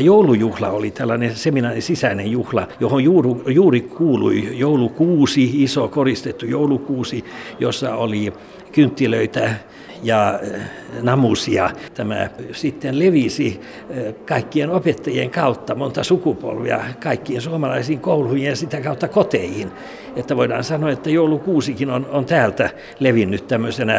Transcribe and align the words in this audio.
Joulujuhla 0.00 0.70
oli 0.70 0.90
tällainen 0.90 1.36
seminaarin 1.36 1.82
sisäinen 1.82 2.30
juhla, 2.30 2.68
johon 2.80 3.04
juuri, 3.04 3.30
juuri 3.46 3.80
kuului 3.80 4.58
joulukuusi, 4.58 5.62
iso 5.62 5.88
koristettu 5.88 6.46
joulukuusi, 6.46 7.24
jossa 7.58 7.94
oli 7.94 8.32
kynttilöitä 8.72 9.54
ja 10.02 10.40
eh, 10.42 10.60
namusia. 11.02 11.70
Tämä 11.94 12.30
sitten 12.52 12.98
levisi 12.98 13.60
eh, 13.90 14.14
kaikkien 14.26 14.70
opettajien 14.70 15.30
kautta 15.30 15.74
monta 15.74 16.04
sukupolvia 16.04 16.80
kaikkiin 17.02 17.40
suomalaisiin 17.40 18.00
kouluihin 18.00 18.48
ja 18.48 18.56
sitä 18.56 18.80
kautta 18.80 19.08
koteihin. 19.08 19.70
Että 20.16 20.36
voidaan 20.36 20.64
sanoa, 20.64 20.90
että 20.90 21.10
joulukuusikin 21.10 21.90
on, 21.90 22.06
on 22.10 22.24
täältä 22.24 22.70
levinnyt 23.00 23.46
tämmöisenä, 23.46 23.94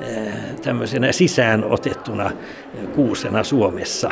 eh, 0.00 0.32
tämmöisenä 0.62 1.12
sisään 1.12 1.64
otettuna 1.64 2.30
kuusena 2.94 3.44
Suomessa. 3.44 4.10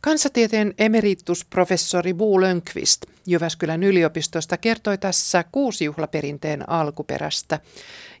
Kansatieteen 0.00 0.74
emeritusprofessori 0.78 2.14
Bo 2.14 2.40
Lönkvist 2.40 3.06
Jyväskylän 3.26 3.82
yliopistosta 3.82 4.56
kertoi 4.56 4.98
tässä 4.98 5.44
kuusijuhlaperinteen 5.52 6.70
alkuperästä. 6.70 7.60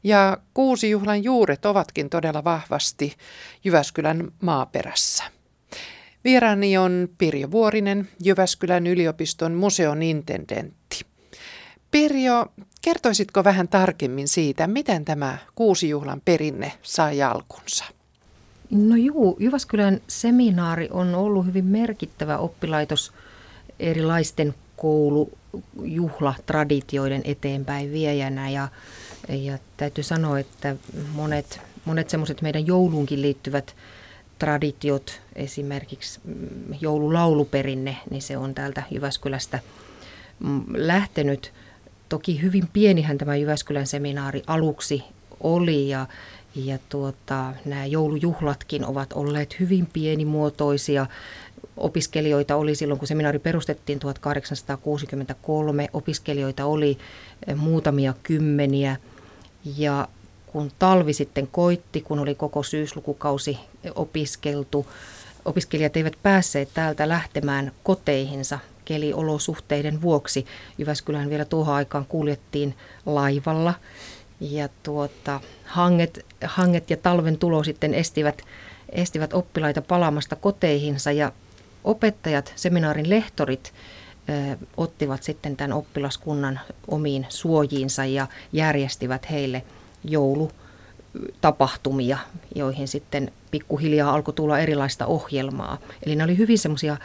Ja 0.04 0.38
kuusijuhlan 0.54 1.24
juuret 1.24 1.66
ovatkin 1.66 2.10
todella 2.10 2.44
vahvasti 2.44 3.16
Jyväskylän 3.64 4.32
maaperässä. 4.42 5.24
Vieraani 6.24 6.78
on 6.78 7.08
Pirjo 7.18 7.50
Vuorinen, 7.50 8.08
Jyväskylän 8.24 8.86
yliopiston 8.86 9.52
museon 9.52 10.02
intendentti. 10.02 11.00
Pirjo, 11.90 12.46
kertoisitko 12.82 13.44
vähän 13.44 13.68
tarkemmin 13.68 14.28
siitä, 14.28 14.66
miten 14.66 15.04
tämä 15.04 15.38
kuusijuhlan 15.54 16.22
perinne 16.24 16.72
sai 16.82 17.22
alkunsa? 17.22 17.99
No 18.70 18.96
juu, 18.96 19.36
Jyväskylän 19.40 20.00
seminaari 20.08 20.88
on 20.90 21.14
ollut 21.14 21.46
hyvin 21.46 21.64
merkittävä 21.64 22.38
oppilaitos 22.38 23.12
erilaisten 23.80 24.54
koulujuhlatraditioiden 24.76 27.22
eteenpäin 27.24 27.92
viejänä 27.92 28.50
ja, 28.50 28.68
ja 29.28 29.58
täytyy 29.76 30.04
sanoa, 30.04 30.38
että 30.38 30.76
monet, 31.12 31.60
monet 31.84 32.10
semmoiset 32.10 32.42
meidän 32.42 32.66
jouluunkin 32.66 33.22
liittyvät 33.22 33.74
traditiot, 34.38 35.20
esimerkiksi 35.36 36.20
mm, 36.24 36.34
joululauluperinne, 36.80 37.96
niin 38.10 38.22
se 38.22 38.36
on 38.36 38.54
täältä 38.54 38.82
Jyväskylästä 38.90 39.58
mm, 40.40 40.64
lähtenyt. 40.74 41.52
Toki 42.08 42.42
hyvin 42.42 42.68
pienihän 42.72 43.18
tämä 43.18 43.36
Jyväskylän 43.36 43.86
seminaari 43.86 44.42
aluksi 44.46 45.04
oli 45.40 45.88
ja, 45.88 46.06
ja 46.54 46.78
tuota, 46.88 47.52
nämä 47.64 47.86
joulujuhlatkin 47.86 48.86
ovat 48.86 49.12
olleet 49.12 49.60
hyvin 49.60 49.86
pienimuotoisia. 49.86 51.06
Opiskelijoita 51.76 52.56
oli 52.56 52.74
silloin, 52.74 52.98
kun 52.98 53.08
seminaari 53.08 53.38
perustettiin 53.38 53.98
1863, 53.98 55.88
opiskelijoita 55.92 56.64
oli 56.64 56.98
eh, 57.46 57.56
muutamia 57.56 58.14
kymmeniä. 58.22 58.96
Ja 59.76 60.08
kun 60.46 60.70
talvi 60.78 61.12
sitten 61.12 61.46
koitti, 61.46 62.00
kun 62.00 62.18
oli 62.18 62.34
koko 62.34 62.62
syyslukukausi 62.62 63.58
opiskeltu, 63.94 64.86
opiskelijat 65.44 65.96
eivät 65.96 66.16
päässeet 66.22 66.68
täältä 66.74 67.08
lähtemään 67.08 67.72
koteihinsa 67.82 68.58
keliolosuhteiden 68.84 70.02
vuoksi. 70.02 70.46
Jyväskylään 70.78 71.30
vielä 71.30 71.44
tuohon 71.44 71.74
aikaan 71.74 72.06
kuljettiin 72.06 72.74
laivalla 73.06 73.74
ja 74.40 74.68
tuota, 74.82 75.40
hanget, 75.64 76.26
hanget 76.44 76.90
ja 76.90 76.96
talven 76.96 77.38
tulo 77.38 77.64
sitten 77.64 77.94
estivät, 77.94 78.42
estivät 78.92 79.32
oppilaita 79.32 79.82
palaamasta 79.82 80.36
koteihinsa 80.36 81.12
ja 81.12 81.32
opettajat, 81.84 82.52
seminaarin 82.56 83.10
lehtorit 83.10 83.72
ö, 84.28 84.56
ottivat 84.76 85.22
sitten 85.22 85.56
tämän 85.56 85.72
oppilaskunnan 85.72 86.60
omiin 86.88 87.26
suojiinsa 87.28 88.04
ja 88.04 88.26
järjestivät 88.52 89.30
heille 89.30 89.62
joulutapahtumia, 90.04 92.18
joihin 92.54 92.88
sitten 92.88 93.32
pikkuhiljaa 93.50 94.14
alkoi 94.14 94.34
tulla 94.34 94.58
erilaista 94.58 95.06
ohjelmaa. 95.06 95.78
Eli 96.06 96.16
ne 96.16 96.24
oli 96.24 96.38
hyvin 96.38 96.58
semmoisia 96.58 96.96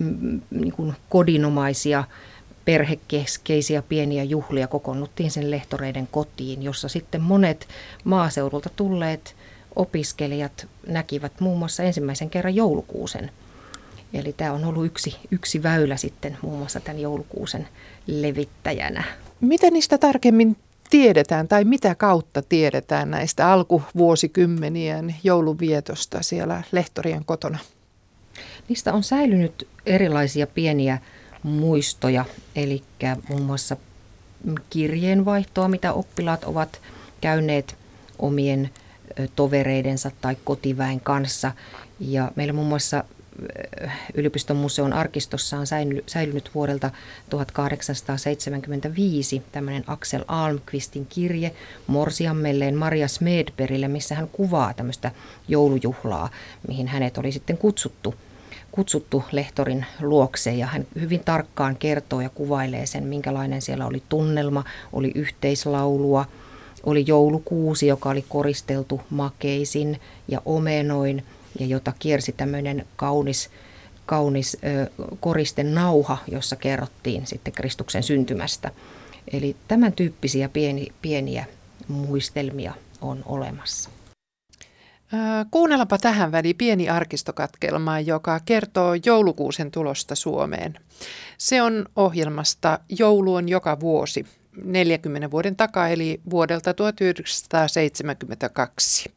mm, 0.00 0.40
niin 0.50 0.74
kodinomaisia 1.08 2.04
perhekeskeisiä 2.66 3.82
pieniä 3.82 4.24
juhlia 4.24 4.66
kokoonnuttiin 4.66 5.30
sen 5.30 5.50
lehtoreiden 5.50 6.08
kotiin, 6.10 6.62
jossa 6.62 6.88
sitten 6.88 7.20
monet 7.20 7.68
maaseudulta 8.04 8.70
tulleet 8.76 9.34
opiskelijat 9.76 10.66
näkivät 10.86 11.40
muun 11.40 11.58
muassa 11.58 11.82
ensimmäisen 11.82 12.30
kerran 12.30 12.54
joulukuusen. 12.54 13.30
Eli 14.14 14.32
tämä 14.32 14.52
on 14.52 14.64
ollut 14.64 14.86
yksi, 14.86 15.16
yksi 15.30 15.62
väylä 15.62 15.96
sitten 15.96 16.36
muun 16.42 16.58
muassa 16.58 16.80
tämän 16.80 17.00
joulukuusen 17.00 17.68
levittäjänä. 18.06 19.04
Mitä 19.40 19.70
niistä 19.70 19.98
tarkemmin 19.98 20.56
tiedetään 20.90 21.48
tai 21.48 21.64
mitä 21.64 21.94
kautta 21.94 22.42
tiedetään 22.42 23.10
näistä 23.10 23.52
alkuvuosikymmenien 23.52 25.14
jouluvietosta 25.24 26.22
siellä 26.22 26.62
lehtorien 26.72 27.24
kotona? 27.24 27.58
Niistä 28.68 28.92
on 28.92 29.02
säilynyt 29.02 29.68
erilaisia 29.86 30.46
pieniä 30.46 30.98
muistoja, 31.46 32.24
eli 32.56 32.82
muun 33.28 33.42
muassa 33.42 33.76
kirjeenvaihtoa, 34.70 35.68
mitä 35.68 35.92
oppilaat 35.92 36.44
ovat 36.44 36.80
käyneet 37.20 37.76
omien 38.18 38.70
tovereidensa 39.36 40.10
tai 40.20 40.36
kotiväen 40.44 41.00
kanssa. 41.00 41.52
Ja 42.00 42.32
meillä 42.36 42.52
muun 42.52 42.68
muassa 42.68 43.04
yliopiston 44.14 44.56
museon 44.56 44.92
arkistossa 44.92 45.58
on 45.58 45.66
säilynyt 46.06 46.50
vuodelta 46.54 46.90
1875 47.30 49.42
tämmöinen 49.52 49.84
Axel 49.86 50.24
Almqvistin 50.28 51.06
kirje 51.06 51.54
Morsiammelleen 51.86 52.76
Maria 52.76 53.08
Smedbergille, 53.08 53.88
missä 53.88 54.14
hän 54.14 54.28
kuvaa 54.28 54.74
tämmöistä 54.74 55.10
joulujuhlaa, 55.48 56.30
mihin 56.68 56.88
hänet 56.88 57.18
oli 57.18 57.32
sitten 57.32 57.58
kutsuttu– 57.58 58.14
kutsuttu 58.76 59.24
lehtorin 59.32 59.86
luokse 60.00 60.54
ja 60.54 60.66
hän 60.66 60.86
hyvin 61.00 61.20
tarkkaan 61.20 61.76
kertoo 61.76 62.20
ja 62.20 62.28
kuvailee 62.28 62.86
sen, 62.86 63.04
minkälainen 63.04 63.62
siellä 63.62 63.86
oli 63.86 64.02
tunnelma, 64.08 64.64
oli 64.92 65.12
yhteislaulua, 65.14 66.24
oli 66.84 67.04
joulukuusi, 67.06 67.86
joka 67.86 68.10
oli 68.10 68.24
koristeltu 68.28 69.00
makeisin 69.10 70.00
ja 70.28 70.42
omenoin 70.44 71.24
ja 71.58 71.66
jota 71.66 71.92
kiersi 71.98 72.32
tämmöinen 72.32 72.86
kaunis, 72.96 73.50
kaunis 74.06 74.56
koristen 75.20 75.74
nauha, 75.74 76.18
jossa 76.28 76.56
kerrottiin 76.56 77.26
sitten 77.26 77.52
Kristuksen 77.52 78.02
syntymästä. 78.02 78.70
Eli 79.32 79.56
tämän 79.68 79.92
tyyppisiä 79.92 80.48
pieni, 80.48 80.88
pieniä 81.02 81.44
muistelmia 81.88 82.74
on 83.00 83.22
olemassa. 83.26 83.90
Kuunnellaanpa 85.50 85.98
tähän 85.98 86.32
väliin 86.32 86.56
pieni 86.56 86.88
arkistokatkelma, 86.88 88.00
joka 88.00 88.40
kertoo 88.44 88.94
joulukuusen 89.06 89.70
tulosta 89.70 90.14
Suomeen. 90.14 90.74
Se 91.38 91.62
on 91.62 91.86
ohjelmasta 91.96 92.78
Joulu 92.98 93.34
on 93.34 93.48
joka 93.48 93.80
vuosi 93.80 94.26
40 94.64 95.30
vuoden 95.30 95.56
takaa, 95.56 95.88
eli 95.88 96.20
vuodelta 96.30 96.74
1972. 96.74 99.12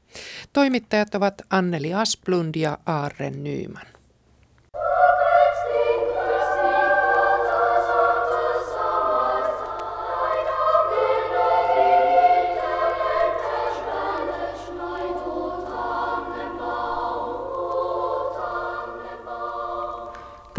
Toimittajat 0.53 1.15
ovat 1.15 1.41
Anneli 1.49 1.93
Asplund 1.93 2.55
ja 2.55 2.77
Aaren 2.85 3.43
Nyyman. 3.43 3.85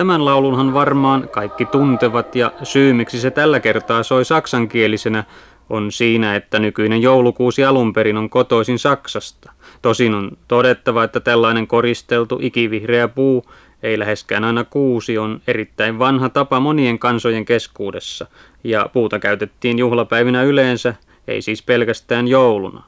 Tämän 0.00 0.24
laulunhan 0.24 0.74
varmaan 0.74 1.28
kaikki 1.28 1.64
tuntevat 1.64 2.36
ja 2.36 2.52
syy 2.62 2.92
miksi 2.92 3.20
se 3.20 3.30
tällä 3.30 3.60
kertaa 3.60 4.02
soi 4.02 4.24
saksankielisenä 4.24 5.24
on 5.70 5.92
siinä, 5.92 6.36
että 6.36 6.58
nykyinen 6.58 7.02
joulukuusi 7.02 7.64
alun 7.64 7.92
perin 7.92 8.16
on 8.16 8.30
kotoisin 8.30 8.78
Saksasta. 8.78 9.52
Tosin 9.82 10.14
on 10.14 10.30
todettava, 10.48 11.04
että 11.04 11.20
tällainen 11.20 11.66
koristeltu 11.66 12.38
ikivihreä 12.42 13.08
puu, 13.08 13.44
ei 13.82 13.98
läheskään 13.98 14.44
aina 14.44 14.64
kuusi, 14.64 15.18
on 15.18 15.40
erittäin 15.46 15.98
vanha 15.98 16.28
tapa 16.28 16.60
monien 16.60 16.98
kansojen 16.98 17.44
keskuudessa, 17.44 18.26
ja 18.64 18.90
puuta 18.92 19.18
käytettiin 19.18 19.78
juhlapäivinä 19.78 20.42
yleensä, 20.42 20.94
ei 21.28 21.42
siis 21.42 21.62
pelkästään 21.62 22.28
jouluna. 22.28 22.82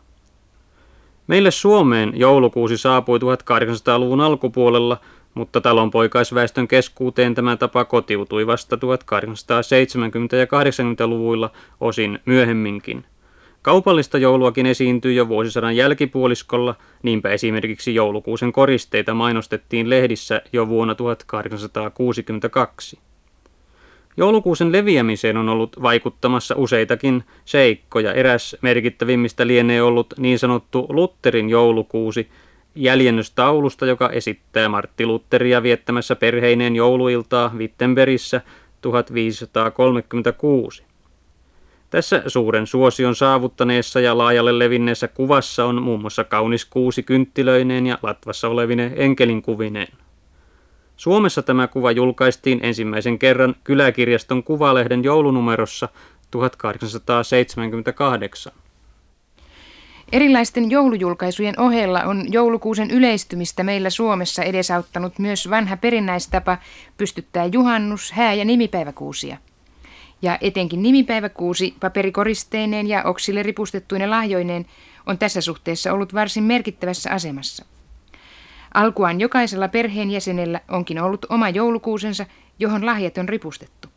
Meille 1.26 1.50
Suomeen 1.50 2.12
joulukuusi 2.14 2.78
saapui 2.78 3.18
1800-luvun 3.18 4.20
alkupuolella– 4.20 4.96
mutta 5.34 5.60
talonpoikaisväestön 5.60 6.68
keskuuteen 6.68 7.34
tämä 7.34 7.56
tapa 7.56 7.84
kotiutui 7.84 8.46
vasta 8.46 8.76
1870- 8.76 8.80
ja 10.36 10.44
80-luvuilla 10.44 11.50
osin 11.80 12.18
myöhemminkin. 12.26 13.04
Kaupallista 13.62 14.18
jouluakin 14.18 14.66
esiintyi 14.66 15.16
jo 15.16 15.28
vuosisadan 15.28 15.76
jälkipuoliskolla, 15.76 16.74
niinpä 17.02 17.30
esimerkiksi 17.30 17.94
joulukuusen 17.94 18.52
koristeita 18.52 19.14
mainostettiin 19.14 19.90
lehdissä 19.90 20.42
jo 20.52 20.68
vuonna 20.68 20.94
1862. 20.94 22.98
Joulukuusen 24.16 24.72
leviämiseen 24.72 25.36
on 25.36 25.48
ollut 25.48 25.82
vaikuttamassa 25.82 26.54
useitakin 26.58 27.24
seikkoja. 27.44 28.12
Eräs 28.12 28.56
merkittävimmistä 28.62 29.46
lienee 29.46 29.82
ollut 29.82 30.14
niin 30.18 30.38
sanottu 30.38 30.86
Lutterin 30.88 31.50
joulukuusi, 31.50 32.28
jäljennöstaulusta, 32.74 33.86
joka 33.86 34.10
esittää 34.10 34.68
Martti 34.68 35.06
Lutteria 35.06 35.62
viettämässä 35.62 36.16
perheineen 36.16 36.76
jouluiltaa 36.76 37.52
Wittenbergissä 37.56 38.40
1536. 38.80 40.84
Tässä 41.90 42.22
suuren 42.26 42.66
suosion 42.66 43.14
saavuttaneessa 43.14 44.00
ja 44.00 44.18
laajalle 44.18 44.58
levinneessä 44.58 45.08
kuvassa 45.08 45.64
on 45.64 45.82
muun 45.82 46.00
muassa 46.00 46.24
kaunis 46.24 46.64
kuusi 46.64 47.02
kynttilöineen 47.02 47.86
ja 47.86 47.98
latvassa 48.02 48.48
olevine 48.48 48.92
enkelinkuvineen. 48.96 49.88
Suomessa 50.96 51.42
tämä 51.42 51.68
kuva 51.68 51.90
julkaistiin 51.90 52.60
ensimmäisen 52.62 53.18
kerran 53.18 53.54
Kyläkirjaston 53.64 54.42
kuvalehden 54.42 55.04
joulunumerossa 55.04 55.88
1878. 56.30 58.52
Erilaisten 60.12 60.70
joulujulkaisujen 60.70 61.60
ohella 61.60 62.02
on 62.02 62.32
joulukuusen 62.32 62.90
yleistymistä 62.90 63.62
meillä 63.62 63.90
Suomessa 63.90 64.42
edesauttanut 64.42 65.18
myös 65.18 65.50
vanha 65.50 65.76
perinnäistapa 65.76 66.58
pystyttää 66.96 67.44
juhannus, 67.44 68.12
hää- 68.12 68.34
ja 68.34 68.44
nimipäiväkuusia. 68.44 69.36
Ja 70.22 70.38
etenkin 70.40 70.82
nimipäiväkuusi 70.82 71.74
paperikoristeineen 71.80 72.86
ja 72.86 73.02
oksille 73.02 73.42
ripustettuinen 73.42 74.10
lahjoineen 74.10 74.66
on 75.06 75.18
tässä 75.18 75.40
suhteessa 75.40 75.92
ollut 75.92 76.14
varsin 76.14 76.44
merkittävässä 76.44 77.10
asemassa. 77.10 77.64
Alkuaan 78.74 79.20
jokaisella 79.20 79.68
perheenjäsenellä 79.68 80.60
onkin 80.68 81.02
ollut 81.02 81.26
oma 81.28 81.48
joulukuusensa, 81.48 82.26
johon 82.58 82.86
lahjat 82.86 83.18
on 83.18 83.28
ripustettu. 83.28 83.88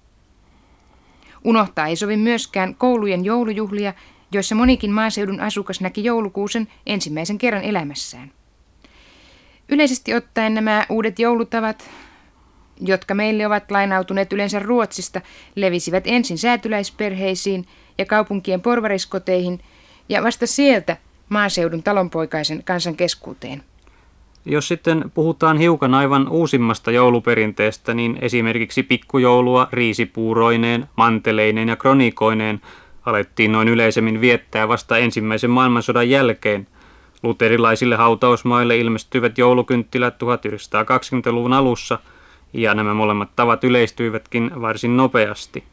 Unohtaa 1.43 1.87
ei 1.87 1.95
sovi 1.95 2.17
myöskään 2.17 2.75
koulujen 2.75 3.25
joulujuhlia, 3.25 3.93
joissa 4.35 4.55
monikin 4.55 4.91
maaseudun 4.91 5.39
asukas 5.39 5.81
näki 5.81 6.03
joulukuusen 6.03 6.67
ensimmäisen 6.85 7.37
kerran 7.37 7.63
elämässään. 7.63 8.31
Yleisesti 9.69 10.13
ottaen 10.13 10.53
nämä 10.53 10.85
uudet 10.89 11.19
joulutavat, 11.19 11.89
jotka 12.81 13.13
meille 13.13 13.47
ovat 13.47 13.71
lainautuneet 13.71 14.33
yleensä 14.33 14.59
Ruotsista, 14.59 15.21
levisivät 15.55 16.03
ensin 16.07 16.37
säätyläisperheisiin 16.37 17.65
ja 17.97 18.05
kaupunkien 18.05 18.61
porvariskoteihin 18.61 19.59
ja 20.09 20.23
vasta 20.23 20.47
sieltä 20.47 20.97
maaseudun 21.29 21.83
talonpoikaisen 21.83 22.63
kansan 22.63 22.95
keskuuteen. 22.95 23.63
Jos 24.45 24.67
sitten 24.67 25.11
puhutaan 25.13 25.57
hiukan 25.57 25.93
aivan 25.93 26.29
uusimmasta 26.29 26.91
jouluperinteestä, 26.91 27.93
niin 27.93 28.17
esimerkiksi 28.21 28.83
pikkujoulua 28.83 29.67
riisipuuroineen, 29.71 30.89
manteleineen 30.95 31.69
ja 31.69 31.75
kronikoineen 31.75 32.61
alettiin 33.05 33.51
noin 33.51 33.67
yleisemmin 33.67 34.21
viettää 34.21 34.67
vasta 34.67 34.97
ensimmäisen 34.97 35.49
maailmansodan 35.49 36.09
jälkeen. 36.09 36.67
Luterilaisille 37.23 37.95
hautausmaille 37.95 38.77
ilmestyivät 38.77 39.37
joulukynttilät 39.37 40.15
1920-luvun 40.23 41.53
alussa, 41.53 41.99
ja 42.53 42.73
nämä 42.73 42.93
molemmat 42.93 43.29
tavat 43.35 43.63
yleistyivätkin 43.63 44.61
varsin 44.61 44.97
nopeasti. 44.97 45.63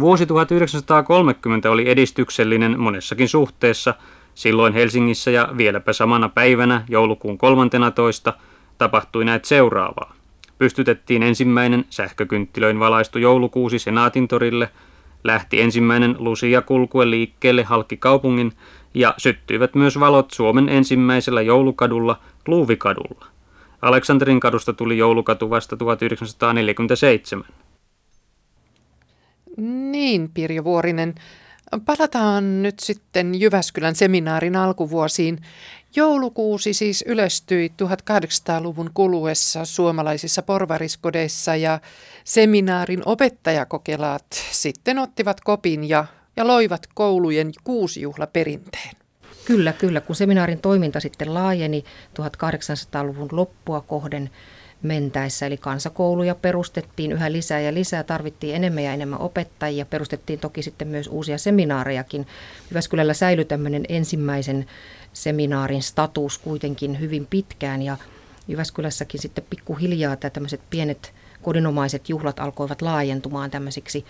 Vuosi 0.00 0.26
1930 0.26 1.70
oli 1.70 1.90
edistyksellinen 1.90 2.80
monessakin 2.80 3.28
suhteessa– 3.28 3.94
Silloin 4.36 4.72
Helsingissä 4.72 5.30
ja 5.30 5.48
vieläpä 5.56 5.92
samana 5.92 6.28
päivänä 6.28 6.84
joulukuun 6.88 7.38
13. 7.38 8.32
tapahtui 8.78 9.24
näet 9.24 9.44
seuraavaa. 9.44 10.14
Pystytettiin 10.58 11.22
ensimmäinen 11.22 11.84
sähkökynttilöin 11.90 12.78
valaistu 12.78 13.18
joulukuusi 13.18 13.78
Senaatintorille, 13.78 14.68
lähti 15.26 15.60
ensimmäinen 15.60 16.16
Lusia 16.18 16.62
kulkue 16.62 17.10
liikkeelle 17.10 17.62
halki 17.62 17.96
kaupungin 17.96 18.52
ja 18.94 19.14
syttyivät 19.18 19.74
myös 19.74 20.00
valot 20.00 20.30
Suomen 20.30 20.68
ensimmäisellä 20.68 21.42
joulukadulla 21.42 22.20
Kluuvikadulla. 22.44 23.26
Aleksanterin 23.82 24.40
kadusta 24.40 24.72
tuli 24.72 24.98
joulukatu 24.98 25.50
vasta 25.50 25.76
1947. 25.76 27.46
Niin, 29.90 30.30
Pirjo 30.34 30.64
Vuorinen. 30.64 31.14
Palataan 31.84 32.62
nyt 32.62 32.78
sitten 32.78 33.40
Jyväskylän 33.40 33.94
seminaarin 33.94 34.56
alkuvuosiin. 34.56 35.38
Joulukuusi 35.96 36.72
siis 36.72 37.04
yleistyi 37.06 37.72
1800-luvun 37.82 38.90
kuluessa 38.94 39.64
suomalaisissa 39.64 40.42
porvariskodeissa 40.42 41.56
ja 41.56 41.80
seminaarin 42.24 43.02
opettajakokelaat 43.04 44.26
sitten 44.50 44.98
ottivat 44.98 45.40
kopin 45.40 45.88
ja, 45.88 46.04
ja 46.36 46.46
loivat 46.46 46.86
koulujen 46.94 47.52
kuusijuhlaperinteen. 47.64 48.96
Kyllä, 49.44 49.72
kyllä. 49.72 50.00
Kun 50.00 50.16
seminaarin 50.16 50.60
toiminta 50.60 51.00
sitten 51.00 51.34
laajeni 51.34 51.84
1800-luvun 52.20 53.28
loppua 53.32 53.80
kohden, 53.80 54.30
mentäessä. 54.82 55.46
Eli 55.46 55.56
kansakouluja 55.56 56.34
perustettiin 56.34 57.12
yhä 57.12 57.32
lisää 57.32 57.60
ja 57.60 57.74
lisää, 57.74 58.02
tarvittiin 58.02 58.56
enemmän 58.56 58.84
ja 58.84 58.92
enemmän 58.92 59.20
opettajia. 59.20 59.86
Perustettiin 59.86 60.38
toki 60.38 60.62
sitten 60.62 60.88
myös 60.88 61.08
uusia 61.08 61.38
seminaarejakin. 61.38 62.26
Jyväskylällä 62.70 63.14
säilyi 63.14 63.44
tämmöinen 63.44 63.84
ensimmäisen 63.88 64.66
seminaarin 65.12 65.82
status 65.82 66.38
kuitenkin 66.38 67.00
hyvin 67.00 67.26
pitkään 67.26 67.82
ja 67.82 67.96
Jyväskylässäkin 68.48 69.20
sitten 69.20 69.44
pikkuhiljaa 69.50 70.16
tämä 70.16 70.30
tämmöiset 70.30 70.60
pienet 70.70 71.12
kodinomaiset 71.42 72.08
juhlat 72.08 72.40
alkoivat 72.40 72.82
laajentumaan 72.82 73.50
tämmöisiksi 73.50 74.04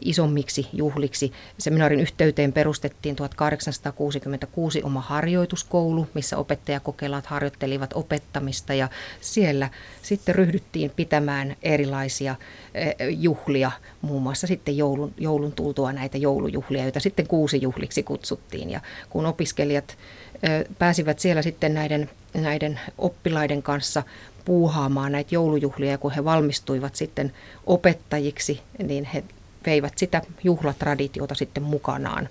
isommiksi 0.00 0.68
juhliksi. 0.72 1.32
Seminaarin 1.58 2.00
yhteyteen 2.00 2.52
perustettiin 2.52 3.16
1866 3.16 4.82
oma 4.82 5.00
harjoituskoulu, 5.00 6.08
missä 6.14 6.36
opettajakokelaat 6.36 7.26
harjoittelivat 7.26 7.90
opettamista 7.94 8.74
ja 8.74 8.88
siellä 9.20 9.70
sitten 10.02 10.34
ryhdyttiin 10.34 10.90
pitämään 10.96 11.56
erilaisia 11.62 12.34
eh, 12.74 12.94
juhlia, 13.08 13.70
muun 14.02 14.22
muassa 14.22 14.46
sitten 14.46 14.76
joulun, 14.76 15.14
joulun 15.18 15.52
tultua 15.52 15.92
näitä 15.92 16.18
joulujuhlia, 16.18 16.82
joita 16.82 17.00
sitten 17.00 17.26
kuusi 17.26 17.62
juhliksi 17.62 18.02
kutsuttiin. 18.02 18.70
Ja 18.70 18.80
kun 19.10 19.26
opiskelijat 19.26 19.98
eh, 20.42 20.64
pääsivät 20.78 21.18
siellä 21.18 21.42
sitten 21.42 21.74
näiden, 21.74 22.10
näiden 22.34 22.80
oppilaiden 22.98 23.62
kanssa 23.62 24.02
puuhaamaan 24.44 25.12
näitä 25.12 25.34
joulujuhlia 25.34 25.90
ja 25.90 25.98
kun 25.98 26.12
he 26.12 26.24
valmistuivat 26.24 26.96
sitten 26.96 27.32
opettajiksi, 27.66 28.60
niin 28.82 29.04
he 29.04 29.24
veivät 29.66 29.98
sitä 29.98 30.22
juhlatraditiota 30.44 31.34
sitten 31.34 31.62
mukanaan, 31.62 32.28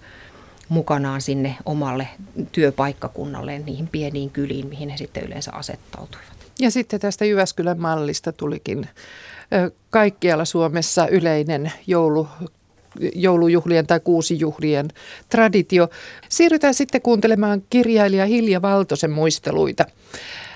mukanaan 0.70 1.22
sinne 1.22 1.56
omalle 1.66 2.08
työpaikkakunnalle, 2.52 3.60
niihin 3.60 3.88
pieniin 3.88 4.30
kyliin, 4.30 4.68
mihin 4.68 4.90
he 4.90 4.98
sitten 4.98 5.24
yleensä 5.24 5.52
asettautuivat. 5.52 6.32
Ja 6.60 6.72
sitten 6.72 7.00
tästä 7.00 7.26
Jyväskylän 7.26 7.80
mallista 7.80 8.32
tulikin 8.32 8.88
kaikkialla 9.90 10.46
Suomessa 10.46 11.08
yleinen 11.08 11.72
joulu, 11.88 12.28
joulujuhlien 13.16 13.88
tai 13.88 14.00
kuusijuhlien 14.00 14.88
traditio. 15.30 15.90
Siirrytään 16.30 16.74
sitten 16.74 17.02
kuuntelemaan 17.02 17.64
kirjailija 17.70 18.26
Hilja 18.26 18.62
Valtosen 18.62 19.12
muisteluita. 19.12 19.86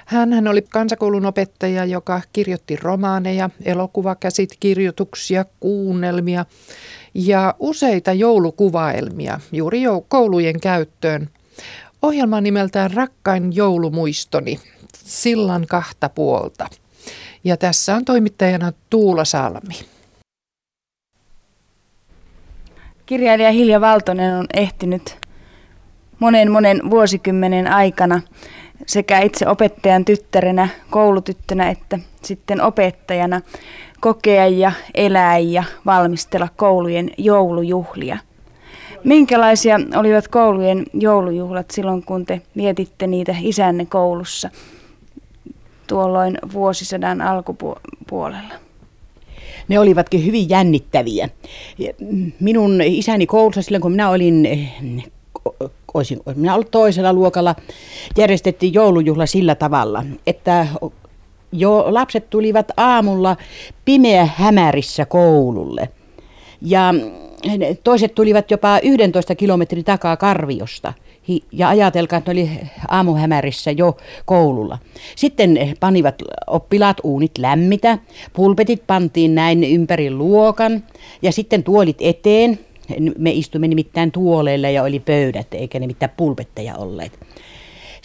Hän 0.06 0.48
oli 0.48 0.62
kansakoulun 0.62 1.26
opettaja, 1.26 1.86
joka 1.86 2.22
kirjoitti 2.34 2.76
romaaneja, 2.76 3.50
elokuvakäsitkirjoituksia, 3.66 5.46
kuunnelmia 5.60 6.46
ja 7.14 7.56
useita 7.60 8.14
joulukuvaelmia 8.14 9.40
juuri 9.52 9.82
koulujen 10.08 10.60
käyttöön. 10.60 11.30
Ohjelma 12.02 12.42
nimeltään 12.42 12.92
Rakkain 12.92 13.56
joulumuistoni, 13.56 14.60
sillan 14.96 15.66
kahta 15.68 16.10
puolta. 16.10 16.68
Ja 17.44 17.58
tässä 17.58 17.96
on 17.96 18.06
toimittajana 18.06 18.74
Tuula 18.90 19.26
Salmi. 19.26 19.74
Kirjailija 23.06 23.52
Hilja 23.52 23.82
Valtonen 23.82 24.36
on 24.36 24.46
ehtinyt 24.54 25.18
monen 26.20 26.52
monen 26.52 26.90
vuosikymmenen 26.90 27.68
aikana 27.68 28.22
sekä 28.86 29.20
itse 29.20 29.48
opettajan 29.48 30.06
tyttärenä, 30.06 30.70
koulutyttönä 30.90 31.70
että 31.70 32.00
sitten 32.24 32.62
opettajana 32.62 33.42
kokea 34.00 34.48
ja 34.48 34.72
elää 34.94 35.38
ja 35.38 35.64
valmistella 35.86 36.48
koulujen 36.56 37.12
joulujuhlia. 37.18 38.18
Minkälaisia 39.04 39.80
olivat 39.96 40.28
koulujen 40.28 40.86
joulujuhlat 40.94 41.72
silloin, 41.72 42.04
kun 42.04 42.26
te 42.26 42.42
mietitte 42.56 43.08
niitä 43.08 43.36
isänne 43.42 43.86
koulussa 43.86 44.50
tuolloin 45.88 46.38
vuosisadan 46.54 47.22
alkupuolella? 47.22 48.54
Ne 49.68 49.80
olivatkin 49.80 50.26
hyvin 50.26 50.50
jännittäviä. 50.50 51.30
Minun 52.40 52.82
isäni 52.82 53.26
koulussa 53.28 53.62
silloin, 53.62 53.82
kun 53.82 53.92
minä 53.92 54.10
olin 54.10 54.48
olisin, 55.94 56.20
minä 56.36 56.54
ollut 56.54 56.72
toisella 56.72 57.14
luokalla, 57.14 57.56
järjestettiin 58.18 58.74
joulujuhla 58.74 59.26
sillä 59.26 59.56
tavalla, 59.56 60.04
että 60.28 60.68
jo 61.52 61.86
lapset 61.88 62.30
tulivat 62.30 62.72
aamulla 62.78 63.38
pimeä 63.86 64.30
hämärissä 64.36 65.06
koululle. 65.06 65.90
Ja 66.62 66.94
toiset 67.84 68.16
tulivat 68.16 68.52
jopa 68.52 68.80
11 68.84 69.36
kilometrin 69.36 69.86
takaa 69.86 70.18
Karviosta. 70.18 70.94
Ja 71.52 71.70
ajatelkaa, 71.70 72.18
että 72.18 72.34
ne 72.34 72.42
oli 72.42 72.50
aamuhämärissä 72.88 73.72
jo 73.72 73.98
koululla. 74.26 74.78
Sitten 75.16 75.60
panivat 75.80 76.16
oppilaat 76.48 76.98
uunit 77.04 77.38
lämmitä, 77.38 77.98
pulpetit 78.34 78.88
pantiin 78.88 79.36
näin 79.36 79.64
ympäri 79.64 80.12
luokan 80.12 80.84
ja 81.22 81.32
sitten 81.32 81.64
tuolit 81.64 81.98
eteen. 82.00 82.60
Me 83.18 83.32
istuimme 83.32 83.68
nimittäin 83.68 84.12
tuoleilla 84.12 84.70
ja 84.70 84.84
oli 84.84 85.00
pöydät, 85.00 85.54
eikä 85.54 85.80
nimittäin 85.80 86.12
pulpetteja 86.18 86.76
olleet. 86.76 87.20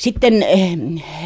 Sitten, 0.00 0.42
eh, 0.42 0.78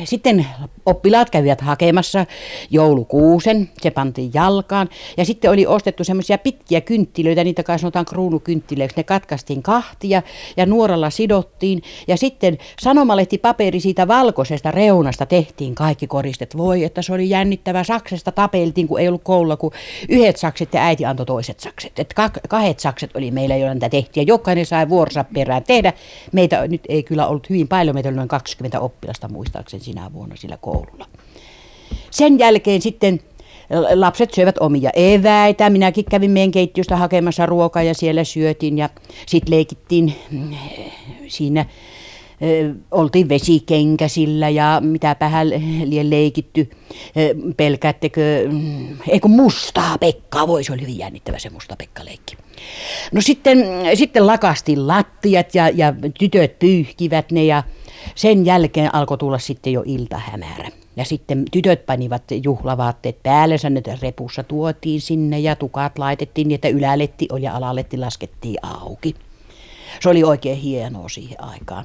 sitten 0.04 0.46
oppilaat 0.86 1.30
kävivät 1.30 1.60
hakemassa 1.60 2.26
joulukuusen, 2.70 3.70
se 3.80 3.90
pantiin 3.90 4.30
jalkaan. 4.34 4.88
Ja 5.16 5.24
sitten 5.24 5.50
oli 5.50 5.66
ostettu 5.66 6.04
semmoisia 6.04 6.38
pitkiä 6.38 6.80
kynttilöitä, 6.80 7.44
niitä 7.44 7.62
kai 7.62 7.78
sanotaan 7.78 8.04
kruunukynttilöiksi. 8.04 8.96
Ne 8.96 9.02
katkaistiin 9.02 9.62
kahtia 9.62 10.22
ja 10.56 10.66
nuoralla 10.66 11.10
sidottiin. 11.10 11.82
Ja 12.08 12.16
sitten 12.16 12.58
sanomalehti 12.80 13.38
paperi 13.38 13.80
siitä 13.80 14.08
valkoisesta 14.08 14.70
reunasta 14.70 15.26
tehtiin 15.26 15.74
kaikki 15.74 16.06
koristet. 16.06 16.56
Voi, 16.56 16.84
että 16.84 17.02
se 17.02 17.12
oli 17.12 17.30
jännittävä. 17.30 17.84
Saksesta 17.84 18.32
tapeltiin, 18.32 18.88
kun 18.88 19.00
ei 19.00 19.08
ollut 19.08 19.24
koululla, 19.24 19.56
kun 19.56 19.72
yhdet 20.08 20.36
sakset 20.36 20.74
ja 20.74 20.84
äiti 20.84 21.04
antoi 21.04 21.26
toiset 21.26 21.60
sakset. 21.60 21.98
Et 21.98 22.14
kahdet 22.48 22.80
sakset 22.80 23.16
oli 23.16 23.30
meillä, 23.30 23.56
joilla 23.56 23.74
niitä 23.74 23.88
tehtiin. 23.88 24.26
Ja 24.26 24.32
jokainen 24.32 24.66
sai 24.66 24.88
vuorossa 24.88 25.24
perään 25.34 25.64
tehdä. 25.64 25.92
Meitä 26.32 26.68
nyt 26.68 26.82
ei 26.88 27.02
kyllä 27.02 27.26
ollut 27.26 27.50
hyvin 27.50 27.68
paljon, 27.68 27.96
meitä 27.96 28.08
oli 28.08 28.16
noin 28.16 28.28
20 28.28 28.63
oppilasta 28.80 29.28
muistaakseni 29.28 29.84
sinä 29.84 30.12
vuonna 30.12 30.36
sillä 30.36 30.56
koululla. 30.60 31.06
Sen 32.10 32.38
jälkeen 32.38 32.82
sitten 32.82 33.20
lapset 33.94 34.34
syövät 34.34 34.58
omia 34.60 34.90
eväitä. 34.94 35.70
Minäkin 35.70 36.04
kävin 36.04 36.30
meidän 36.30 36.50
keittiöstä 36.50 36.96
hakemassa 36.96 37.46
ruokaa 37.46 37.82
ja 37.82 37.94
siellä 37.94 38.24
syötiin 38.24 38.78
ja 38.78 38.88
sitten 39.26 39.54
leikittiin 39.54 40.14
mm, 40.30 40.50
siinä 41.28 41.66
oltiin 42.90 43.28
vesikenkäsillä 43.28 44.48
ja 44.48 44.80
mitä 44.84 45.16
vähän 45.20 45.50
liian 45.84 46.10
leikitty. 46.10 46.70
Pelkäättekö, 47.56 48.48
mm, 48.52 48.96
eikö 49.08 49.28
mustaa 49.28 49.98
Pekkaa, 49.98 50.48
voi 50.48 50.64
se 50.64 50.72
oli 50.72 50.82
hyvin 50.82 50.98
jännittävä 50.98 51.38
se 51.38 51.50
musta 51.50 51.76
Pekka-leikki. 51.76 52.36
No 53.12 53.20
sitten, 53.20 53.58
sitten 53.94 54.26
lakastiin 54.26 54.88
lattiat 54.88 55.54
ja, 55.54 55.68
ja 55.68 55.94
tytöt 56.18 56.58
pyyhkivät 56.58 57.32
ne 57.32 57.44
ja 57.44 57.62
sen 58.14 58.46
jälkeen 58.46 58.94
alkoi 58.94 59.18
tulla 59.18 59.38
sitten 59.38 59.72
jo 59.72 59.82
iltahämärä. 59.86 60.68
Ja 60.96 61.04
sitten 61.04 61.44
tytöt 61.52 61.86
panivat 61.86 62.22
juhlavaatteet 62.42 63.22
päällensä, 63.22 63.70
ne 63.70 63.82
repussa 64.02 64.42
tuotiin 64.42 65.00
sinne 65.00 65.38
ja 65.38 65.56
tukat 65.56 65.98
laitettiin 65.98 66.48
niin, 66.48 66.54
että 66.54 66.68
yläletti 66.68 67.28
oli 67.32 67.42
ja 67.42 67.56
alaletti 67.56 67.98
laskettiin 67.98 68.56
auki. 68.62 69.14
Se 70.00 70.08
oli 70.08 70.24
oikein 70.24 70.58
hienoa 70.58 71.08
siihen 71.08 71.44
aikaan. 71.44 71.84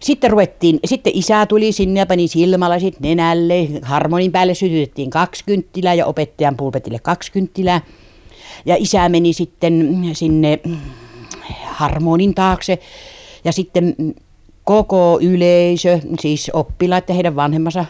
Sitten 0.00 0.30
ruvettiin, 0.30 0.80
sitten 0.84 1.12
isä 1.16 1.46
tuli 1.46 1.72
sinne 1.72 2.00
ja 2.00 2.06
pani 2.06 2.28
silmälasit 2.28 3.00
nenälle. 3.00 3.68
Harmonin 3.82 4.32
päälle 4.32 4.54
sytytettiin 4.54 5.10
kaksi 5.10 5.44
kynttilää 5.44 5.94
ja 5.94 6.06
opettajan 6.06 6.56
pulpetille 6.56 6.98
kaksi 6.98 7.32
kynttilää. 7.32 7.80
Ja 8.66 8.76
isä 8.78 9.08
meni 9.08 9.32
sitten 9.32 10.04
sinne 10.12 10.60
harmonin 11.64 12.34
taakse 12.34 12.78
ja 13.44 13.52
sitten 13.52 13.94
koko 14.66 15.18
yleisö, 15.22 15.98
siis 16.20 16.50
oppilaat 16.52 17.08
ja 17.08 17.14
heidän 17.14 17.36
vanhemmansa, 17.36 17.84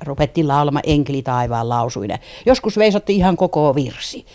rupettiin 0.00 0.48
laulamaan 0.48 0.82
enkeli 0.86 1.22
taivaan 1.22 1.68
lausuinen. 1.68 2.18
Joskus 2.46 2.78
veisotti 2.78 3.16
ihan 3.16 3.36
koko 3.36 3.74
virsi. 3.74 4.26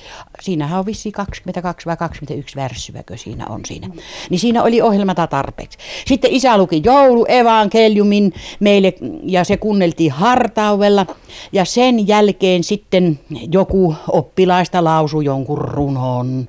Siinähän 0.41 0.79
on 0.79 0.85
vissi 0.85 1.11
22 1.11 1.85
vai 1.85 1.97
21 1.97 2.55
värssyväkö 2.55 3.17
siinä 3.17 3.47
on 3.47 3.61
siinä. 3.65 3.89
Niin 4.29 4.39
siinä 4.39 4.63
oli 4.63 4.81
ohjelmata 4.81 5.27
tarpeeksi. 5.27 5.77
Sitten 6.05 6.31
isä 6.31 6.57
luki 6.57 6.81
joulu 6.85 7.25
evankeliumin 7.27 8.33
meille 8.59 8.93
ja 9.23 9.43
se 9.43 9.57
kuunneltiin 9.57 10.11
hartauvella. 10.11 11.05
Ja 11.51 11.65
sen 11.65 12.07
jälkeen 12.07 12.63
sitten 12.63 13.19
joku 13.51 13.95
oppilaista 14.07 14.83
lausui 14.83 15.25
jonkun 15.25 15.57
runon 15.57 16.47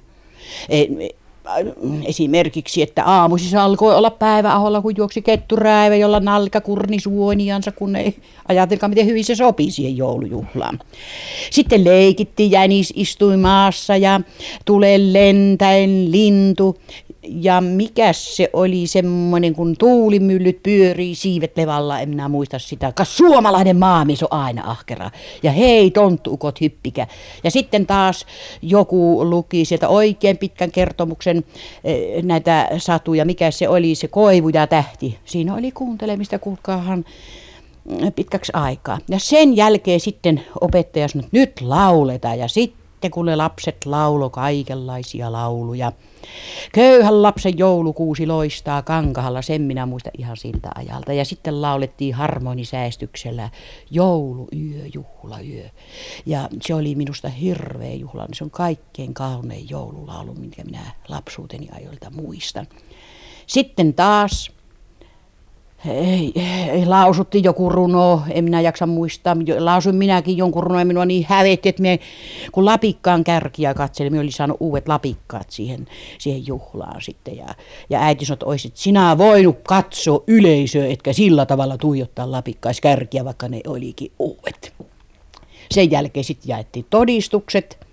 esimerkiksi, 2.07 2.83
että 2.83 3.05
aamuisissa 3.05 3.65
alkoi 3.65 3.95
olla 3.95 4.11
päiväaholla, 4.11 4.81
kun 4.81 4.95
juoksi 4.97 5.23
ketturäivä, 5.23 5.97
jolla 5.97 6.21
nalka 6.21 6.61
kurni 6.61 7.01
suoniansa, 7.01 7.73
kun 7.73 7.97
ei 7.97 8.17
ajatelkaa, 8.49 8.89
miten 8.89 9.07
hyvin 9.07 9.25
se 9.25 9.35
sopii 9.35 9.71
siihen 9.71 9.97
joulujuhlaan. 9.97 10.79
Sitten 11.51 11.85
leikittiin 11.85 12.51
jänis 12.51 12.93
istui 12.97 13.37
maassa 13.37 13.97
ja 13.97 14.21
tulee 14.65 15.13
lentäen 15.13 16.11
lintu 16.11 16.77
ja 17.28 17.61
mikä 17.61 18.12
se 18.12 18.50
oli 18.52 18.87
semmoinen, 18.87 19.54
kun 19.54 19.76
tuulimyllyt 19.78 20.62
pyörii, 20.62 21.14
siivet 21.14 21.57
levalla, 21.57 22.00
en 22.00 22.09
minä 22.09 22.28
muista 22.28 22.59
sitä. 22.59 22.93
Kas 22.93 23.16
suomalainen 23.16 23.76
maamies 23.76 24.23
on 24.23 24.33
aina 24.33 24.71
ahkera. 24.71 25.11
Ja 25.43 25.52
hei, 25.52 25.90
tonttuukot 25.90 26.61
hyppikä. 26.61 27.07
Ja 27.45 27.50
sitten 27.50 27.87
taas 27.87 28.26
joku 28.62 29.31
luki 29.31 29.64
sieltä 29.64 29.88
oikein 29.88 30.38
pitkän 30.38 30.71
kertomuksen 30.71 31.45
eh, 31.85 32.23
näitä 32.23 32.69
satuja, 32.78 33.25
mikä 33.25 33.50
se 33.50 33.69
oli, 33.69 33.95
se 33.95 34.09
koivu 34.09 34.49
ja 34.49 34.66
tähti. 34.66 35.19
Siinä 35.25 35.54
oli 35.54 35.71
kuuntelemista, 35.71 36.38
kuulkaahan 36.38 37.04
mm, 37.85 38.12
pitkäksi 38.12 38.52
aikaa. 38.54 38.99
Ja 39.09 39.19
sen 39.19 39.57
jälkeen 39.57 40.00
sitten 40.00 40.43
opettaja 40.61 41.09
sanoi, 41.09 41.25
että 41.25 41.38
nyt 41.38 41.61
lauletaan. 41.61 42.38
Ja 42.38 42.49
sitten 42.49 43.11
kun 43.11 43.26
ne 43.26 43.37
lapset 43.37 43.87
laulo 43.87 44.31
kaikenlaisia 44.31 45.33
lauluja, 45.33 45.93
Köyhän 46.73 47.23
lapsen 47.23 47.59
joulukuusi 47.59 48.26
loistaa 48.26 48.83
kankahalla, 48.83 49.43
sen 49.43 49.62
minä 49.62 49.87
muista 49.87 50.11
ihan 50.19 50.37
siltä 50.37 50.71
ajalta. 50.75 51.12
Ja 51.12 51.25
sitten 51.25 51.62
laulettiin 51.62 52.14
harmonisäästyksellä 52.14 53.50
jouluyö, 53.90 54.87
juhlayö. 54.95 55.69
Ja 56.26 56.49
se 56.62 56.75
oli 56.75 56.95
minusta 56.95 57.28
hirveä 57.28 57.95
juhla. 57.95 58.26
Se 58.35 58.45
on 58.45 58.50
kaikkein 58.50 59.14
kaunein 59.14 59.71
joululaulu, 59.71 60.35
minkä 60.35 60.64
minä 60.64 60.93
lapsuuteni 61.09 61.69
ajoilta 61.73 62.11
muistan. 62.11 62.66
Sitten 63.47 63.95
taas 63.95 64.52
ei, 65.88 66.33
ei, 66.71 66.87
lausuttiin 66.87 67.45
joku 67.45 67.69
runo, 67.69 68.23
en 68.31 68.45
minä 68.45 68.61
jaksa 68.61 68.87
muistaa. 68.87 69.37
Lausuin 69.59 69.97
minäkin 69.97 70.37
jonkun 70.37 70.62
runo 70.62 70.79
ja 70.79 70.85
minua 70.85 71.05
niin 71.05 71.26
hävetti, 71.29 71.69
että 71.69 71.83
me, 71.83 72.00
kun 72.53 72.64
lapikkaan 72.64 73.25
kärkiä 73.25 73.75
katselin, 73.75 74.12
minä 74.12 74.21
olin 74.21 74.33
saanut 74.33 74.57
uudet 74.61 74.88
lapikkaat 74.88 75.50
siihen, 75.50 75.87
siihen 76.19 76.47
juhlaan 76.47 77.03
sitten. 77.03 77.37
Ja, 77.37 77.47
ja 77.91 78.03
äiti 78.03 78.25
sanoi, 78.25 78.35
että 78.35 78.47
olisit 78.47 78.76
sinä 78.76 79.19
voinut 79.19 79.59
katsoa 79.62 80.25
yleisöä, 80.26 80.87
etkä 80.87 81.12
sillä 81.12 81.47
tavalla 81.47 81.79
tuijottaa 81.79 82.31
lapikkaaiskärkiä, 82.31 83.25
vaikka 83.25 83.49
ne 83.49 83.61
olikin 83.67 84.12
uudet. 84.19 84.75
Sen 85.71 85.91
jälkeen 85.91 86.25
sitten 86.25 86.49
jaettiin 86.49 86.87
todistukset 86.91 87.84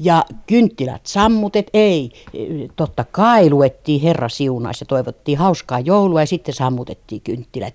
ja 0.00 0.24
kynttilät 0.46 1.06
sammutet, 1.06 1.70
ei, 1.74 2.10
totta 2.76 3.04
kai 3.12 3.50
luettiin 3.50 4.00
Herra 4.00 4.28
siunaisi 4.28 4.82
ja 4.82 4.86
toivottiin 4.86 5.38
hauskaa 5.38 5.80
joulua 5.80 6.20
ja 6.20 6.26
sitten 6.26 6.54
sammutettiin 6.54 7.20
kynttilät. 7.20 7.74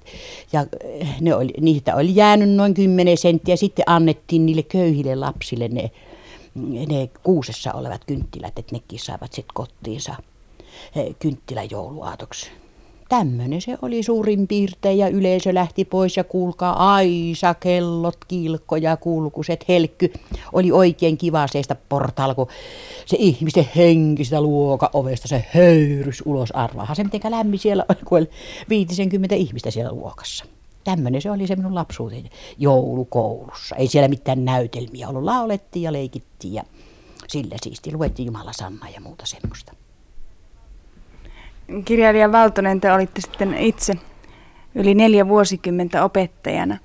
Ja 0.53 0.65
eh, 0.83 1.21
ne 1.21 1.35
oli, 1.35 1.53
niitä 1.61 1.95
oli 1.95 2.15
jäänyt 2.15 2.49
noin 2.49 2.73
10 2.73 3.17
senttiä, 3.17 3.55
sitten 3.55 3.83
annettiin 3.87 4.45
niille 4.45 4.63
köyhille 4.63 5.15
lapsille 5.15 5.67
ne, 5.67 5.91
ne 6.89 7.09
kuusessa 7.23 7.73
olevat 7.73 8.05
kynttilät, 8.05 8.59
että 8.59 8.75
nekin 8.75 8.99
saavat 8.99 9.33
sitten 9.33 9.53
kotiinsa 9.53 10.15
eh, 10.95 11.15
kynttiläjouluaatoksi. 11.19 12.62
Tämmöinen 13.09 13.61
se 13.61 13.77
oli 13.81 14.03
suurin 14.03 14.47
piirtein 14.47 14.97
ja 14.97 15.07
yleisö 15.07 15.53
lähti 15.53 15.85
pois 15.85 16.17
ja 16.17 16.23
kuulkaa 16.23 16.93
aisa, 16.93 17.53
kellot, 17.53 18.17
kilkko 18.27 18.75
ja 18.75 18.97
kulkuset, 18.97 19.65
helkky. 19.67 20.13
Oli 20.53 20.71
oikein 20.71 21.17
kiva 21.17 21.47
seistä 21.47 21.75
portaalla, 21.89 22.35
kun 22.35 22.47
se 23.05 23.17
ihmisten 23.19 23.69
henki 23.75 24.25
sitä 24.25 24.41
luoka 24.41 24.89
ovesta, 24.93 25.27
se 25.27 25.45
höyrys 25.53 26.23
ulos 26.25 26.51
arvaahan 26.51 26.95
se 26.95 27.03
mitenkä 27.03 27.31
lämmin 27.31 27.59
siellä 27.59 27.85
oli, 27.89 27.99
kun 28.05 28.17
oli 28.17 28.29
50 28.69 29.35
ihmistä 29.35 29.71
siellä 29.71 29.91
luokassa. 29.91 30.45
Tämmöinen 30.83 31.21
se 31.21 31.31
oli 31.31 31.47
se 31.47 31.55
minun 31.55 31.75
lapsuuteni 31.75 32.29
joulukoulussa. 32.57 33.75
Ei 33.75 33.87
siellä 33.87 34.07
mitään 34.07 34.45
näytelmiä 34.45 35.09
ollut. 35.09 35.23
Laulettiin 35.23 35.83
ja 35.83 35.93
leikittiin 35.93 36.53
ja 36.53 36.63
sillä 37.27 37.55
siisti 37.63 37.93
luettiin 37.93 38.25
Jumala 38.25 38.53
Sanna 38.53 38.89
ja 38.89 39.01
muuta 39.01 39.25
semmoista 39.25 39.73
kirjailija 41.85 42.31
Valtonen, 42.31 42.81
te 42.81 42.91
olitte 42.91 43.21
sitten 43.21 43.57
itse 43.57 43.93
yli 44.75 44.95
neljä 44.95 45.27
vuosikymmentä 45.27 46.03
opettajana. 46.03 46.77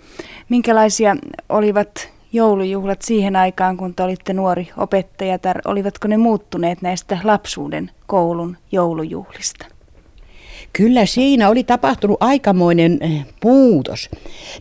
Minkälaisia 0.49 1.17
olivat 1.49 2.13
joulujuhlat 2.33 3.03
siihen 3.03 3.37
aikaan, 3.37 3.77
kun 3.77 3.95
te 3.95 4.03
olitte 4.03 4.33
nuori 4.33 4.69
opettaja? 4.77 5.39
Tai 5.39 5.55
olivatko 5.65 6.09
ne 6.09 6.17
muuttuneet 6.17 6.83
näistä 6.83 7.19
lapsuuden 7.25 7.91
koulun 8.07 8.57
joulujuhlista? 8.73 9.67
Kyllä 10.73 11.07
siinä 11.07 11.49
oli 11.49 11.65
tapahtunut 11.65 12.17
aikamoinen 12.21 12.99
eh, 13.01 13.27
muutos. 13.45 14.11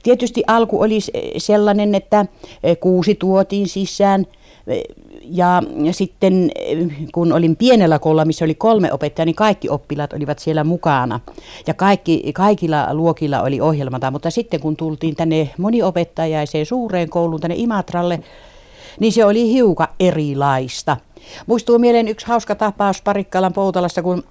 Tietysti 0.04 0.44
alku 0.48 0.82
oli 0.82 1.00
sellainen, 1.38 1.96
että 1.96 2.26
eh, 2.64 2.78
kuusi 2.80 3.16
tuotiin 3.16 3.68
sisään 3.68 4.22
eh, 4.22 4.37
ja 5.22 5.62
sitten 5.92 6.52
kun 7.14 7.34
olin 7.34 7.56
pienellä 7.56 8.00
koululla, 8.00 8.26
missä 8.26 8.46
oli 8.46 8.56
kolme 8.56 8.94
opettajaa, 8.94 9.26
niin 9.26 9.36
kaikki 9.36 9.70
oppilaat 9.70 10.14
olivat 10.14 10.40
siellä 10.40 10.64
mukana. 10.64 11.20
Ja 11.68 11.74
kaikki, 11.74 12.34
kaikilla 12.34 12.94
luokilla 12.94 13.42
oli 13.42 13.62
ohjelmata, 13.62 14.12
mutta 14.12 14.30
sitten 14.30 14.60
kun 14.60 14.78
tultiin 14.78 15.16
tänne 15.16 15.50
moniopettajaiseen 15.58 16.66
suureen 16.66 17.10
kouluun, 17.10 17.42
tänne 17.42 17.56
Imatralle, 17.58 18.20
niin 19.00 19.14
se 19.14 19.26
oli 19.26 19.52
hiukan 19.52 19.88
erilaista. 20.00 20.98
Muistuu 21.48 21.80
mieleen 21.80 22.08
yksi 22.08 22.28
hauska 22.28 22.56
tapaus 22.56 23.02
Parikkalan 23.02 23.54
Poutalassa, 23.54 24.02
kun 24.02 24.24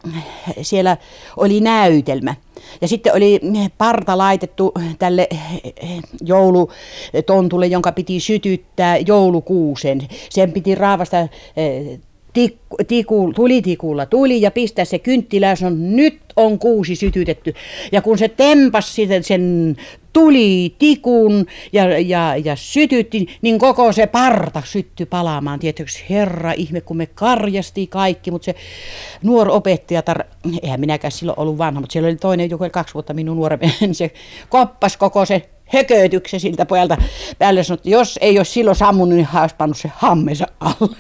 siellä 0.63 0.97
oli 1.37 1.61
näytelmä. 1.61 2.35
Ja 2.81 2.89
sitten 2.89 3.15
oli 3.15 3.41
parta 3.79 4.19
laitettu 4.19 4.73
tälle 4.99 5.29
joulutontulle, 6.21 7.67
jonka 7.67 7.93
piti 7.93 8.21
sytyttää 8.21 8.97
joulukuusen. 8.97 10.09
Sen 10.31 10.53
piti 10.53 10.75
raavasta 10.75 11.21
eh, 11.21 11.99
tikku, 12.33 12.77
tiku, 12.89 13.33
tulitikulla 13.35 14.07
tuli 14.07 14.41
ja 14.41 14.51
pistää 14.51 14.85
se 14.85 14.99
kynttilä 14.99 15.55
on 15.67 15.97
nyt 15.97 16.19
on 16.37 16.59
kuusi 16.59 16.97
sytytetty. 16.97 17.55
Ja 17.93 18.03
kun 18.03 18.19
se 18.19 18.29
tempas 18.29 18.95
sitten 18.95 19.25
sen 19.25 19.77
tuli 20.17 20.75
tikun 20.79 21.47
ja, 21.73 22.01
ja, 22.01 22.37
ja 22.37 22.57
sytytti, 22.57 23.27
niin 23.43 23.59
koko 23.59 23.93
se 23.93 24.07
parta 24.07 24.63
syttyi 24.65 25.07
palaamaan. 25.07 25.59
Tietysti 25.59 26.05
herra 26.11 26.53
ihme, 26.53 26.81
kun 26.81 26.97
me 26.97 27.07
karjasti 27.07 27.87
kaikki, 27.87 28.31
mutta 28.31 28.45
se 28.45 28.55
nuori 29.23 29.51
opettaja, 29.51 30.03
tar- 30.11 30.53
eihän 30.63 30.81
minäkään 30.81 31.13
silloin 31.13 31.39
ollut 31.39 31.59
vanha, 31.59 31.81
mutta 31.81 31.93
siellä 31.93 32.07
oli 32.07 32.17
toinen, 32.17 32.51
joka 32.51 32.65
oli 32.65 32.71
kaksi 32.71 32.95
vuotta 32.95 33.15
minun 33.15 33.37
nuorempi, 33.37 33.75
niin 33.81 33.95
se 34.03 34.11
koppas 34.49 34.97
koko 34.97 35.25
se 35.25 35.49
hökötyksen 35.73 36.41
siltä 36.41 36.67
pojalta 36.67 36.97
päälle 37.39 37.63
sanoi, 37.63 37.77
että 37.77 37.91
jos 37.91 38.19
ei 38.23 38.39
olisi 38.39 38.53
silloin 38.53 38.77
sammunut, 38.77 39.15
niin 39.15 39.29
hän 39.31 39.43
olisi 39.43 39.57
pannut 39.57 39.79
se 39.79 39.91
hammensa 39.95 40.47
alle. 40.61 40.97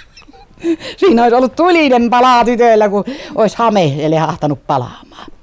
Siinä 0.96 1.22
olisi 1.22 1.36
ollut 1.36 1.56
tulinen 1.56 2.10
palaa 2.10 2.44
tytöillä, 2.44 2.88
kun 2.88 3.04
olisi 3.34 3.56
hame 3.58 3.92
lehahtanut 4.08 4.66
palaamaan. 4.66 5.35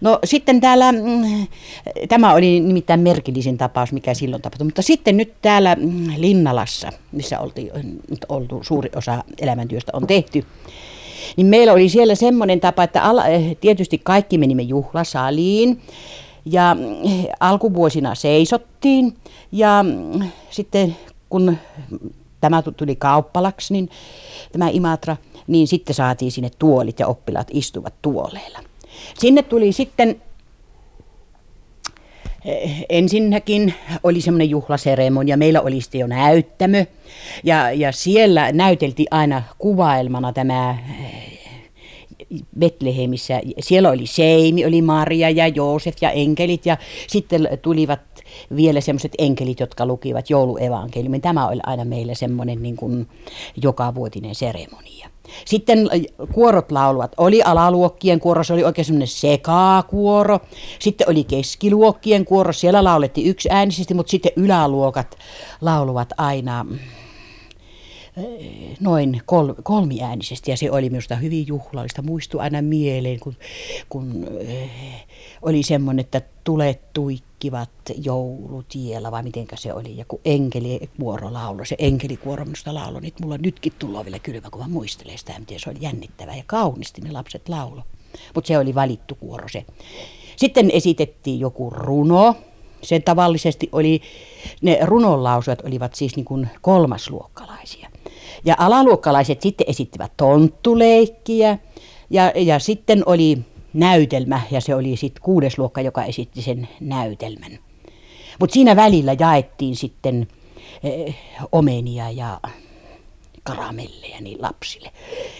No 0.00 0.18
sitten 0.24 0.60
täällä, 0.60 0.92
mm, 0.92 1.46
tämä 2.08 2.34
oli 2.34 2.60
nimittäin 2.60 3.00
merkillisin 3.00 3.58
tapaus, 3.58 3.92
mikä 3.92 4.14
silloin 4.14 4.42
tapahtui, 4.42 4.64
mutta 4.64 4.82
sitten 4.82 5.16
nyt 5.16 5.32
täällä 5.42 5.74
mm, 5.74 6.06
Linnalassa, 6.16 6.92
missä 7.12 7.40
oltiin, 7.40 7.70
oltu 8.28 8.60
suuri 8.62 8.90
osa 8.96 9.24
elämäntyöstä 9.40 9.92
on 9.94 10.06
tehty, 10.06 10.44
niin 11.36 11.46
meillä 11.46 11.72
oli 11.72 11.88
siellä 11.88 12.14
semmoinen 12.14 12.60
tapa, 12.60 12.82
että 12.82 13.02
ala, 13.02 13.26
eh, 13.26 13.56
tietysti 13.60 14.00
kaikki 14.04 14.38
menimme 14.38 14.62
juhlasaliin 14.62 15.80
ja 16.44 16.76
mm, 16.78 16.84
alkuvuosina 17.40 18.14
seisottiin 18.14 19.14
ja 19.52 19.84
sitten 20.50 20.96
kun 21.30 21.56
tämä 22.40 22.62
tuli 22.62 22.96
kauppalaksi, 22.96 23.72
niin 23.72 23.90
tämä 24.52 24.68
Imatra, 24.68 25.16
niin 25.46 25.68
sitten 25.68 25.94
saatiin 25.94 26.32
sinne 26.32 26.50
tuolit 26.58 27.00
ja 27.00 27.06
oppilaat 27.06 27.48
istuvat 27.50 27.94
tuoleilla. 28.02 28.58
Sinne 29.18 29.42
tuli 29.42 29.72
sitten 29.72 30.22
eh, 32.44 32.86
ensinnäkin 32.88 33.74
oli 34.02 34.20
semmoinen 34.20 34.50
juhlaseremonia, 34.50 35.36
meillä 35.36 35.60
oli 35.60 35.80
sitten 35.80 36.00
jo 36.00 36.06
näyttämö 36.06 36.84
ja, 37.44 37.72
ja 37.72 37.92
siellä 37.92 38.52
näyteltiin 38.52 39.08
aina 39.10 39.42
kuvailmana 39.58 40.32
tämä 40.32 40.70
eh, 40.70 41.36
Betlehemissä. 42.58 43.40
Siellä 43.60 43.90
oli 43.90 44.06
Seimi, 44.06 44.66
oli 44.66 44.82
Maria 44.82 45.30
ja 45.30 45.48
Joosef 45.48 45.96
ja 46.00 46.10
enkelit 46.10 46.66
ja 46.66 46.76
sitten 47.06 47.48
tulivat 47.62 48.00
vielä 48.56 48.80
semmoiset 48.80 49.12
enkelit, 49.18 49.60
jotka 49.60 49.86
lukivat 49.86 50.30
jouluevankeliumin. 50.30 51.20
Tämä 51.20 51.48
oli 51.48 51.60
aina 51.66 51.84
meillä 51.84 52.14
semmoinen 52.14 52.62
niin 52.62 52.76
kuin 52.76 53.08
jokavuotinen 53.62 54.34
seremonia. 54.34 54.95
Sitten 55.44 55.78
äh, 55.78 56.28
kuorot 56.32 56.72
lauluvat. 56.72 57.12
Oli 57.16 57.42
alaluokkien 57.42 58.20
kuoro, 58.20 58.44
se 58.44 58.52
oli 58.52 58.64
oikein 58.64 58.84
semmoinen 58.84 59.08
sekakuoro. 59.08 60.40
Sitten 60.78 61.10
oli 61.10 61.24
keskiluokkien 61.24 62.24
kuoro, 62.24 62.52
siellä 62.52 62.84
laulettiin 62.84 63.26
yksi 63.26 63.48
äänisesti, 63.52 63.94
mutta 63.94 64.10
sitten 64.10 64.32
yläluokat 64.36 65.18
lauluvat 65.60 66.08
aina 66.18 66.66
noin 68.80 69.22
kol, 69.26 69.54
kolmiäänisesti 69.62 70.50
ja 70.50 70.56
se 70.56 70.70
oli 70.70 70.90
minusta 70.90 71.16
hyvin 71.16 71.46
juhlallista. 71.46 72.02
Muistuu 72.02 72.40
aina 72.40 72.62
mieleen, 72.62 73.20
kun, 73.20 73.36
kun 73.88 74.26
äh, 74.48 74.70
oli 75.42 75.62
semmoinen, 75.62 76.00
että 76.00 76.22
tulet 76.44 76.92
tuikkivat 76.92 77.70
joulutiellä 77.96 79.10
vai 79.10 79.22
mitenkä 79.22 79.56
se 79.56 79.72
oli. 79.72 79.96
Ja 79.96 80.04
kun 80.08 80.20
enkelivuoro 80.24 81.32
lauloi, 81.32 81.66
se 81.66 81.76
enkelikuoro 81.78 82.44
minusta 82.44 82.74
lauloi, 82.74 83.00
niin 83.00 83.14
mulla 83.22 83.38
nytkin 83.38 83.72
tulee 83.78 84.04
vielä 84.04 84.18
kylmä, 84.18 84.50
kun 84.50 84.60
mä 84.60 84.68
muistelen 84.68 85.18
sitä, 85.18 85.38
miten 85.38 85.60
se 85.60 85.70
oli 85.70 85.78
jännittävää 85.80 86.36
ja 86.36 86.44
kaunisti 86.46 87.00
ne 87.00 87.12
lapset 87.12 87.48
laulo. 87.48 87.82
Mutta 88.34 88.48
se 88.48 88.58
oli 88.58 88.74
valittu 88.74 89.14
kuoro 89.14 89.48
se. 89.48 89.64
Sitten 90.36 90.70
esitettiin 90.70 91.40
joku 91.40 91.70
runo. 91.70 92.34
Se 92.82 93.00
tavallisesti 93.00 93.68
oli, 93.72 94.00
ne 94.62 94.78
runonlausujat 94.82 95.62
olivat 95.64 95.94
siis 95.94 96.16
niin 96.16 96.24
kuin 96.24 96.48
kolmasluokkalaisia. 96.60 97.88
Ja 98.46 98.54
alaluokkalaiset 98.58 99.42
sitten 99.42 99.66
esittivät 99.70 100.12
tonttuleikkiä 100.16 101.58
ja, 102.10 102.32
ja 102.34 102.58
sitten 102.58 103.02
oli 103.06 103.38
näytelmä 103.74 104.40
ja 104.50 104.60
se 104.60 104.74
oli 104.74 104.96
sitten 104.96 105.22
kuudes 105.22 105.58
luokka, 105.58 105.80
joka 105.80 106.04
esitti 106.04 106.42
sen 106.42 106.68
näytelmän. 106.80 107.58
Mutta 108.40 108.54
siinä 108.54 108.76
välillä 108.76 109.16
jaettiin 109.20 109.76
sitten 109.76 110.28
eh, 110.82 111.16
omenia 111.52 112.10
ja 112.10 112.40
karamelleja 113.42 114.20
niin 114.20 114.42
lapsille. 114.42 114.90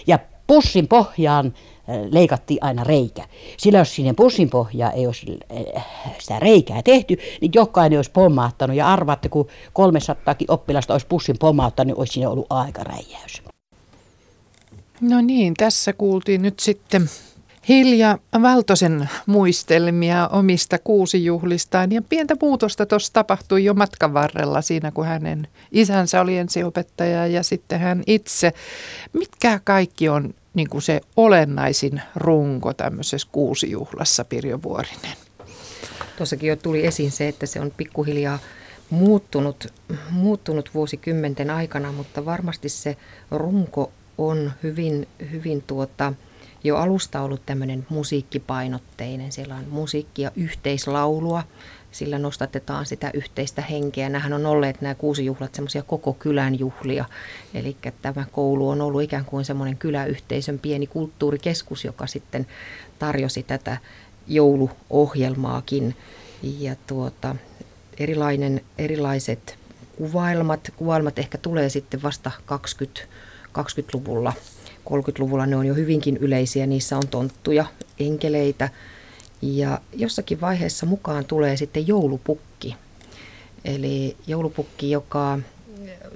Ja 0.07 0.19
pussin 0.47 0.87
pohjaan 0.87 1.53
leikattiin 2.11 2.63
aina 2.63 2.83
reikä. 2.83 3.23
Sillä 3.57 3.79
jos 3.79 3.95
sinne 3.95 4.13
pussin 4.13 4.49
pohjaan 4.49 4.93
ei 4.93 5.07
olisi 5.07 5.37
eh, 5.49 5.83
sitä 6.19 6.39
reikää 6.39 6.83
tehty, 6.83 7.17
niin 7.41 7.51
jokainen 7.55 7.99
olisi 7.99 8.11
pommaattanut. 8.11 8.75
Ja 8.75 8.87
arvaatte, 8.87 9.29
kun 9.29 9.47
300 9.73 10.35
oppilasta 10.47 10.93
olisi 10.93 11.07
pussin 11.07 11.35
pommauttanut, 11.39 11.87
niin 11.87 11.99
olisi 11.99 12.13
siinä 12.13 12.29
ollut 12.29 12.47
aikaräjäys. 12.49 13.41
No 15.01 15.21
niin, 15.21 15.53
tässä 15.53 15.93
kuultiin 15.93 16.41
nyt 16.41 16.59
sitten 16.59 17.09
Hilja 17.69 18.17
Valtosen 18.41 19.09
muistelmia 19.25 20.27
omista 20.27 20.77
kuusijuhlistaan 20.79 21.91
ja 21.91 22.01
pientä 22.01 22.35
muutosta 22.41 22.85
tuossa 22.85 23.13
tapahtui 23.13 23.63
jo 23.63 23.73
matkan 23.73 24.13
varrella 24.13 24.61
siinä, 24.61 24.91
kun 24.91 25.05
hänen 25.05 25.47
isänsä 25.71 26.21
oli 26.21 26.37
ensiopettaja 26.37 27.27
ja 27.27 27.43
sitten 27.43 27.79
hän 27.79 28.03
itse. 28.07 28.53
Mitkä 29.13 29.59
kaikki 29.63 30.09
on 30.09 30.33
niin 30.57 30.69
kuin 30.69 30.81
se 30.81 31.01
olennaisin 31.15 32.01
runko 32.15 32.73
tämmöisessä 32.73 33.27
kuusijuhlassa, 33.31 34.25
Pirjo 34.25 34.59
Vuorinen? 34.63 35.17
Tuossakin 36.17 36.49
jo 36.49 36.55
tuli 36.55 36.85
esiin 36.85 37.11
se, 37.11 37.27
että 37.27 37.45
se 37.45 37.59
on 37.59 37.71
pikkuhiljaa 37.77 38.39
muuttunut, 38.89 39.73
muuttunut 40.09 40.69
vuosikymmenten 40.73 41.49
aikana, 41.49 41.91
mutta 41.91 42.25
varmasti 42.25 42.69
se 42.69 42.97
runko 43.31 43.91
on 44.17 44.51
hyvin, 44.63 45.07
hyvin 45.31 45.63
tuota, 45.67 46.13
jo 46.63 46.77
alusta 46.77 47.21
ollut 47.21 47.45
tämmöinen 47.45 47.85
musiikkipainotteinen. 47.89 49.31
Siellä 49.31 49.55
on 49.55 49.65
musiikki 49.69 50.21
ja 50.21 50.31
yhteislaulua, 50.35 51.43
sillä 51.97 52.19
nostatetaan 52.19 52.85
sitä 52.85 53.11
yhteistä 53.13 53.61
henkeä. 53.61 54.09
Nämähän 54.09 54.33
on 54.33 54.45
olleet 54.45 54.81
nämä 54.81 54.95
kuusi 54.95 55.25
juhlat 55.25 55.55
semmoisia 55.55 55.83
koko 55.83 56.13
kylän 56.13 56.59
juhlia. 56.59 57.05
Eli 57.53 57.77
tämä 58.01 58.25
koulu 58.31 58.69
on 58.69 58.81
ollut 58.81 59.01
ikään 59.01 59.25
kuin 59.25 59.45
semmoinen 59.45 59.77
kyläyhteisön 59.77 60.59
pieni 60.59 60.87
kulttuurikeskus, 60.87 61.85
joka 61.85 62.07
sitten 62.07 62.47
tarjosi 62.99 63.43
tätä 63.43 63.77
jouluohjelmaakin. 64.27 65.95
Ja 66.59 66.75
tuota, 66.87 67.35
erilainen, 67.97 68.61
erilaiset 68.77 69.57
kuvailmat, 69.97 70.71
kuvailmat 70.75 71.19
ehkä 71.19 71.37
tulee 71.37 71.69
sitten 71.69 72.03
vasta 72.03 72.31
20, 72.45 73.01
20-luvulla 73.59 74.33
30-luvulla 74.87 75.45
ne 75.45 75.55
on 75.55 75.65
jo 75.65 75.73
hyvinkin 75.73 76.17
yleisiä, 76.17 76.67
niissä 76.67 76.97
on 76.97 77.07
tonttuja, 77.07 77.65
enkeleitä 77.99 78.69
ja 79.41 79.81
jossakin 79.93 80.41
vaiheessa 80.41 80.85
mukaan 80.85 81.25
tulee 81.25 81.57
sitten 81.57 81.87
joulupukki. 81.87 82.75
Eli 83.65 84.17
joulupukki, 84.27 84.91
joka, 84.91 85.39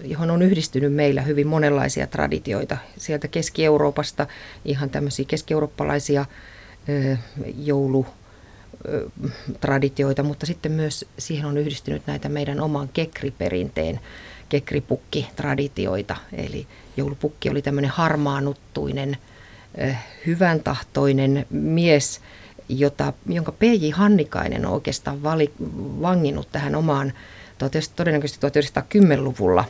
johon 0.03 0.31
on 0.31 0.41
yhdistynyt 0.41 0.93
meillä 0.93 1.21
hyvin 1.21 1.47
monenlaisia 1.47 2.07
traditioita. 2.07 2.77
Sieltä 2.97 3.27
Keski-Euroopasta 3.27 4.27
ihan 4.65 4.89
tämmöisiä 4.89 5.25
keski-eurooppalaisia 5.27 6.25
joulu 7.57 8.05
traditioita, 9.61 10.23
mutta 10.23 10.45
sitten 10.45 10.71
myös 10.71 11.05
siihen 11.19 11.45
on 11.45 11.57
yhdistynyt 11.57 12.07
näitä 12.07 12.29
meidän 12.29 12.59
oman 12.59 12.89
kekriperinteen 12.93 13.99
kekripukki-traditioita. 14.49 16.15
Eli 16.33 16.67
joulupukki 16.97 17.49
oli 17.49 17.61
tämmöinen 17.61 17.91
harmaanuttuinen 17.91 19.17
hyvän 20.25 20.59
tahtoinen 20.59 21.45
mies, 21.49 22.21
jota, 22.69 23.13
jonka 23.25 23.51
P.J. 23.51 23.89
Hannikainen 23.93 24.65
on 24.65 24.73
oikeastaan 24.73 25.23
vali, 25.23 25.51
vanginnut 26.01 26.47
tähän 26.51 26.75
omaan 26.75 27.13
todennäköisesti 27.95 28.47
1910-luvulla 28.47 29.65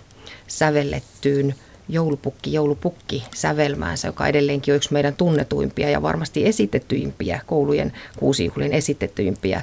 sävellettyyn 0.47 1.55
joulupukki, 1.89 2.53
joulupukki 2.53 3.23
sävelmäänsä, 3.35 4.07
joka 4.07 4.27
edelleenkin 4.27 4.71
on 4.73 4.75
yksi 4.75 4.93
meidän 4.93 5.15
tunnetuimpia 5.15 5.89
ja 5.89 6.01
varmasti 6.01 6.47
esitettyimpiä, 6.47 7.41
koulujen 7.45 7.93
kuusijuhlien 8.17 8.73
esitettyimpiä 8.73 9.61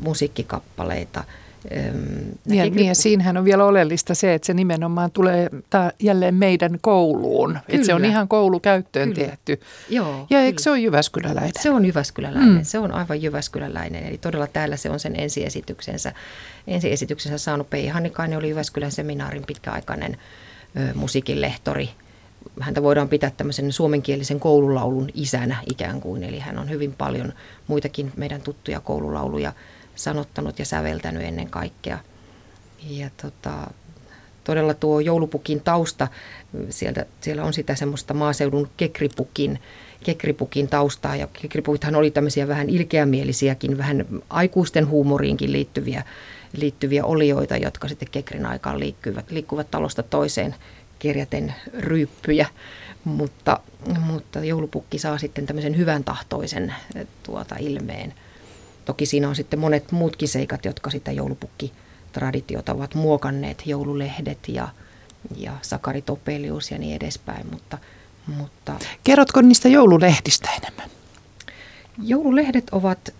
musiikkikappaleita. 0.00 1.24
Ja, 2.46 2.64
niin, 2.64 2.86
ja 2.86 2.94
siinähän 2.94 3.36
on 3.36 3.44
vielä 3.44 3.64
oleellista 3.64 4.14
se, 4.14 4.34
että 4.34 4.46
se 4.46 4.54
nimenomaan 4.54 5.10
tulee 5.10 5.50
ta- 5.70 5.92
jälleen 5.98 6.34
meidän 6.34 6.78
kouluun. 6.80 7.58
Että 7.68 7.86
se 7.86 7.94
on 7.94 8.04
ihan 8.04 8.28
koulukäyttöön 8.28 9.12
kyllä. 9.12 9.28
tehty. 9.28 9.60
Joo, 9.88 10.26
ja 10.30 10.40
eikö 10.40 10.62
se 10.62 10.70
ole 10.70 10.78
Jyväskyläläinen? 10.78 11.52
Se 11.60 11.70
on 11.70 11.84
Jyväskyläläinen. 11.84 12.54
Mm. 12.54 12.64
Se 12.64 12.78
on 12.78 12.92
aivan 12.92 13.22
Jyväskyläläinen. 13.22 14.06
Eli 14.06 14.18
todella 14.18 14.46
täällä 14.46 14.76
se 14.76 14.90
on 14.90 15.00
sen 15.00 15.20
ensiesityksensä, 15.20 16.12
ensiesityksensä 16.66 17.38
saanut. 17.38 17.70
Pei 17.70 17.88
Hannikainen 17.88 18.38
oli 18.38 18.48
Jyväskylän 18.48 18.92
seminaarin 18.92 19.44
pitkäaikainen 19.46 20.16
ö, 20.76 20.94
musiikinlehtori. 20.94 21.90
Häntä 22.60 22.82
voidaan 22.82 23.08
pitää 23.08 23.30
tämmöisen 23.36 23.72
suomenkielisen 23.72 24.40
koululaulun 24.40 25.08
isänä 25.14 25.56
ikään 25.70 26.00
kuin. 26.00 26.22
Eli 26.22 26.38
hän 26.38 26.58
on 26.58 26.70
hyvin 26.70 26.92
paljon 26.98 27.32
muitakin 27.66 28.12
meidän 28.16 28.40
tuttuja 28.40 28.80
koululauluja 28.80 29.52
sanottanut 29.94 30.58
ja 30.58 30.64
säveltänyt 30.64 31.22
ennen 31.22 31.50
kaikkea. 31.50 31.98
Ja 32.88 33.10
tota, 33.22 33.70
todella 34.44 34.74
tuo 34.74 35.00
joulupukin 35.00 35.60
tausta, 35.60 36.08
sieltä, 36.70 37.06
siellä 37.20 37.44
on 37.44 37.52
sitä 37.52 37.74
semmoista 37.74 38.14
maaseudun 38.14 38.68
kekripukin, 38.76 39.58
kekripukin 40.04 40.68
taustaa. 40.68 41.16
Ja 41.16 41.28
kekripukithan 41.42 41.94
oli 41.94 42.10
tämmöisiä 42.10 42.48
vähän 42.48 42.70
ilkeämielisiäkin, 42.70 43.78
vähän 43.78 44.06
aikuisten 44.30 44.88
huumoriinkin 44.88 45.52
liittyviä, 45.52 46.04
liittyviä 46.56 47.04
olioita, 47.04 47.56
jotka 47.56 47.88
sitten 47.88 48.08
kekrin 48.12 48.46
aikaan 48.46 48.80
liikkuvat, 48.80 49.30
liikkuvat 49.30 49.70
talosta 49.70 50.02
toiseen 50.02 50.54
kirjaten 50.98 51.54
ryyppyjä. 51.78 52.46
Mutta, 53.04 53.60
mutta 54.00 54.44
joulupukki 54.44 54.98
saa 54.98 55.18
sitten 55.18 55.46
tämmöisen 55.46 55.76
hyvän 55.76 56.04
tahtoisen 56.04 56.74
tuota, 57.22 57.56
ilmeen. 57.58 58.14
Toki 58.90 59.06
siinä 59.06 59.28
on 59.28 59.36
sitten 59.36 59.58
monet 59.58 59.92
muutkin 59.92 60.28
seikat, 60.28 60.64
jotka 60.64 60.90
sitä 60.90 61.12
joulupukki-traditiota 61.12 62.72
ovat 62.72 62.94
muokanneet, 62.94 63.62
joululehdet 63.66 64.38
ja, 64.48 64.68
ja 65.36 65.52
Sakari 65.62 66.02
Topelius 66.02 66.70
ja 66.70 66.78
niin 66.78 66.96
edespäin. 66.96 67.46
Mutta, 67.50 67.78
mutta 68.36 68.74
Kerrotko 69.04 69.40
niistä 69.40 69.68
joululehdistä 69.68 70.48
enemmän? 70.62 70.90
Joululehdet 72.02 72.70
ovat 72.72 73.14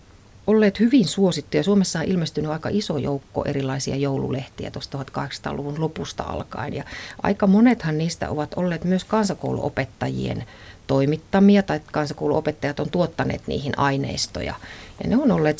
olleet 0.47 0.79
hyvin 0.79 1.07
suosittuja. 1.07 1.63
Suomessa 1.63 1.99
on 1.99 2.05
ilmestynyt 2.05 2.51
aika 2.51 2.69
iso 2.71 2.97
joukko 2.97 3.45
erilaisia 3.45 3.95
joululehtiä 3.95 4.71
tuosta 4.71 4.97
1800-luvun 4.97 5.81
lopusta 5.81 6.23
alkaen. 6.23 6.73
Ja 6.73 6.83
aika 7.23 7.47
monethan 7.47 7.97
niistä 7.97 8.29
ovat 8.29 8.53
olleet 8.55 8.83
myös 8.83 9.03
kansakouluopettajien 9.03 10.45
toimittamia 10.87 11.63
tai 11.63 11.81
kansakouluopettajat 11.91 12.79
on 12.79 12.89
tuottaneet 12.89 13.47
niihin 13.47 13.79
aineistoja. 13.79 14.55
Ja 15.03 15.09
ne 15.09 15.17
on 15.17 15.31
olleet 15.31 15.59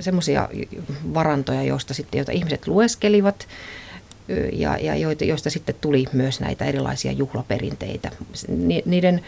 semmoisia 0.00 0.48
varantoja, 1.14 1.62
joista 1.62 1.94
sitten, 1.94 2.18
joita 2.18 2.32
ihmiset 2.32 2.66
lueskelivat 2.66 3.48
ja, 4.52 4.78
ja 4.78 4.96
joita, 4.96 5.24
joista 5.24 5.50
sitten 5.50 5.74
tuli 5.80 6.04
myös 6.12 6.40
näitä 6.40 6.64
erilaisia 6.64 7.12
juhlaperinteitä. 7.12 8.10
Niiden, 8.84 9.22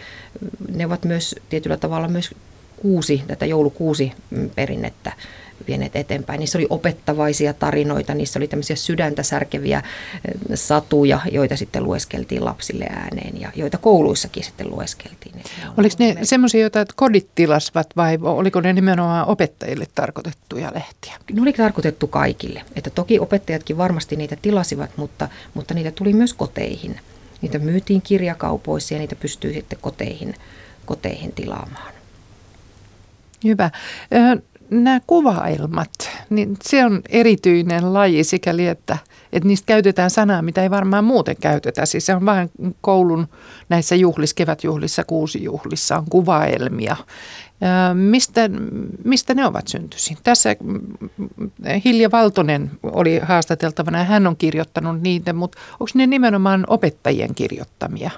ne 0.75 0.87
ovat 0.87 1.05
myös 1.05 1.35
tietyllä 1.49 1.77
tavalla 1.77 2.09
myös 2.09 2.35
kuusi, 2.77 3.23
tätä 3.27 3.47
joulukuusi 3.47 4.13
perinnettä 4.55 5.13
vieneet 5.67 5.97
eteenpäin. 5.97 6.41
Niissä 6.41 6.59
oli 6.59 6.67
opettavaisia 6.71 7.53
tarinoita, 7.53 8.15
niissä 8.15 8.39
oli 8.39 8.49
tämmöisiä 8.49 8.77
sydäntä 8.77 9.23
särkeviä 9.23 9.79
eh, 9.79 9.85
satuja, 10.55 11.21
joita 11.33 11.57
sitten 11.57 11.85
lueskeltiin 11.85 12.45
lapsille 12.45 12.85
ääneen 12.85 13.41
ja 13.41 13.53
joita 13.57 13.79
kouluissakin 13.79 14.45
sitten 14.45 14.71
lueskeltiin. 14.71 15.35
Oliko 15.77 15.95
ne 15.99 16.17
semmoisia, 16.23 16.61
joita 16.61 16.85
kodit 16.97 17.29
tilasvat 17.35 17.87
vai 17.97 18.19
oliko 18.23 18.61
ne 18.61 18.73
nimenomaan 18.73 19.29
opettajille 19.29 19.87
tarkoitettuja 19.95 20.73
lehtiä? 20.75 21.13
Ne 21.33 21.43
oli 21.43 21.53
tarkoitettu 21.53 22.07
kaikille. 22.07 22.65
Että 22.77 22.91
toki 22.91 23.19
opettajatkin 23.21 23.77
varmasti 23.77 24.17
niitä 24.17 24.37
tilasivat, 24.43 24.91
mutta, 24.97 25.29
mutta 25.55 25.75
niitä 25.75 25.91
tuli 25.91 26.13
myös 26.13 26.35
koteihin. 26.35 27.01
Niitä 27.43 27.59
myytiin 27.59 28.03
kirjakaupoissa 28.03 28.95
ja 28.95 29.01
niitä 29.01 29.17
pystyy 29.17 29.53
sitten 29.53 29.79
koteihin, 29.83 30.35
koteihin 30.87 31.33
tilaamaan. 31.33 31.93
Hyvä 33.45 33.71
nämä 34.73 35.01
kuvailmat, 35.07 35.91
niin 36.31 36.57
se 36.63 36.85
on 36.85 37.03
erityinen 37.09 37.93
laji 37.93 38.25
sikäli, 38.25 38.67
että, 38.67 38.99
että 39.33 39.49
niistä 39.49 39.67
käytetään 39.67 40.11
sanaa, 40.11 40.43
mitä 40.43 40.63
ei 40.63 40.71
varmaan 40.71 41.05
muuten 41.05 41.37
käytetä. 41.41 41.87
Siis 41.87 42.07
se 42.07 42.15
on 42.15 42.27
vain 42.27 42.51
koulun 42.81 43.29
näissä 43.69 43.95
juhlissa, 43.95 44.35
kevätjuhlissa, 44.35 45.05
kuusijuhlissa 45.05 45.99
on 45.99 46.05
kuvaelmia. 46.11 46.97
Mistä, 47.95 48.51
mistä 49.05 49.35
ne 49.35 49.47
ovat 49.47 49.69
syntyisin? 49.69 50.17
Tässä 50.23 50.57
Hilja 51.85 52.11
Valtonen 52.11 52.71
oli 52.83 53.19
haastateltavana 53.19 53.99
ja 53.99 54.05
hän 54.05 54.27
on 54.27 54.37
kirjoittanut 54.37 55.01
niitä, 55.01 55.33
mutta 55.33 55.59
onko 55.73 55.91
ne 55.95 56.07
nimenomaan 56.07 56.65
opettajien 56.69 57.35
kirjoittamia? 57.35 58.11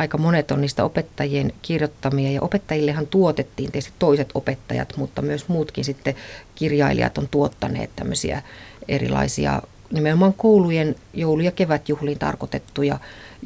Aika 0.00 0.18
monet 0.18 0.50
on 0.50 0.60
niistä 0.60 0.84
opettajien 0.84 1.52
kirjoittamia 1.62 2.30
ja 2.30 2.42
opettajillehan 2.42 3.06
tuotettiin 3.06 3.72
tietysti 3.72 3.92
toiset 3.98 4.28
opettajat, 4.34 4.96
mutta 4.96 5.22
myös 5.22 5.48
muutkin 5.48 5.84
sitten 5.84 6.14
kirjailijat 6.54 7.18
on 7.18 7.28
tuottaneet 7.30 7.90
tämmöisiä 7.96 8.42
erilaisia 8.88 9.62
nimenomaan 9.92 10.34
koulujen 10.34 10.94
joulu- 11.14 11.42
ja 11.42 11.52
kevätjuhliin 11.52 12.18
tarkoitettuja 12.18 12.98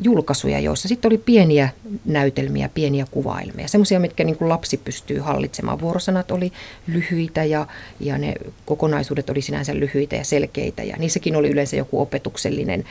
julkaisuja, 0.03 0.61
joissa 0.61 0.89
sitten 0.89 1.09
oli 1.09 1.19
pieniä 1.19 1.69
näytelmiä, 2.05 2.71
pieniä 2.75 3.07
kuvailmia, 3.11 3.69
semmoisia, 3.69 4.01
mitkä 4.01 4.25
niin 4.25 4.37
kuin 4.37 4.49
lapsi 4.49 4.77
pystyy 4.77 5.19
hallitsemaan. 5.19 5.81
Vuorosanat 5.81 6.31
oli 6.31 6.53
lyhyitä 6.87 7.45
ja, 7.45 7.67
ja 8.01 8.19
ne 8.19 8.35
kokonaisuudet 8.67 9.31
oli 9.31 9.43
sinänsä 9.43 9.75
lyhyitä 9.75 10.17
ja 10.17 10.25
selkeitä 10.25 10.83
ja 10.83 10.97
niissäkin 10.99 11.37
oli 11.37 11.51
yleensä 11.51 11.77
joku 11.77 12.01
opetuksellinen 12.01 12.85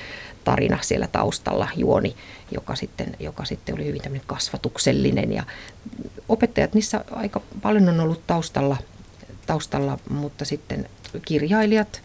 tarina 0.43 0.77
siellä 0.82 1.08
taustalla, 1.08 1.67
juoni, 1.75 2.15
joka 2.51 2.75
sitten, 2.75 3.15
joka 3.19 3.45
sitten 3.45 3.75
oli 3.75 3.86
hyvin 3.86 4.01
tämmöinen 4.01 4.27
kasvatuksellinen 4.27 5.34
ja 5.34 5.43
opettajat 6.29 6.73
niissä 6.73 7.06
aika 7.12 7.41
paljon 7.62 7.89
on 7.89 7.99
ollut 7.99 8.27
taustalla, 8.27 8.77
taustalla 9.45 9.99
mutta 10.10 10.45
sitten 10.45 10.89
kirjailijat 11.25 12.01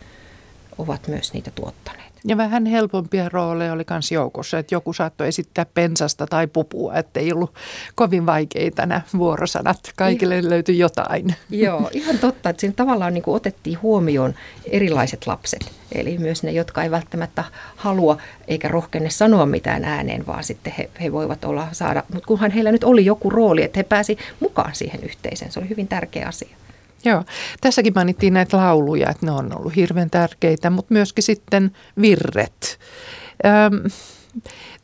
ovat 0.78 1.08
myös 1.08 1.32
niitä 1.32 1.50
tuottaneet. 1.50 2.07
Ja 2.24 2.36
vähän 2.36 2.66
helpompia 2.66 3.28
rooleja 3.28 3.72
oli 3.72 3.84
myös 3.90 4.12
joukossa, 4.12 4.58
että 4.58 4.74
joku 4.74 4.92
saattoi 4.92 5.28
esittää 5.28 5.66
pensasta 5.74 6.26
tai 6.26 6.46
pupua, 6.46 6.94
ettei 6.94 7.32
ollut 7.32 7.54
kovin 7.94 8.26
vaikeita 8.26 8.86
nämä 8.86 9.00
vuorosanat. 9.18 9.92
Kaikille 9.96 10.38
ihan, 10.38 10.50
löytyi 10.50 10.78
jotain. 10.78 11.34
Joo, 11.50 11.90
ihan 11.92 12.18
totta, 12.18 12.50
että 12.50 12.60
siinä 12.60 12.74
tavallaan 12.76 13.14
niin 13.14 13.22
kuin 13.22 13.34
otettiin 13.34 13.82
huomioon 13.82 14.34
erilaiset 14.70 15.26
lapset. 15.26 15.72
Eli 15.92 16.18
myös 16.18 16.42
ne, 16.42 16.52
jotka 16.52 16.82
ei 16.82 16.90
välttämättä 16.90 17.44
halua 17.76 18.16
eikä 18.48 18.68
rohkene 18.68 19.10
sanoa 19.10 19.46
mitään 19.46 19.84
ääneen, 19.84 20.26
vaan 20.26 20.44
sitten 20.44 20.72
he, 20.78 20.90
he 21.00 21.12
voivat 21.12 21.44
olla 21.44 21.68
saada, 21.72 22.02
mutta 22.12 22.26
kunhan 22.26 22.50
heillä 22.50 22.72
nyt 22.72 22.84
oli 22.84 23.04
joku 23.04 23.30
rooli, 23.30 23.62
että 23.62 23.78
he 23.78 23.82
pääsi 23.82 24.18
mukaan 24.40 24.74
siihen 24.74 25.04
yhteiseen, 25.04 25.52
se 25.52 25.60
oli 25.60 25.68
hyvin 25.68 25.88
tärkeä 25.88 26.28
asia. 26.28 26.56
Joo, 27.04 27.24
tässäkin 27.60 27.92
mainittiin 27.94 28.34
näitä 28.34 28.56
lauluja, 28.56 29.10
että 29.10 29.26
ne 29.26 29.32
on 29.32 29.58
ollut 29.58 29.76
hirveän 29.76 30.10
tärkeitä, 30.10 30.70
mutta 30.70 30.94
myöskin 30.94 31.24
sitten 31.24 31.72
virret. 32.00 32.78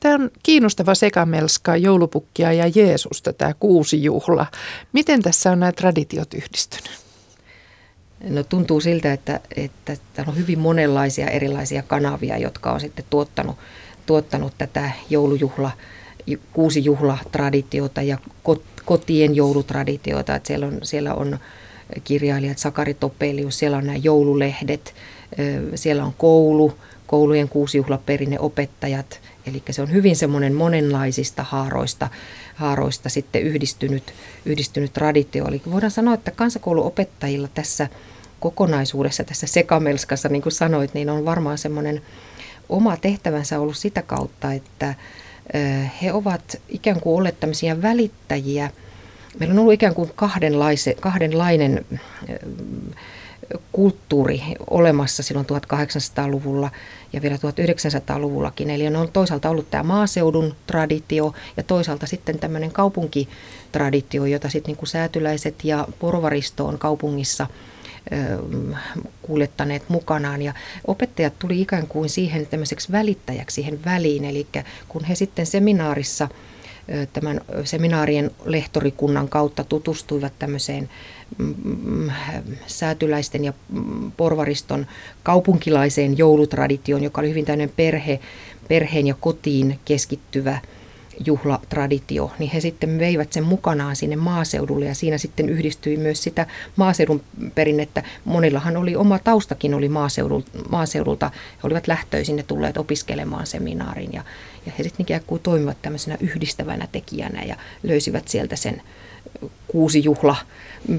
Tämä 0.01 0.15
on 0.15 0.31
kiinnostava 0.43 0.95
sekamelska 0.95 1.77
joulupukkia 1.77 2.53
ja 2.53 2.65
Jeesusta, 2.75 3.33
tämä 3.33 3.55
kuusi 3.61 4.05
juhla. 4.05 4.47
Miten 4.93 5.23
tässä 5.23 5.51
on 5.51 5.61
nämä 5.61 5.73
traditiot 5.73 6.35
yhdistynyt? 6.35 7.05
No 8.29 8.43
tuntuu 8.43 8.81
siltä, 8.81 9.13
että, 9.13 9.41
että 9.57 9.97
täällä 10.15 10.31
on 10.31 10.39
hyvin 10.39 10.59
monenlaisia 10.59 11.27
erilaisia 11.27 11.83
kanavia, 11.83 12.39
jotka 12.39 12.73
on 12.73 12.81
sitten 12.81 13.05
tuottanut, 13.11 13.57
tuottanut 14.07 14.53
tätä 14.59 14.91
joulujuhla, 15.11 15.71
kuusi 16.53 16.85
juhlatraditiota 16.85 18.03
ja 18.03 18.19
kotien 18.85 19.37
joulutraditiota. 19.37 20.35
Että 20.35 20.47
siellä 20.47 20.67
on, 20.67 20.79
siellä 20.83 21.15
on 21.15 21.39
kirjailijat 22.05 22.59
Sakari 22.59 22.95
Topelius, 22.95 23.59
siellä 23.59 23.77
on 23.77 23.87
nämä 23.87 23.99
joululehdet, 23.99 24.95
siellä 25.75 26.05
on 26.05 26.15
koulu, 26.19 26.79
koulujen 27.07 27.49
kuusijuhlaperinne 27.49 28.41
opettajat, 28.41 29.21
eli 29.47 29.63
se 29.71 29.83
on 29.83 29.93
hyvin 29.93 30.17
semmoinen 30.17 30.55
monenlaisista 30.55 31.43
haaroista, 31.43 32.09
haaroista 32.55 33.09
sitten 33.09 33.43
yhdistynyt, 33.43 34.13
yhdistynyt 34.45 34.93
traditio. 34.93 35.49
Eli 35.49 35.63
voidaan 35.71 35.91
sanoa, 35.91 36.15
että 36.15 36.31
kansakouluopettajilla 36.31 37.49
tässä 37.55 37.89
kokonaisuudessa, 38.41 39.25
tässä 39.25 39.47
sekamelskassa, 39.47 40.29
niin 40.29 40.43
kuin 40.43 40.53
sanoit, 40.53 40.95
niin 40.95 41.11
on 41.11 41.25
varmaan 41.25 41.59
semmoinen 41.59 42.03
oma 42.69 42.97
tehtävänsä 42.97 43.61
ollut 43.61 43.77
sitä 43.77 44.03
kautta, 44.03 44.53
että 44.53 44.95
he 46.03 46.13
ovat 46.13 46.61
ikään 46.69 47.01
kuin 47.01 47.17
olleet 47.17 47.41
tämmöisiä 47.41 47.83
välittäjiä. 47.83 48.71
Meillä 49.39 49.53
on 49.53 49.59
ollut 49.59 49.73
ikään 49.73 49.95
kuin 49.95 50.11
kahdenlaise, 50.17 50.95
kahdenlainen 51.01 51.87
kulttuuri 53.73 54.43
olemassa 54.71 55.23
silloin 55.23 55.47
1800-luvulla 55.47 56.71
ja 57.13 57.23
vielä 57.23 57.37
1900-luvullakin. 57.37 58.71
Eli 58.71 58.87
on 58.87 59.09
toisaalta 59.13 59.51
ollut 59.51 59.71
tämä 59.71 59.83
maaseudun 59.83 60.55
traditio 60.67 61.35
ja 61.57 61.63
toisaalta 61.63 62.07
sitten 62.07 62.39
tämmöinen 62.39 62.73
kaupunkitraditio, 62.73 64.25
jota 64.25 64.49
sitten 64.49 64.71
niin 64.71 64.77
kuin 64.77 64.89
säätyläiset 64.89 65.65
ja 65.65 65.89
porvaristo 65.99 66.67
on 66.67 66.79
kaupungissa 66.79 67.47
kuljettaneet 69.23 69.83
mukanaan. 69.89 70.43
Ja 70.43 70.55
opettajat 70.87 71.39
tuli 71.39 71.61
ikään 71.61 71.87
kuin 71.87 72.09
siihen 72.09 72.47
tämmöiseksi 72.47 72.93
välittäjäksi 72.93 73.55
siihen 73.55 73.85
väliin. 73.85 74.25
Eli 74.25 74.47
kun 74.89 75.05
he 75.05 75.15
sitten 75.15 75.47
seminaarissa 75.47 76.29
tämän 77.13 77.41
seminaarien 77.65 78.31
lehtorikunnan 78.45 79.29
kautta 79.29 79.65
tutustuivat 79.65 80.33
tämmöiseen 80.39 80.89
mm, 81.39 81.55
mm, 81.85 82.11
säätyläisten 82.67 83.45
ja 83.45 83.53
porvariston 84.17 84.87
kaupunkilaiseen 85.23 86.19
joulutraditioon, 86.19 87.03
joka 87.03 87.21
oli 87.21 87.31
hyvin 87.31 87.45
tämmöinen 87.45 87.73
perhe, 87.77 88.21
perheen 88.69 89.07
ja 89.07 89.15
kotiin 89.21 89.79
keskittyvä 89.85 90.59
juhlatraditio, 91.27 92.31
niin 92.39 92.51
he 92.51 92.61
sitten 92.61 92.99
veivät 92.99 93.33
sen 93.33 93.45
mukanaan 93.45 93.97
sinne 93.97 94.17
maaseudulle 94.17 94.85
ja 94.85 94.95
siinä 94.95 95.19
sitten 95.19 95.49
yhdistyi 95.49 95.97
myös 95.97 96.23
sitä 96.23 96.47
maaseudun 96.77 97.23
perinnettä. 97.55 98.03
Monillahan 98.25 98.77
oli 98.77 98.97
oma 98.97 99.19
taustakin 99.19 99.75
oli 99.75 99.89
maaseudulta, 99.89 100.51
maaseudulta. 100.69 101.31
he 101.35 101.61
olivat 101.63 101.89
lähtöisin 101.89 102.37
ja 102.39 102.45
tulleet 102.47 102.77
opiskelemaan 102.77 103.47
seminaarin 103.47 104.13
ja, 104.13 104.25
ja 104.67 104.73
he 104.79 104.83
sitten 104.83 105.03
ikään 105.05 105.21
kuin 105.27 105.43
toimivat 105.43 105.83
tämmöisenä 105.83 106.19
yhdistävänä 106.21 106.89
tekijänä 106.93 107.43
ja 107.43 107.57
löysivät 107.83 108.29
sieltä 108.29 108.57
sen 108.57 108.83
kuusi 109.69 110.05
juhla 110.05 110.37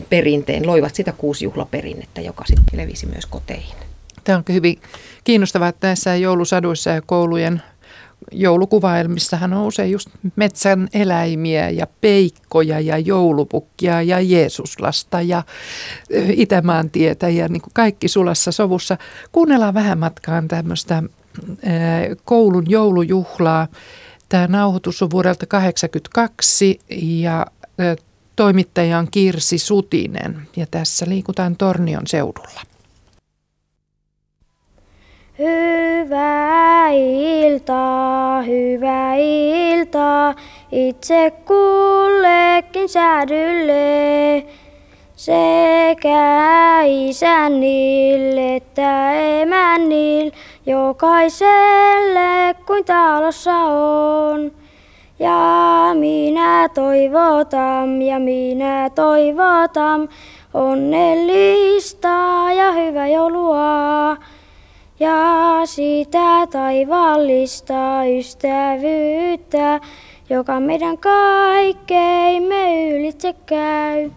perinteen, 0.10 0.68
loivat 0.68 0.96
sitä 0.96 1.12
kuusi 1.12 1.46
juhlaperinnettä, 1.46 2.22
joka 2.22 2.46
sitten 2.46 2.80
levisi 2.80 3.06
myös 3.06 3.26
koteihin. 3.26 3.76
Tämä 4.24 4.38
on 4.38 4.44
hyvin 4.54 4.80
kiinnostavaa, 5.24 5.68
että 5.68 5.88
näissä 5.88 6.16
joulusaduissa 6.16 6.90
ja 6.90 7.02
koulujen 7.02 7.62
joulukuvaelmissahan 8.32 9.54
on 9.54 9.68
usein 9.68 9.92
just 9.92 10.10
metsän 10.36 10.88
eläimiä 10.94 11.70
ja 11.70 11.88
peikkoja 12.02 12.80
ja 12.80 12.98
joulupukkia 12.98 14.02
ja 14.02 14.20
Jeesuslasta 14.20 15.22
ja 15.22 15.44
Itämaantietä 16.30 17.30
ja 17.30 17.48
niin 17.48 17.62
kuin 17.62 17.74
kaikki 17.74 18.08
sulassa 18.08 18.52
sovussa. 18.52 18.98
Kuunnellaan 19.32 19.74
vähän 19.74 20.00
matkaan 20.00 20.48
tämmöistä 20.48 21.04
koulun 22.26 22.66
joulujuhlaa. 22.70 23.68
Tämä 24.30 24.48
nauhoitus 24.48 25.02
on 25.02 25.12
vuodelta 25.12 25.46
1982 25.46 26.80
ja 27.00 27.46
toimittaja 28.36 28.98
on 28.98 29.08
Kirsi 29.12 29.58
Sutinen 29.58 30.42
ja 30.56 30.66
tässä 30.72 31.06
liikutaan 31.10 31.56
Tornion 31.56 32.08
seudulla. 32.08 32.62
Hyvää 35.40 36.90
iltaa, 36.92 38.42
hyvää 38.42 39.16
iltaa, 39.16 40.36
itse 40.72 41.32
kullekin 41.46 42.90
säädylle. 42.90 44.46
Sekä 45.16 46.82
isännille 46.86 48.56
että 48.56 49.14
emännil, 49.14 50.32
jokaiselle 50.66 52.56
kuin 52.68 52.86
talossa 52.86 53.56
on. 53.56 54.52
Ja 55.20 55.90
minä 55.94 56.70
toivotan, 56.74 58.02
ja 58.02 58.20
minä 58.20 58.90
toivotan, 58.96 60.10
onnellista 60.54 62.08
ja 62.58 62.72
hyvää 62.72 63.08
joulua. 63.08 64.18
Ja 65.00 65.16
sitä 65.66 66.48
taivallista 66.52 68.06
ystävyyttä, 68.18 69.80
joka 70.30 70.60
meidän 70.60 70.98
kaikkeimme 70.98 72.90
ylitse 72.90 73.34
käy. 73.46 74.12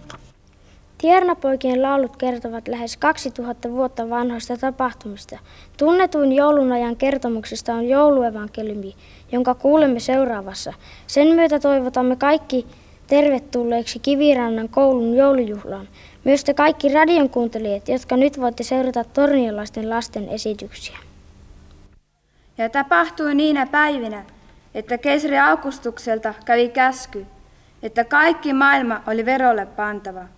Tiernapoikien 0.98 1.82
laulut 1.82 2.16
kertovat 2.16 2.68
lähes 2.68 2.96
2000 2.96 3.70
vuotta 3.70 4.10
vanhoista 4.10 4.56
tapahtumista. 4.56 5.38
Tunnetuin 5.76 6.32
joulunajan 6.32 6.96
kertomuksesta 6.96 7.74
on 7.74 7.88
jouluevankeliumi, 7.88 8.94
jonka 9.32 9.54
kuulemme 9.54 10.00
seuraavassa. 10.00 10.72
Sen 11.06 11.28
myötä 11.28 11.58
toivotamme 11.60 12.16
kaikki 12.16 12.66
tervetulleeksi 13.06 13.98
Kivirannan 13.98 14.68
koulun 14.68 15.14
joulujuhlaan. 15.14 15.88
Myös 16.24 16.44
te 16.44 16.54
kaikki 16.54 16.92
radion 16.92 17.30
kuuntelijat, 17.30 17.88
jotka 17.88 18.16
nyt 18.16 18.40
voitte 18.40 18.62
seurata 18.62 19.04
torniolaisten 19.04 19.90
lasten 19.90 20.28
esityksiä. 20.28 20.98
Ja 22.58 22.68
tapahtui 22.68 23.34
niinä 23.34 23.66
päivinä, 23.66 24.24
että 24.74 24.98
keisari 24.98 25.38
Augustukselta 25.38 26.34
kävi 26.44 26.68
käsky, 26.68 27.26
että 27.82 28.04
kaikki 28.04 28.52
maailma 28.52 29.02
oli 29.06 29.26
verolle 29.26 29.66
pantava. 29.66 30.37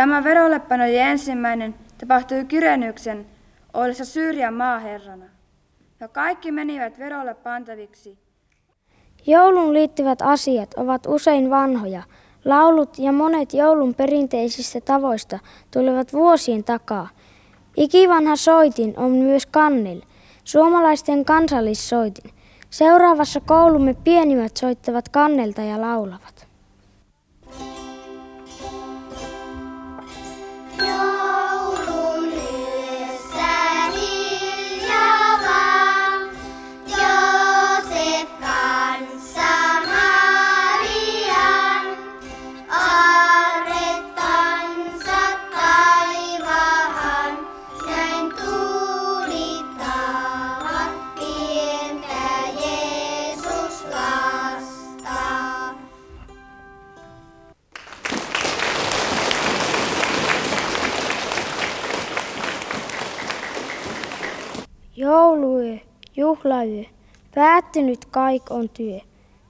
Tämä 0.00 0.24
verollepano 0.24 0.84
oli 0.84 0.98
ensimmäinen 0.98 1.74
tapahtui 1.98 2.44
Kyrenyksen 2.44 3.26
ollessa 3.74 4.04
Syyrian 4.04 4.54
maaherrana. 4.54 5.24
Ja 6.00 6.08
kaikki 6.08 6.52
menivät 6.52 6.98
verolle 6.98 7.34
pantaviksi. 7.34 8.18
Joulun 9.26 9.74
liittyvät 9.74 10.22
asiat 10.22 10.74
ovat 10.74 11.06
usein 11.06 11.50
vanhoja. 11.50 12.02
Laulut 12.44 12.98
ja 12.98 13.12
monet 13.12 13.54
joulun 13.54 13.94
perinteisistä 13.94 14.80
tavoista 14.80 15.38
tulevat 15.70 16.12
vuosien 16.12 16.64
takaa. 16.64 17.08
Ikivanha 17.76 18.36
soitin 18.36 18.94
on 18.96 19.10
myös 19.10 19.46
kannel, 19.46 20.00
suomalaisten 20.44 21.24
kansallissoitin. 21.24 22.30
Seuraavassa 22.70 23.40
koulumme 23.40 23.94
pienimmät 24.04 24.56
soittavat 24.56 25.08
kannelta 25.08 25.62
ja 25.62 25.80
laulavat. 25.80 26.39
Jouluyö, 30.80 31.09
juhlayö, 66.44 66.84
päättynyt 67.34 68.04
kaik 68.10 68.42
on 68.50 68.68
työ. 68.68 68.98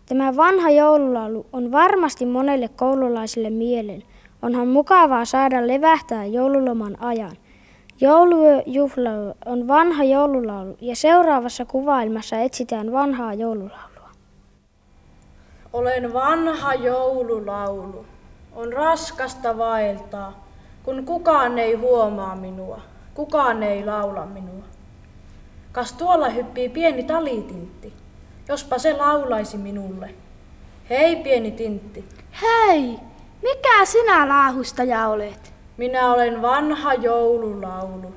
Tämä 0.07 0.37
vanha 0.37 0.71
joululaulu 0.71 1.47
on 1.53 1.73
varmasti 1.73 2.27
monelle 2.27 2.69
koululaiselle 2.69 3.51
mielen. 3.51 4.03
Onhan 4.43 4.69
mukavaa 4.69 5.25
saada 5.25 5.67
levähtää 5.67 6.25
joululoman 6.25 7.03
ajan. 7.03 7.37
Jouluyö 8.01 8.63
juhlayö 8.67 9.35
on 9.47 9.69
vanha 9.69 10.05
joululaulu 10.05 10.77
ja 10.81 10.97
seuraavassa 10.97 11.65
kuvailmassa 11.65 12.39
etsitään 12.39 12.93
vanhaa 12.93 13.35
joululaulua. 13.35 14.09
Olen 15.73 16.13
vanha 16.13 16.75
joululaulu. 16.75 18.05
On 18.57 18.73
raskasta 18.73 19.59
vaeltaa, 19.59 20.45
kun 20.83 21.05
kukaan 21.05 21.59
ei 21.59 21.75
huomaa 21.75 22.37
minua, 22.37 22.81
kukaan 23.15 23.63
ei 23.63 23.85
laula 23.85 24.27
minua. 24.27 24.70
Kas 25.73 25.93
tuolla 25.93 26.29
hyppii 26.29 26.69
pieni 26.69 27.03
talitintti. 27.03 27.93
Jospa 28.49 28.79
se 28.79 28.93
laulaisi 28.93 29.57
minulle. 29.57 30.15
Hei 30.91 31.17
pieni 31.17 31.51
tintti. 31.51 32.05
Hei, 32.43 32.99
mikä 33.43 33.85
sinä 33.85 34.29
laahustaja 34.29 35.09
olet? 35.09 35.53
Minä 35.77 36.13
olen 36.13 36.43
vanha 36.43 36.95
joululaulu. 36.95 38.15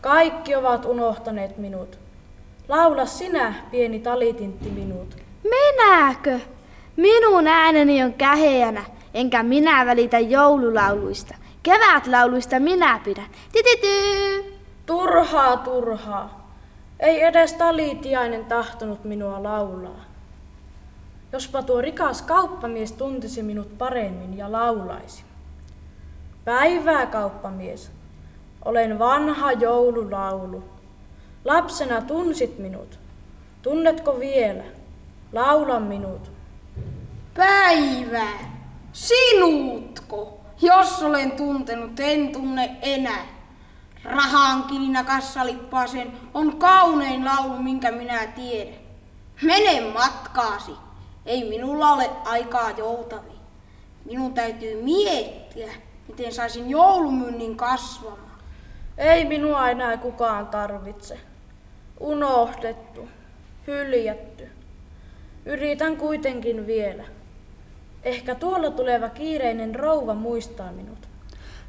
Kaikki 0.00 0.54
ovat 0.54 0.84
unohtaneet 0.84 1.58
minut. 1.58 1.98
Laula 2.68 3.06
sinä, 3.06 3.54
pieni 3.70 3.98
talitintti, 3.98 4.70
minut. 4.70 5.16
Minäkö? 5.42 6.40
Minun 6.96 7.46
ääneni 7.46 8.02
on 8.02 8.12
käheänä, 8.12 8.84
enkä 9.14 9.42
minä 9.42 9.86
välitä 9.86 10.18
joululauluista. 10.18 11.34
Kevätlauluista 11.62 12.60
minä 12.60 13.00
pidän. 13.04 13.26
Titity! 13.52 14.44
Turhaa, 14.86 15.56
turhaa. 15.56 16.43
Ei 17.04 17.22
edes 17.22 17.52
talitiainen 17.52 18.44
tahtonut 18.44 19.04
minua 19.04 19.42
laulaa. 19.42 20.04
Jospa 21.32 21.62
tuo 21.62 21.80
rikas 21.80 22.22
kauppamies 22.22 22.92
tuntisi 22.92 23.42
minut 23.42 23.78
paremmin 23.78 24.36
ja 24.38 24.52
laulaisi. 24.52 25.24
Päivää 26.44 27.06
kauppamies, 27.06 27.90
olen 28.64 28.98
vanha 28.98 29.52
joululaulu. 29.52 30.64
Lapsena 31.44 32.00
tunsit 32.00 32.58
minut. 32.58 32.98
Tunnetko 33.62 34.20
vielä? 34.20 34.64
Laula 35.32 35.80
minut. 35.80 36.32
Päivää. 37.34 38.56
Sinutko? 38.92 40.40
Jos 40.62 41.02
olen 41.02 41.30
tuntenut, 41.30 42.00
en 42.00 42.32
tunne 42.32 42.76
enää. 42.82 43.33
Rahan 44.04 44.64
kilinä 44.64 45.04
kassalippaaseen 45.04 46.12
on 46.34 46.56
kaunein 46.56 47.24
laulu, 47.24 47.56
minkä 47.58 47.90
minä 47.90 48.26
tiedän. 48.26 48.74
Mene 49.42 49.92
matkaasi. 49.92 50.72
Ei 51.26 51.48
minulla 51.48 51.92
ole 51.92 52.10
aikaa 52.24 52.70
joutaviin. 52.70 53.38
Minun 54.04 54.34
täytyy 54.34 54.82
miettiä, 54.82 55.72
miten 56.08 56.32
saisin 56.32 56.70
joulumynnin 56.70 57.56
kasvamaan. 57.56 58.38
Ei 58.98 59.24
minua 59.24 59.68
enää 59.68 59.96
kukaan 59.96 60.46
tarvitse. 60.46 61.18
Unohdettu, 62.00 63.08
hyljätty. 63.66 64.50
Yritän 65.44 65.96
kuitenkin 65.96 66.66
vielä. 66.66 67.04
Ehkä 68.02 68.34
tuolla 68.34 68.70
tuleva 68.70 69.08
kiireinen 69.08 69.74
rouva 69.74 70.14
muistaa 70.14 70.72
minut. 70.72 70.93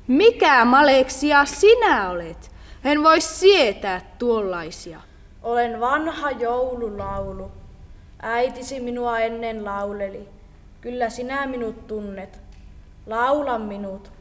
Mikä 0.08 0.66
maleksia 0.66 1.46
sinä 1.46 2.10
olet? 2.10 2.52
En 2.84 3.04
voi 3.04 3.22
sietää 3.22 4.02
tuollaisia. 4.20 5.00
Olen 5.44 5.80
vanha 5.80 6.32
joululaulu. 6.32 7.52
Äitisi 8.22 8.80
minua 8.80 9.20
ennen 9.20 9.66
lauleli. 9.66 10.30
Kyllä 10.82 11.10
sinä 11.10 11.48
minut 11.48 11.88
tunnet. 11.88 12.42
Laula 13.06 13.60
minut. 13.60 14.12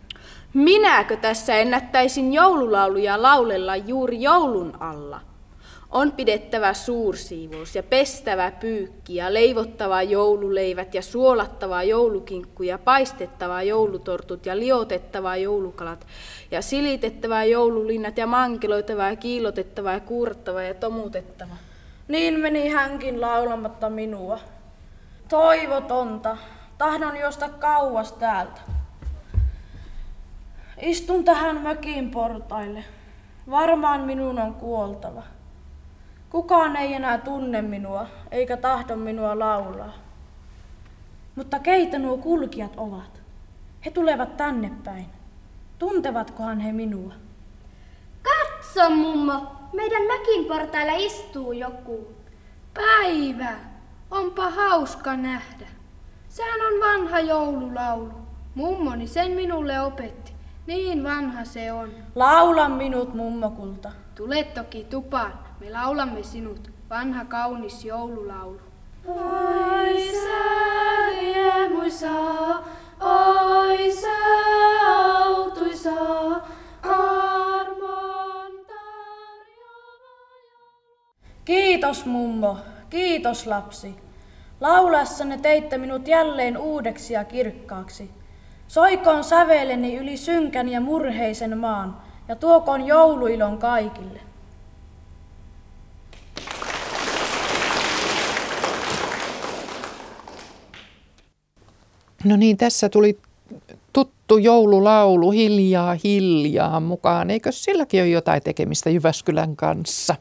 Minäkö 0.55 1.17
tässä 1.17 1.55
ennättäisin 1.55 2.33
joululauluja 2.33 3.23
laulella 3.23 3.77
juuri 3.77 4.23
joulun 4.23 4.73
alla? 4.81 5.21
On 5.95 6.13
pidettävä 6.13 6.75
suursiivous 6.75 7.77
ja 7.77 7.83
pestävä 7.83 8.51
pyykki 8.51 9.15
ja 9.15 9.35
leivottava 9.35 10.03
joululeivät 10.03 10.95
ja 10.95 11.03
suolattava 11.03 11.83
joulukinkku 11.83 12.63
ja 12.63 12.79
paistettava 12.79 13.63
joulutortut 13.63 14.47
ja 14.47 14.59
liotettava 14.59 15.37
joulukalat 15.37 16.07
ja 16.51 16.63
silitettävä 16.63 17.45
joululinnat 17.45 18.19
ja 18.19 18.27
mankeloitava 18.27 19.09
ja 19.09 19.17
kiilotettava 19.17 19.93
ja 19.93 20.01
kuurattava 20.01 20.63
ja 20.63 20.75
tomutettava. 20.75 21.55
Niin 22.09 22.41
meni 22.41 22.69
hänkin 22.69 23.21
laulamatta 23.21 23.91
minua. 23.91 24.39
Toivotonta. 25.29 26.37
Tahdon 26.79 27.17
josta 27.17 27.49
kauas 27.49 28.13
täältä. 28.13 28.61
Istun 30.83 31.25
tähän 31.25 31.63
mökin 31.63 32.11
portaille. 32.11 32.85
Varmaan 33.51 34.01
minun 34.01 34.39
on 34.39 34.55
kuoltava. 34.55 35.34
Kukaan 36.35 36.77
ei 36.77 36.95
enää 36.95 37.19
tunne 37.19 37.63
minua, 37.63 38.07
eikä 38.31 38.57
tahdo 38.57 38.97
minua 38.97 39.39
laulaa. 39.39 39.93
Mutta 41.35 41.59
keitä 41.59 41.99
nuo 41.99 42.17
kulkijat 42.17 42.73
ovat? 42.77 43.23
He 43.85 43.91
tulevat 43.91 44.37
tänne 44.37 44.71
päin. 44.85 45.07
Tuntevatkohan 45.79 46.61
he 46.61 46.73
minua? 46.73 47.13
Katso, 48.23 48.91
mummo, 48.91 49.47
meidän 49.73 50.03
mökin 50.03 50.45
portailla 50.45 50.93
istuu 50.97 51.53
joku. 51.53 52.09
Päivä, 52.75 53.53
onpa 54.11 54.51
hauska 54.51 55.17
nähdä. 55.17 55.67
Sehän 56.29 56.61
on 56.61 56.81
vanha 56.81 57.21
joululaulu. 57.21 58.13
Mummoni 58.55 59.07
sen 59.07 59.31
minulle 59.31 59.81
opetti. 59.81 60.33
Niin 60.67 61.05
vanha 61.05 61.45
se 61.45 61.73
on. 61.73 61.91
Laula 62.15 62.69
minut, 62.69 63.15
mummokulta. 63.15 63.93
Tule 64.15 64.45
toki 64.45 64.85
tupaan. 64.85 65.44
Me 65.65 65.71
laulamme 65.71 66.23
sinut, 66.23 66.71
vanha 66.91 67.25
kaunis 67.25 67.85
joululaulu. 67.85 68.61
Oi 69.07 70.11
sä 70.13 70.41
riemuisa, 71.21 72.11
oi 73.01 73.93
sä 73.93 74.17
autuisa, 74.87 75.91
armon 76.83 78.53
Kiitos 81.45 82.07
mummo, 82.07 82.57
kiitos 82.91 83.47
lapsi. 83.47 83.97
Laulassanne 84.61 85.39
teitte 85.39 85.79
minut 85.79 86.09
jälleen 86.09 86.59
uudeksi 86.59 87.15
ja 87.15 87.25
kirkkaaksi. 87.25 88.11
Soikoon 88.69 89.25
säveleni 89.25 89.97
yli 89.97 90.17
synkän 90.17 90.69
ja 90.69 90.81
murheisen 90.81 91.59
maan 91.59 91.97
ja 92.29 92.37
tuokoon 92.37 92.87
jouluilon 92.87 93.59
kaikille. 93.59 94.34
No 102.25 102.37
niin, 102.37 102.57
tässä 102.57 102.89
tuli 102.89 103.19
tuttu 103.93 104.37
joululaulu 104.39 105.31
hiljaa 105.31 105.97
hiljaa 106.05 106.81
mukaan. 106.81 107.31
Eikö 107.31 107.53
silläkin 107.53 108.03
ole 108.03 108.09
jotain 108.09 108.43
tekemistä 108.43 108.91
Jyväskylän 108.91 109.57
kanssa? 109.57 110.17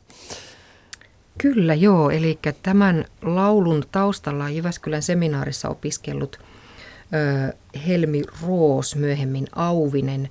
Kyllä 1.38 1.74
joo, 1.74 2.10
eli 2.10 2.40
tämän 2.64 3.06
laulun 3.22 3.84
taustalla 3.92 4.44
on 4.44 4.56
Jyväskylän 4.56 5.02
seminaarissa 5.02 5.70
opiskellut 5.70 6.40
ö, 6.40 7.54
Helmi 7.88 8.22
Roos, 8.48 8.96
myöhemmin 8.96 9.48
Auvinen. 9.56 10.30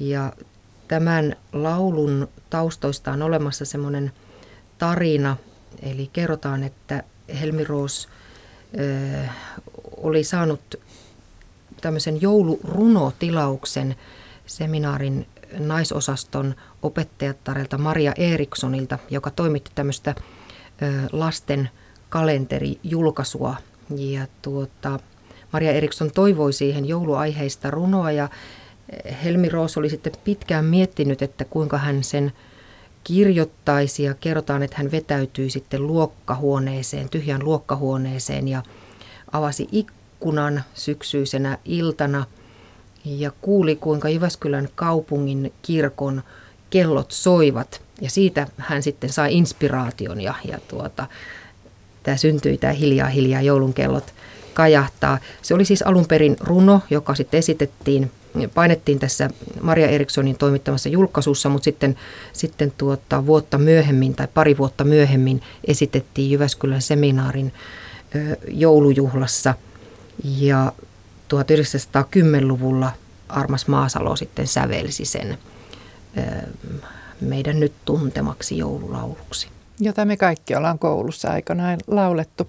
Ja 0.00 0.32
tämän 0.88 1.36
laulun 1.52 2.28
taustoista 2.50 3.12
on 3.12 3.22
olemassa 3.22 3.64
semmoinen 3.64 4.12
tarina, 4.78 5.36
eli 5.82 6.10
kerrotaan, 6.12 6.62
että 6.62 7.02
Helmi 7.40 7.64
Roos 7.64 8.08
oli 9.96 10.24
saanut 10.24 10.60
tämmöisen 11.82 12.22
joulurunotilauksen 12.22 13.96
seminaarin 14.46 15.26
naisosaston 15.58 16.54
opettajattarelta 16.82 17.78
Maria 17.78 18.12
Erikssonilta, 18.16 18.98
joka 19.10 19.30
toimitti 19.30 19.70
tämmöistä 19.74 20.14
lasten 21.12 21.70
kalenterijulkaisua. 22.08 23.56
Ja 23.96 24.26
tuota, 24.42 24.98
Maria 25.52 25.72
Eriksson 25.72 26.10
toivoi 26.10 26.52
siihen 26.52 26.88
jouluaiheista 26.88 27.70
runoa 27.70 28.10
ja 28.10 28.28
Helmi 29.24 29.48
Roos 29.48 29.76
oli 29.76 29.90
sitten 29.90 30.12
pitkään 30.24 30.64
miettinyt, 30.64 31.22
että 31.22 31.44
kuinka 31.44 31.78
hän 31.78 32.04
sen 32.04 32.32
kirjoittaisi 33.04 34.02
ja 34.02 34.14
kerrotaan, 34.14 34.62
että 34.62 34.76
hän 34.76 34.90
vetäytyi 34.90 35.50
sitten 35.50 35.86
luokkahuoneeseen, 35.86 37.08
tyhjään 37.08 37.44
luokkahuoneeseen 37.44 38.48
ja 38.48 38.62
avasi 39.32 39.68
ikkunan 39.72 40.01
syksyisenä 40.74 41.58
iltana 41.64 42.24
ja 43.04 43.32
kuuli, 43.40 43.76
kuinka 43.76 44.08
Jyväskylän 44.08 44.68
kaupungin 44.74 45.52
kirkon 45.62 46.22
kellot 46.70 47.10
soivat. 47.10 47.82
Ja 48.00 48.10
siitä 48.10 48.46
hän 48.58 48.82
sitten 48.82 49.10
sai 49.10 49.34
inspiraation 49.36 50.20
ja, 50.20 50.34
ja 50.44 50.58
tuota, 50.68 51.06
tämä 52.02 52.16
syntyi 52.16 52.58
tämä 52.58 52.72
hiljaa 52.72 53.08
hiljaa 53.08 53.42
joulun 53.42 53.74
kellot 53.74 54.14
kajahtaa. 54.54 55.18
Se 55.42 55.54
oli 55.54 55.64
siis 55.64 55.82
alun 55.82 56.06
perin 56.06 56.36
runo, 56.40 56.80
joka 56.90 57.14
sitten 57.14 57.38
esitettiin, 57.38 58.10
painettiin 58.54 58.98
tässä 58.98 59.30
Maria 59.60 59.88
Erikssonin 59.88 60.38
toimittamassa 60.38 60.88
julkaisussa, 60.88 61.48
mutta 61.48 61.64
sitten, 61.64 61.96
sitten 62.32 62.72
tuota, 62.78 63.26
vuotta 63.26 63.58
myöhemmin 63.58 64.14
tai 64.14 64.28
pari 64.34 64.58
vuotta 64.58 64.84
myöhemmin 64.84 65.42
esitettiin 65.64 66.30
Jyväskylän 66.30 66.82
seminaarin 66.82 67.52
joulujuhlassa– 68.48 69.54
ja 70.24 70.72
1910-luvulla 71.34 72.92
Armas 73.28 73.68
Maasalo 73.68 74.16
sitten 74.16 74.46
sävelsi 74.46 75.04
sen 75.04 75.38
meidän 77.20 77.60
nyt 77.60 77.72
tuntemaksi 77.84 78.58
joululauluksi. 78.58 79.48
Jota 79.80 80.04
me 80.04 80.16
kaikki 80.16 80.54
ollaan 80.54 80.78
koulussa 80.78 81.30
aikanaan 81.30 81.78
laulettu. 81.86 82.48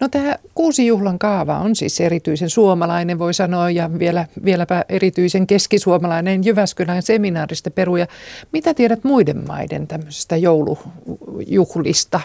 No 0.00 0.08
tämä 0.08 0.36
kuusi 0.54 0.86
juhlan 0.86 1.18
kaava 1.18 1.58
on 1.58 1.76
siis 1.76 2.00
erityisen 2.00 2.50
suomalainen, 2.50 3.18
voi 3.18 3.34
sanoa, 3.34 3.70
ja 3.70 3.98
vielä, 3.98 4.26
vieläpä 4.44 4.84
erityisen 4.88 5.46
keskisuomalainen 5.46 6.44
Jyväskylän 6.44 7.02
seminaarista 7.02 7.70
peruja. 7.70 8.06
Mitä 8.52 8.74
tiedät 8.74 9.04
muiden 9.04 9.46
maiden 9.46 9.86
tämmöisestä 9.86 10.36
joulujuhlista? 10.36 12.20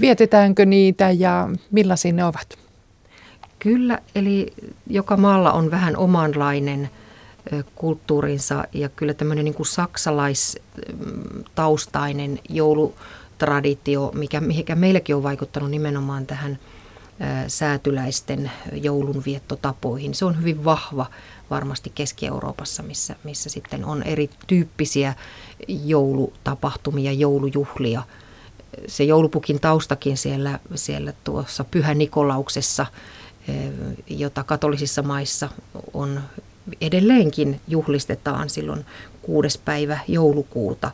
Vietetäänkö 0.00 0.66
niitä 0.66 1.10
ja 1.10 1.48
millaisia 1.70 2.12
ne 2.12 2.24
ovat? 2.24 2.61
Kyllä, 3.62 3.98
eli 4.14 4.52
joka 4.86 5.16
maalla 5.16 5.52
on 5.52 5.70
vähän 5.70 5.96
omanlainen 5.96 6.90
kulttuurinsa 7.74 8.64
ja 8.72 8.88
kyllä 8.88 9.14
tämmöinen 9.14 9.44
niin 9.44 9.54
kuin 9.54 9.66
saksalaistaustainen 9.66 12.38
joulutraditio, 12.48 14.10
mikä, 14.14 14.40
mikä 14.40 14.74
meilläkin 14.74 15.16
on 15.16 15.22
vaikuttanut 15.22 15.70
nimenomaan 15.70 16.26
tähän 16.26 16.58
säätyläisten 17.48 18.50
joulunviettotapoihin. 18.72 20.14
Se 20.14 20.24
on 20.24 20.40
hyvin 20.40 20.64
vahva 20.64 21.06
varmasti 21.50 21.92
Keski-Euroopassa, 21.94 22.82
missä, 22.82 23.16
missä 23.24 23.50
sitten 23.50 23.84
on 23.84 24.02
erityyppisiä 24.02 25.14
joulutapahtumia, 25.68 27.12
joulujuhlia. 27.12 28.02
Se 28.86 29.04
joulupukin 29.04 29.60
taustakin 29.60 30.16
siellä, 30.16 30.58
siellä 30.74 31.12
tuossa 31.24 31.64
Pyhä 31.64 31.94
Nikolauksessa, 31.94 32.86
jota 34.08 34.44
katolisissa 34.44 35.02
maissa 35.02 35.48
on 35.94 36.20
edelleenkin 36.80 37.60
juhlistetaan 37.68 38.50
silloin 38.50 38.86
kuudes 39.22 39.58
päivä 39.58 39.98
joulukuuta. 40.08 40.90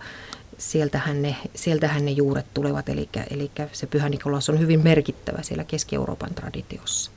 Sieltähän 0.59 1.23
ne, 1.23 1.37
sieltähän 1.55 2.05
ne 2.05 2.11
juuret 2.11 2.47
tulevat, 2.55 2.89
eli, 2.89 3.09
eli 3.31 3.51
se 3.73 3.87
Pyhä 3.87 4.09
Nikolaus 4.09 4.49
on 4.49 4.59
hyvin 4.59 4.81
merkittävä 4.83 5.43
siellä 5.43 5.65
Keski-Euroopan 5.65 6.35
traditiossa. 6.35 7.11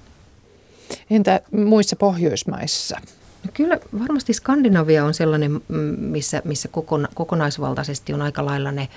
Entä 1.09 1.41
muissa 1.51 1.95
Pohjoismaissa? 1.95 2.97
No 3.43 3.51
kyllä 3.53 3.79
varmasti 3.99 4.33
Skandinavia 4.33 5.05
on 5.05 5.13
sellainen, 5.13 5.61
missä, 5.97 6.41
missä 6.45 6.67
kokona, 6.67 7.07
kokonaisvaltaisesti 7.13 8.13
on 8.13 8.21
aika 8.21 8.45
lailla 8.45 8.71
ne 8.71 8.89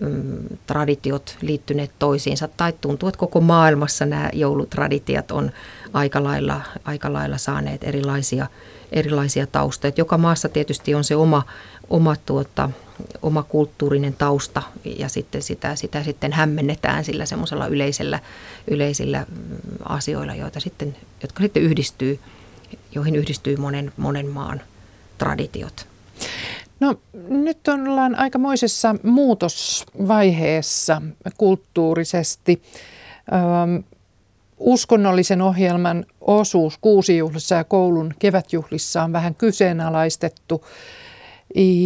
mm, 0.00 0.38
traditiot 0.66 1.36
liittyneet 1.40 1.90
toisiinsa. 1.98 2.48
Tai 2.48 2.72
tuntuu, 2.80 3.08
että 3.08 3.18
koko 3.18 3.40
maailmassa 3.40 4.06
nämä 4.06 4.30
joulutraditiot 4.32 5.30
on 5.30 5.50
aika 5.92 6.24
lailla, 6.24 6.60
aika 6.84 7.12
lailla 7.12 7.38
saaneet 7.38 7.84
erilaisia, 7.84 8.46
erilaisia 8.92 9.46
taustoja. 9.46 9.92
Joka 9.96 10.18
maassa 10.18 10.48
tietysti 10.48 10.94
on 10.94 11.04
se 11.04 11.16
oma, 11.16 11.42
oma, 11.90 12.16
tuota, 12.26 12.70
oma 13.22 13.42
kulttuurinen 13.42 14.14
tausta 14.14 14.62
ja 14.98 15.08
sitten 15.08 15.42
sitä, 15.42 15.76
sitä 15.76 16.02
sitten 16.02 16.32
hämmennetään 16.32 17.04
sillä 17.04 17.26
semmoisella 17.26 17.66
yleisellä, 17.66 18.20
yleisillä 18.70 19.26
asioilla, 19.84 20.34
joita 20.34 20.60
sitten, 20.60 20.96
jotka 21.22 21.42
sitten 21.42 21.62
yhdistyy– 21.62 22.18
joihin 22.94 23.16
yhdistyy 23.16 23.56
monen, 23.56 23.92
monen 23.96 24.26
maan 24.26 24.60
traditiot. 25.18 25.86
No 26.80 26.94
nyt 27.28 27.68
ollaan 27.68 28.14
aikamoisessa 28.14 28.94
muutosvaiheessa 29.02 31.02
kulttuurisesti. 31.36 32.62
Öm, 33.32 33.84
uskonnollisen 34.58 35.42
ohjelman 35.42 36.06
osuus 36.20 36.78
kuusijuhlissa 36.80 37.54
ja 37.54 37.64
koulun 37.64 38.14
kevätjuhlissa 38.18 39.02
on 39.02 39.12
vähän 39.12 39.34
kyseenalaistettu. 39.34 40.66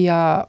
Ja 0.02 0.46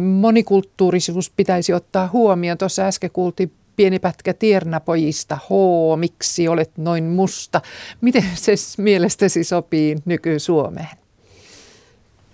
monikulttuurisuus 0.00 1.30
pitäisi 1.30 1.72
ottaa 1.72 2.10
huomioon. 2.12 2.58
Tuossa 2.58 2.82
äsken 2.82 3.10
kuultiin 3.10 3.52
pieni 3.78 3.98
pätkä 3.98 4.34
tiernapojista. 4.34 5.38
Hoo, 5.50 5.96
miksi 5.96 6.48
olet 6.48 6.70
noin 6.76 7.04
musta? 7.04 7.60
Miten 8.00 8.24
se 8.34 8.52
mielestäsi 8.78 9.44
sopii 9.44 9.96
nyky-Suomeen? 10.04 10.98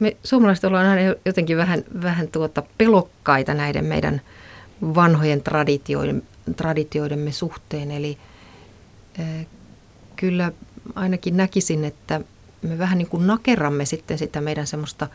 Me 0.00 0.16
suomalaiset 0.22 0.64
ollaan 0.64 0.86
aina 0.86 1.14
jotenkin 1.24 1.56
vähän, 1.56 1.84
vähän 2.02 2.28
tuota 2.28 2.62
pelokkaita 2.78 3.54
näiden 3.54 3.84
meidän 3.84 4.20
vanhojen 4.82 5.42
traditioiden, 5.42 6.22
traditioidemme 6.56 7.32
suhteen. 7.32 7.90
Eli 7.90 8.18
äh, 9.20 9.46
kyllä 10.16 10.52
ainakin 10.94 11.36
näkisin, 11.36 11.84
että 11.84 12.20
me 12.62 12.78
vähän 12.78 12.98
niin 12.98 13.08
kuin 13.08 13.26
nakeramme 13.26 13.84
sitten 13.84 14.18
sitä 14.18 14.40
meidän 14.40 14.66
semmoista 14.66 15.08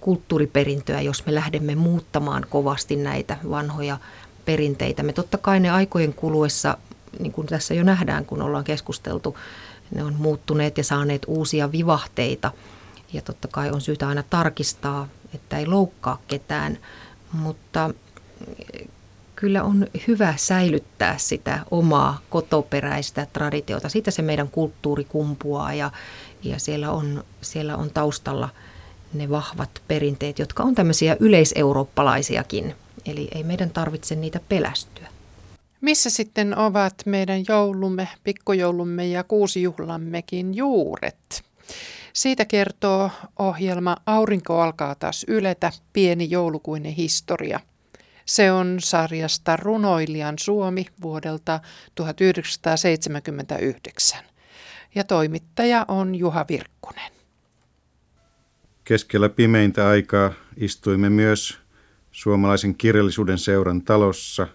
kulttuuriperintöä, 0.00 1.00
jos 1.00 1.26
me 1.26 1.34
lähdemme 1.34 1.74
muuttamaan 1.74 2.46
kovasti 2.50 2.96
näitä 2.96 3.36
vanhoja 3.50 3.98
perinteitä. 4.48 5.02
Me 5.02 5.12
totta 5.12 5.38
kai 5.38 5.60
ne 5.60 5.70
aikojen 5.70 6.14
kuluessa, 6.14 6.78
niin 7.18 7.32
kuin 7.32 7.46
tässä 7.46 7.74
jo 7.74 7.82
nähdään, 7.82 8.24
kun 8.24 8.42
ollaan 8.42 8.64
keskusteltu, 8.64 9.36
ne 9.94 10.04
on 10.04 10.14
muuttuneet 10.18 10.78
ja 10.78 10.84
saaneet 10.84 11.22
uusia 11.26 11.72
vivahteita. 11.72 12.52
Ja 13.12 13.22
totta 13.22 13.48
kai 13.48 13.70
on 13.70 13.80
syytä 13.80 14.08
aina 14.08 14.22
tarkistaa, 14.30 15.08
että 15.34 15.58
ei 15.58 15.66
loukkaa 15.66 16.18
ketään, 16.28 16.78
mutta 17.32 17.90
kyllä 19.36 19.62
on 19.62 19.86
hyvä 20.08 20.34
säilyttää 20.36 21.18
sitä 21.18 21.60
omaa 21.70 22.20
kotoperäistä 22.30 23.26
traditiota. 23.32 23.88
Siitä 23.88 24.10
se 24.10 24.22
meidän 24.22 24.48
kulttuuri 24.48 25.04
kumpuaa 25.04 25.74
ja, 25.74 25.90
ja 26.42 26.58
siellä, 26.58 26.90
on, 26.90 27.24
siellä 27.40 27.76
on 27.76 27.90
taustalla 27.90 28.48
ne 29.14 29.30
vahvat 29.30 29.82
perinteet, 29.88 30.38
jotka 30.38 30.62
on 30.62 30.74
tämmöisiä 30.74 31.16
yleiseurooppalaisiakin 31.20 32.74
Eli 33.08 33.28
ei 33.34 33.42
meidän 33.42 33.70
tarvitse 33.70 34.14
niitä 34.14 34.40
pelästyä. 34.48 35.08
Missä 35.80 36.10
sitten 36.10 36.58
ovat 36.58 36.94
meidän 37.06 37.44
joulumme, 37.48 38.08
pikkujoulumme 38.24 39.06
ja 39.06 39.24
kuusijuhlammekin 39.24 40.54
juuret? 40.54 41.44
Siitä 42.12 42.44
kertoo 42.44 43.10
ohjelma 43.38 43.96
Aurinko 44.06 44.60
alkaa 44.60 44.94
taas 44.94 45.24
yletä, 45.28 45.72
pieni 45.92 46.30
joulukuinen 46.30 46.92
historia. 46.92 47.60
Se 48.24 48.52
on 48.52 48.76
sarjasta 48.80 49.56
Runoilijan 49.56 50.34
Suomi 50.38 50.86
vuodelta 51.02 51.60
1979. 51.94 54.20
Ja 54.94 55.04
toimittaja 55.04 55.84
on 55.88 56.14
Juha 56.14 56.44
Virkkunen. 56.48 57.12
Keskellä 58.84 59.28
pimeintä 59.28 59.88
aikaa 59.88 60.32
istuimme 60.56 61.10
myös 61.10 61.67
suomalaisen 62.18 62.74
kirjallisuuden 62.74 63.38
seuran 63.38 63.82
talossa, 63.82 64.46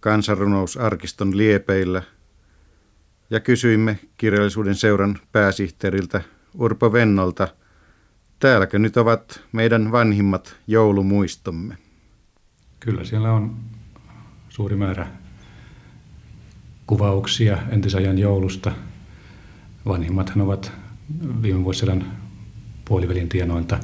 kansanrunousarkiston 0.00 1.36
liepeillä 1.36 2.02
ja 3.30 3.40
kysyimme 3.40 3.98
kirjallisuuden 4.16 4.74
seuran 4.74 5.18
pääsihteeriltä 5.32 6.22
Urpo 6.54 6.92
Vennolta, 6.92 7.48
täälläkö 8.38 8.78
nyt 8.78 8.96
ovat 8.96 9.40
meidän 9.52 9.92
vanhimmat 9.92 10.56
joulumuistomme? 10.66 11.76
Kyllä 12.80 13.04
siellä 13.04 13.32
on 13.32 13.56
suuri 14.48 14.76
määrä 14.76 15.06
kuvauksia 16.86 17.58
entisajan 17.70 18.18
joulusta. 18.18 18.72
Vanhimmathan 19.86 20.40
ovat 20.40 20.72
viime 21.42 21.64
vuosisadan 21.64 22.12
puolivälin 22.84 23.28
tienoilta 23.28 23.78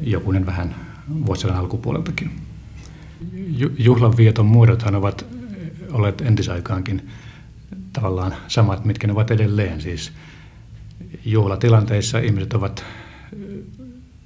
jokunen 0.00 0.46
vähän 0.46 0.87
vuosisadan 1.26 1.56
alkupuoleltakin. 1.56 2.30
Juhlanvieton 3.78 4.46
muodothan 4.46 4.94
ovat 4.94 5.26
olleet 5.92 6.20
entisaikaankin 6.20 7.08
tavallaan 7.92 8.34
samat, 8.48 8.84
mitkä 8.84 9.06
ne 9.06 9.12
ovat 9.12 9.30
edelleen. 9.30 9.80
Siis 9.80 10.12
juhlatilanteissa 11.24 12.18
ihmiset 12.18 12.52
ovat 12.52 12.84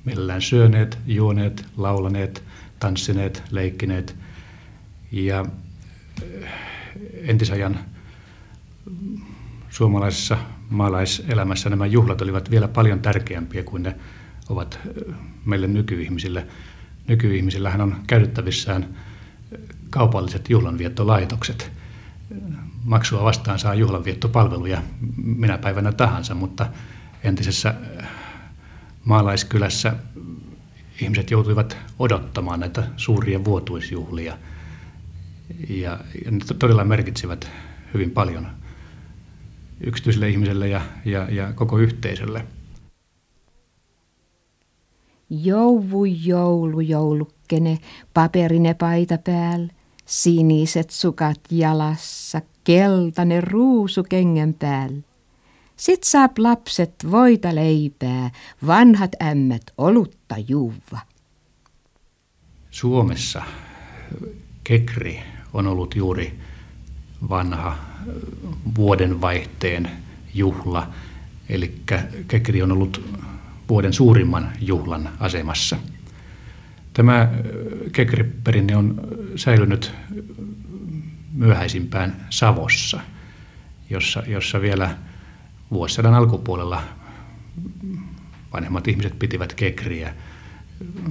mielellään 0.05 0.43
syöneet, 0.43 0.99
juoneet, 1.07 1.65
laulaneet, 1.77 2.43
tanssineet, 2.79 3.43
leikkineet. 3.51 4.17
Ja 5.13 5.47
entisajan 7.15 7.79
suomalaisessa 9.71 10.39
maalaiselämässä 10.71 11.71
nämä 11.71 11.87
juhlat 11.87 12.23
olivat 12.23 12.51
vielä 12.51 12.69
paljon 12.69 13.01
tärkeämpiä 13.01 13.63
kuin 13.63 13.83
ne 13.83 13.97
ovat 14.49 14.79
meille 15.45 15.67
nykyihmisille– 15.67 16.47
nykyihmisillähän 17.09 17.81
on 17.81 17.97
käytettävissään 18.07 18.89
kaupalliset 19.91 20.51
juhlanviettolaitokset. 20.51 21.73
Maksua 22.85 23.25
vastaan 23.25 23.59
saa 23.59 23.75
juhlanviettopalveluja 23.75 24.83
minä 25.17 25.59
päivänä 25.59 25.93
tahansa, 25.93 26.35
mutta 26.35 26.67
entisessä 27.25 27.75
maalaiskylässä 29.05 29.97
ihmiset 31.01 31.31
joutuivat 31.31 31.77
odottamaan 31.99 32.61
näitä 32.61 32.85
suuria 32.97 33.45
vuotuisjuhlia. 33.45 34.39
Ja, 35.69 36.01
ja 36.25 36.31
ne 36.31 36.39
todella 36.59 36.85
merkitsivät 36.85 37.51
hyvin 37.95 38.11
paljon 38.11 38.47
yksityiselle 39.81 40.29
ihmiselle 40.29 40.69
ja, 40.69 40.81
ja, 41.05 41.27
ja 41.31 41.53
koko 41.53 41.79
yhteisölle. 41.79 42.45
Jouvu 45.41 46.05
joulu 46.05 46.81
joulukkene, 46.81 47.79
paperine 48.15 48.75
paita 48.75 49.19
päällä, 49.19 49.73
siniset 50.07 50.91
sukat 50.91 51.41
jalassa, 51.51 52.41
keltainen 52.65 53.45
ruusu 53.45 54.03
kengen 54.03 54.55
päällä. 54.55 55.03
Sit 55.77 56.05
saap 56.05 56.39
lapset 56.39 56.95
voita 57.11 57.55
leipää, 57.55 58.31
vanhat 58.67 59.11
ämmät 59.23 59.63
olutta 59.79 60.35
juuva. 60.49 60.99
Suomessa 62.71 63.43
kekri 64.65 65.21
on 65.53 65.67
ollut 65.67 65.95
juuri 65.95 66.39
vanha 67.29 67.77
vuodenvaihteen 68.77 69.91
juhla. 70.35 70.89
Eli 71.49 71.75
kekri 72.29 72.63
on 72.63 72.73
ollut 72.73 73.03
vuoden 73.73 73.93
suurimman 73.93 74.53
juhlan 74.61 75.09
asemassa. 75.21 75.77
Tämä 76.93 77.29
kekriperinne 77.93 78.77
on 78.77 79.01
säilynyt 79.37 79.93
myöhäisimpään 81.33 82.27
Savossa. 82.31 83.01
jossa, 83.91 84.23
jossa 84.27 84.61
vielä 84.61 84.97
vuosisadan 85.71 86.15
alkupuolella 86.15 86.83
vanhemmat 88.53 88.89
ihmiset 88.89 89.19
pitivät 89.19 89.55
kekriä 89.55 90.15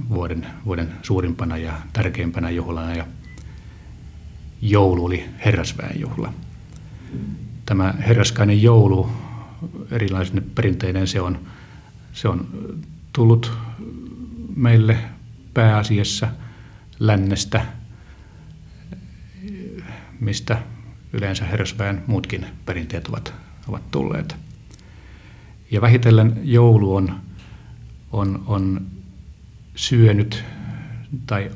vuoden, 0.08 0.46
vuoden 0.64 0.92
suurimpana 1.02 1.56
ja 1.56 1.72
tärkeimpänä 1.92 2.50
juhlana 2.50 2.94
ja 2.94 3.06
joulu 4.60 5.04
oli 5.04 5.24
herrasväen 5.44 6.00
juhla. 6.00 6.32
Tämä 7.66 7.94
herraskainen 8.06 8.62
joulu 8.62 9.10
erilaisine 9.90 10.42
perinteinen 10.54 11.06
se 11.06 11.20
on, 11.20 11.38
se 12.12 12.28
on 12.28 12.48
tullut 13.12 13.52
meille 14.56 14.98
pääasiassa 15.54 16.28
lännestä, 16.98 17.66
mistä 20.20 20.62
yleensä 21.12 21.44
herrasväen 21.44 22.02
muutkin 22.06 22.46
perinteet 22.66 23.08
ovat, 23.08 23.34
ovat 23.68 23.90
tulleet. 23.90 24.36
Ja 25.70 25.80
vähitellen 25.80 26.40
joulu 26.44 26.96
on, 26.96 27.20
on, 28.12 28.42
on 28.46 28.86
syönyt 29.74 30.44
tai 31.26 31.50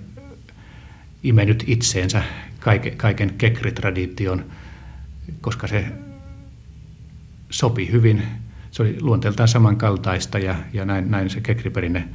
imenyt 1.23 1.65
itseensä 1.67 2.23
kaiken, 2.61 2.97
kaiken 2.97 3.35
kekritradition, 3.39 4.45
koska 5.41 5.67
se 5.67 5.87
sopi 7.51 7.91
hyvin. 7.91 8.23
Se 8.77 8.83
oli 8.83 8.97
luonteeltaan 9.01 9.49
samankaltaista 9.49 10.39
ja, 10.39 10.57
ja 10.73 10.85
näin, 10.85 11.11
näin 11.11 11.31
se 11.31 11.41
kekriperinne 11.41 12.09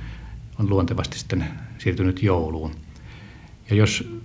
on 0.59 0.69
luontevasti 0.69 1.19
sitten 1.19 1.45
siirtynyt 1.77 2.23
jouluun. 2.23 2.75
Ja 3.69 3.75
jos, 3.75 4.21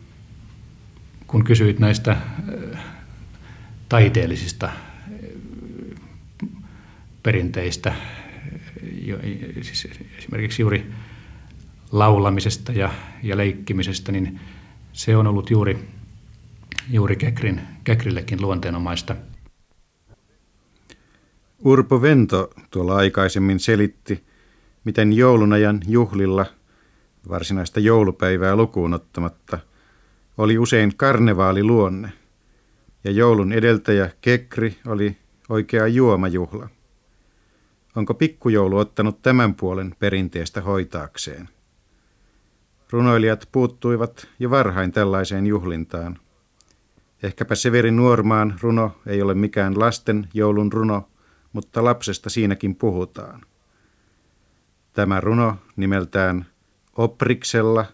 kun 1.27 1.45
kysyit 1.45 1.79
näistä 1.79 2.11
äh, 2.13 2.81
taiteellisista 3.89 4.67
äh, 4.67 4.73
perinteistä, 7.23 7.95
siis 9.63 9.89
esimerkiksi 10.19 10.63
juuri 10.63 10.93
laulamisesta 11.93 12.73
ja, 12.73 12.91
ja 13.23 13.37
leikkimisestä, 13.37 14.13
niin 14.13 14.41
se 14.93 15.17
on 15.17 15.27
ollut 15.27 15.51
juuri, 15.51 15.89
juuri 16.91 17.17
Kekrin, 17.17 17.61
Kekrillekin 17.85 18.43
luonteenomaista. 18.43 19.17
Urpo 21.67 22.03
Vento 22.03 22.51
tuolla 22.71 22.97
aikaisemmin 22.97 23.61
selitti, 23.61 24.25
miten 24.85 25.13
joulunajan 25.13 25.81
juhlilla, 25.89 26.47
varsinaista 27.29 27.81
joulupäivää 27.81 28.57
lukuun 28.57 28.95
ottamatta, 28.95 29.59
oli 30.39 30.59
usein 30.59 30.97
karnevaaliluonne, 30.97 32.13
ja 33.05 33.11
joulun 33.11 33.53
edeltäjä 33.53 34.11
Kekri 34.21 34.77
oli 34.87 35.17
oikea 35.49 35.87
juomajuhla. 35.87 36.69
Onko 37.97 38.15
pikkujoulu 38.15 38.79
ottanut 38.79 39.23
tämän 39.23 39.55
puolen 39.55 39.95
perinteestä 39.99 40.61
hoitaakseen? 40.61 41.49
Runoilijat 42.91 43.49
puuttuivat 43.53 44.29
jo 44.39 44.51
varhain 44.51 44.93
tällaiseen 44.93 45.47
juhlintaan. 45.47 46.19
Ehkäpä 47.23 47.55
Severi 47.55 47.91
Nuormaan 47.91 48.55
runo 48.61 48.97
ei 49.07 49.23
ole 49.23 49.35
mikään 49.35 49.79
lasten 49.79 50.29
joulun 50.35 50.73
runo, 50.73 51.09
mutta 51.53 51.85
lapsesta 51.85 52.31
siinäkin 52.31 52.77
puhutaan. 52.77 53.41
Tämä 54.93 55.21
runo 55.21 55.57
nimeltään 55.77 56.47
Opriksella, 56.97 57.87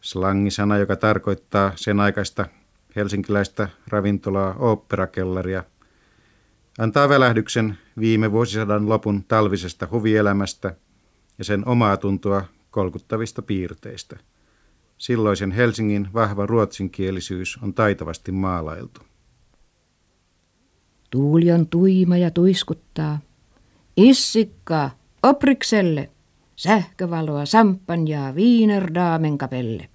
slangisana, 0.00 0.78
joka 0.78 0.96
tarkoittaa 0.96 1.72
sen 1.76 2.00
aikaista 2.00 2.46
helsinkiläistä 2.96 3.68
ravintolaa 3.88 4.54
oopperakellaria, 4.58 5.64
antaa 6.78 7.08
välähdyksen 7.08 7.78
viime 7.98 8.32
vuosisadan 8.32 8.88
lopun 8.88 9.24
talvisesta 9.24 9.88
huvielämästä 9.90 10.74
ja 11.38 11.44
sen 11.44 11.68
omaa 11.68 11.96
tuntua 11.96 12.44
kolkuttavista 12.70 13.42
piirteistä. 13.42 14.16
Silloisen 14.98 15.50
Helsingin 15.50 16.08
vahva 16.14 16.46
ruotsinkielisyys 16.46 17.58
on 17.62 17.74
taitavasti 17.74 18.32
maalailtu. 18.32 19.00
Tuuli 21.14 21.52
on 21.52 21.66
tuima 21.66 22.16
ja 22.16 22.30
tuiskuttaa. 22.30 23.18
Issikka, 23.96 24.90
oprikselle, 25.22 26.10
sähkövaloa, 26.56 27.46
sampanjaa, 27.46 28.34
viinerdaamen 28.34 29.38
kapelle. 29.38 29.88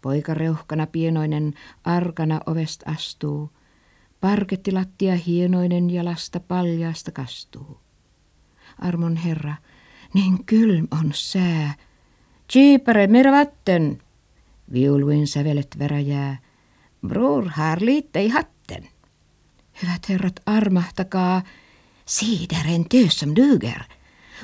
Poika 0.00 0.34
reuhkana 0.34 0.86
pienoinen 0.86 1.54
arkana 1.84 2.40
ovesta 2.46 2.90
astuu. 2.90 3.50
Parkettilattia 4.20 5.16
hienoinen 5.16 5.90
jalasta 5.90 6.40
paljasta 6.40 7.12
kastuu. 7.12 7.78
Armon 8.78 9.16
herra, 9.16 9.54
niin 10.14 10.44
kylm 10.44 10.88
on 10.90 11.10
sää. 11.14 11.74
Cheapare 12.52 13.06
mer 13.06 13.30
vatten. 13.30 13.98
Viuluin 14.72 15.26
sävelet 15.26 15.76
veräjää. 15.78 16.38
Bror 17.06 17.48
har 17.48 17.78
lite. 17.80 18.20
Hyvät 19.82 20.08
herrat, 20.08 20.40
armahtakaa. 20.46 21.42
Siideren 22.06 22.86
som 23.08 23.36
duger. 23.36 23.82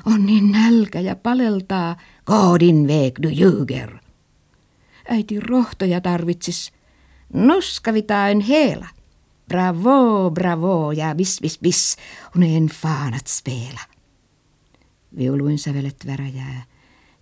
On 0.07 0.27
niin 0.27 0.53
nälkä 0.53 1.01
ja 1.01 1.17
paleltaa. 1.17 1.97
Koodin 2.25 2.89
väg 2.89 3.23
du 3.23 3.29
ljuger. 3.29 3.99
Äiti 5.09 5.41
rohtoja 5.41 6.01
tarvitsis. 6.01 6.73
Nuskavitain 7.33 8.41
heela. 8.41 8.87
Bravo, 9.49 10.31
bravo 10.31 10.93
ja 10.93 11.15
bis, 11.15 11.41
bis, 11.41 11.59
bis. 11.59 11.97
Är 12.37 12.57
en 12.57 12.69
fanat 12.69 13.27
spela. 13.27 13.81
Viuluin 15.17 15.59
sävelet 15.59 16.07
väräjää. 16.07 16.63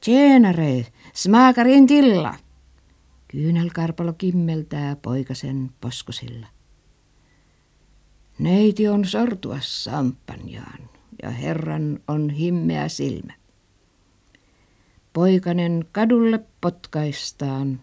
Tjenare, 0.01 0.87
smaakarin 1.15 1.87
tilla. 1.87 2.35
Kyynelkarpalo 3.29 4.13
kimmeltää 4.13 4.97
poikasen 4.97 5.71
poskosilla. 5.81 6.47
Neiti 8.39 8.89
on 8.89 9.05
sortua 9.05 9.59
sampanjaan 9.61 10.91
ja 11.23 11.31
herran 11.31 12.01
on 12.09 12.31
himmeä 12.31 12.89
silmä. 12.89 13.33
Poikanen 15.13 15.85
kadulle 15.93 16.41
potkaistaan. 16.61 17.81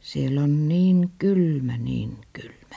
Siellä 0.00 0.42
on 0.42 0.68
niin 0.68 1.10
kylmä, 1.18 1.76
niin 1.76 2.18
kylmä. 2.32 2.76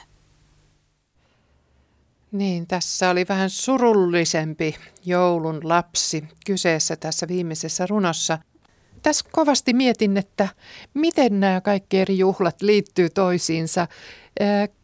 Niin, 2.32 2.68
tässä 2.68 3.10
oli 3.10 3.26
vähän 3.30 3.50
surullisempi 3.50 4.76
joulun 5.06 5.60
lapsi 5.64 6.24
kyseessä 6.46 6.96
tässä 6.96 7.28
viimeisessä 7.28 7.88
runossa. 7.88 8.40
Tässä 9.02 9.26
kovasti 9.32 9.74
mietin, 9.74 10.18
että 10.18 10.48
miten 10.94 11.40
nämä 11.40 11.62
kaikki 11.62 12.00
eri 12.00 12.18
juhlat 12.18 12.62
liittyy 12.62 13.10
toisiinsa. 13.10 13.88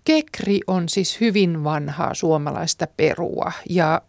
Kekri 0.05 0.59
on 0.67 0.89
siis 0.89 1.21
hyvin 1.21 1.63
vanhaa 1.63 2.13
suomalaista 2.13 2.87
perua 2.97 3.51
ja 3.69 4.01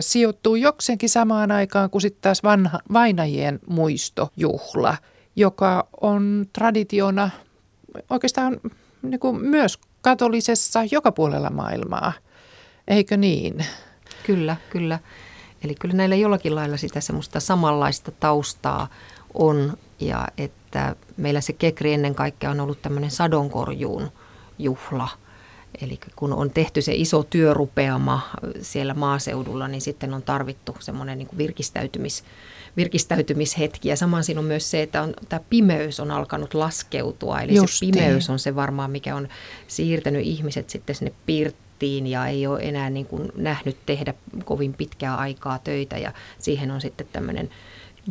sijoittuu 0.00 0.56
jokseenkin 0.56 1.08
samaan 1.08 1.52
aikaan 1.52 1.90
kuin 1.90 2.02
sitten 2.02 2.22
taas 2.22 2.42
vanha, 2.42 2.78
vainajien 2.92 3.60
muistojuhla, 3.66 4.96
joka 5.36 5.88
on 6.00 6.46
traditiona 6.52 7.30
oikeastaan 8.10 8.60
niin 9.02 9.20
kuin 9.20 9.40
myös 9.40 9.78
katolisessa 10.02 10.80
joka 10.90 11.12
puolella 11.12 11.50
maailmaa– 11.50 12.12
Eikö 12.88 13.16
niin? 13.16 13.64
Kyllä, 14.26 14.56
kyllä. 14.70 14.98
Eli 15.64 15.74
kyllä 15.74 15.94
näillä 15.94 16.16
jollakin 16.16 16.54
lailla 16.54 16.76
sitä 16.76 17.00
semmoista 17.00 17.40
samanlaista 17.40 18.10
taustaa 18.10 18.88
on 19.34 19.76
ja 20.00 20.28
että 20.38 20.96
meillä 21.16 21.40
se 21.40 21.52
kekri 21.52 21.92
ennen 21.92 22.14
kaikkea 22.14 22.50
on 22.50 22.60
ollut 22.60 22.82
tämmöinen 22.82 23.10
sadonkorjuun 23.10 24.12
juhla. 24.58 25.08
Eli 25.82 25.98
kun 26.16 26.32
on 26.32 26.50
tehty 26.50 26.82
se 26.82 26.94
iso 26.94 27.22
työrupeama 27.22 28.30
siellä 28.62 28.94
maaseudulla, 28.94 29.68
niin 29.68 29.80
sitten 29.80 30.14
on 30.14 30.22
tarvittu 30.22 30.76
semmoinen 30.80 31.18
niin 31.18 31.28
virkistäytymis, 31.38 32.24
virkistäytymishetki. 32.76 33.88
Ja 33.88 33.96
samaan 33.96 34.24
siinä 34.24 34.40
on 34.40 34.46
myös 34.46 34.70
se, 34.70 34.82
että 34.82 35.02
on, 35.02 35.14
tämä 35.28 35.40
pimeys 35.50 36.00
on 36.00 36.10
alkanut 36.10 36.54
laskeutua. 36.54 37.40
Eli 37.40 37.54
Justiin. 37.54 37.94
se 37.94 38.00
pimeys 38.00 38.30
on 38.30 38.38
se 38.38 38.54
varmaan, 38.54 38.90
mikä 38.90 39.16
on 39.16 39.28
siirtänyt 39.66 40.26
ihmiset 40.26 40.70
sitten 40.70 40.94
sinne 40.96 41.12
piirtämään 41.26 41.68
kotiin 41.78 42.06
ja 42.06 42.26
ei 42.26 42.46
ole 42.46 42.60
enää 42.62 42.90
niin 42.90 43.06
kuin 43.06 43.32
nähnyt 43.36 43.76
tehdä 43.86 44.14
kovin 44.44 44.74
pitkää 44.74 45.16
aikaa 45.16 45.58
töitä 45.58 45.98
ja 45.98 46.12
siihen 46.38 46.70
on 46.70 46.80
sitten 46.80 47.06
tämmöinen 47.12 47.50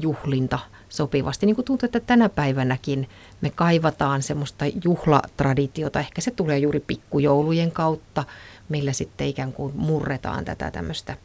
juhlinta 0.01 0.59
sopivasti. 0.89 1.45
Niin 1.45 1.55
kuin 1.55 1.65
tuntuu, 1.65 1.85
että 1.85 1.99
tänä 1.99 2.29
päivänäkin 2.29 3.09
me 3.41 3.49
kaivataan 3.49 4.21
semmoista 4.21 4.65
juhlatraditiota, 4.83 5.99
ehkä 5.99 6.21
se 6.21 6.31
tulee 6.31 6.57
juuri 6.57 6.79
pikkujoulujen 6.79 7.71
kautta, 7.71 8.23
millä 8.69 8.93
sitten 8.93 9.27
ikään 9.27 9.53
kuin 9.53 9.73
murretaan 9.75 10.45
tätä 10.45 10.71
tämmöistä 10.71 11.17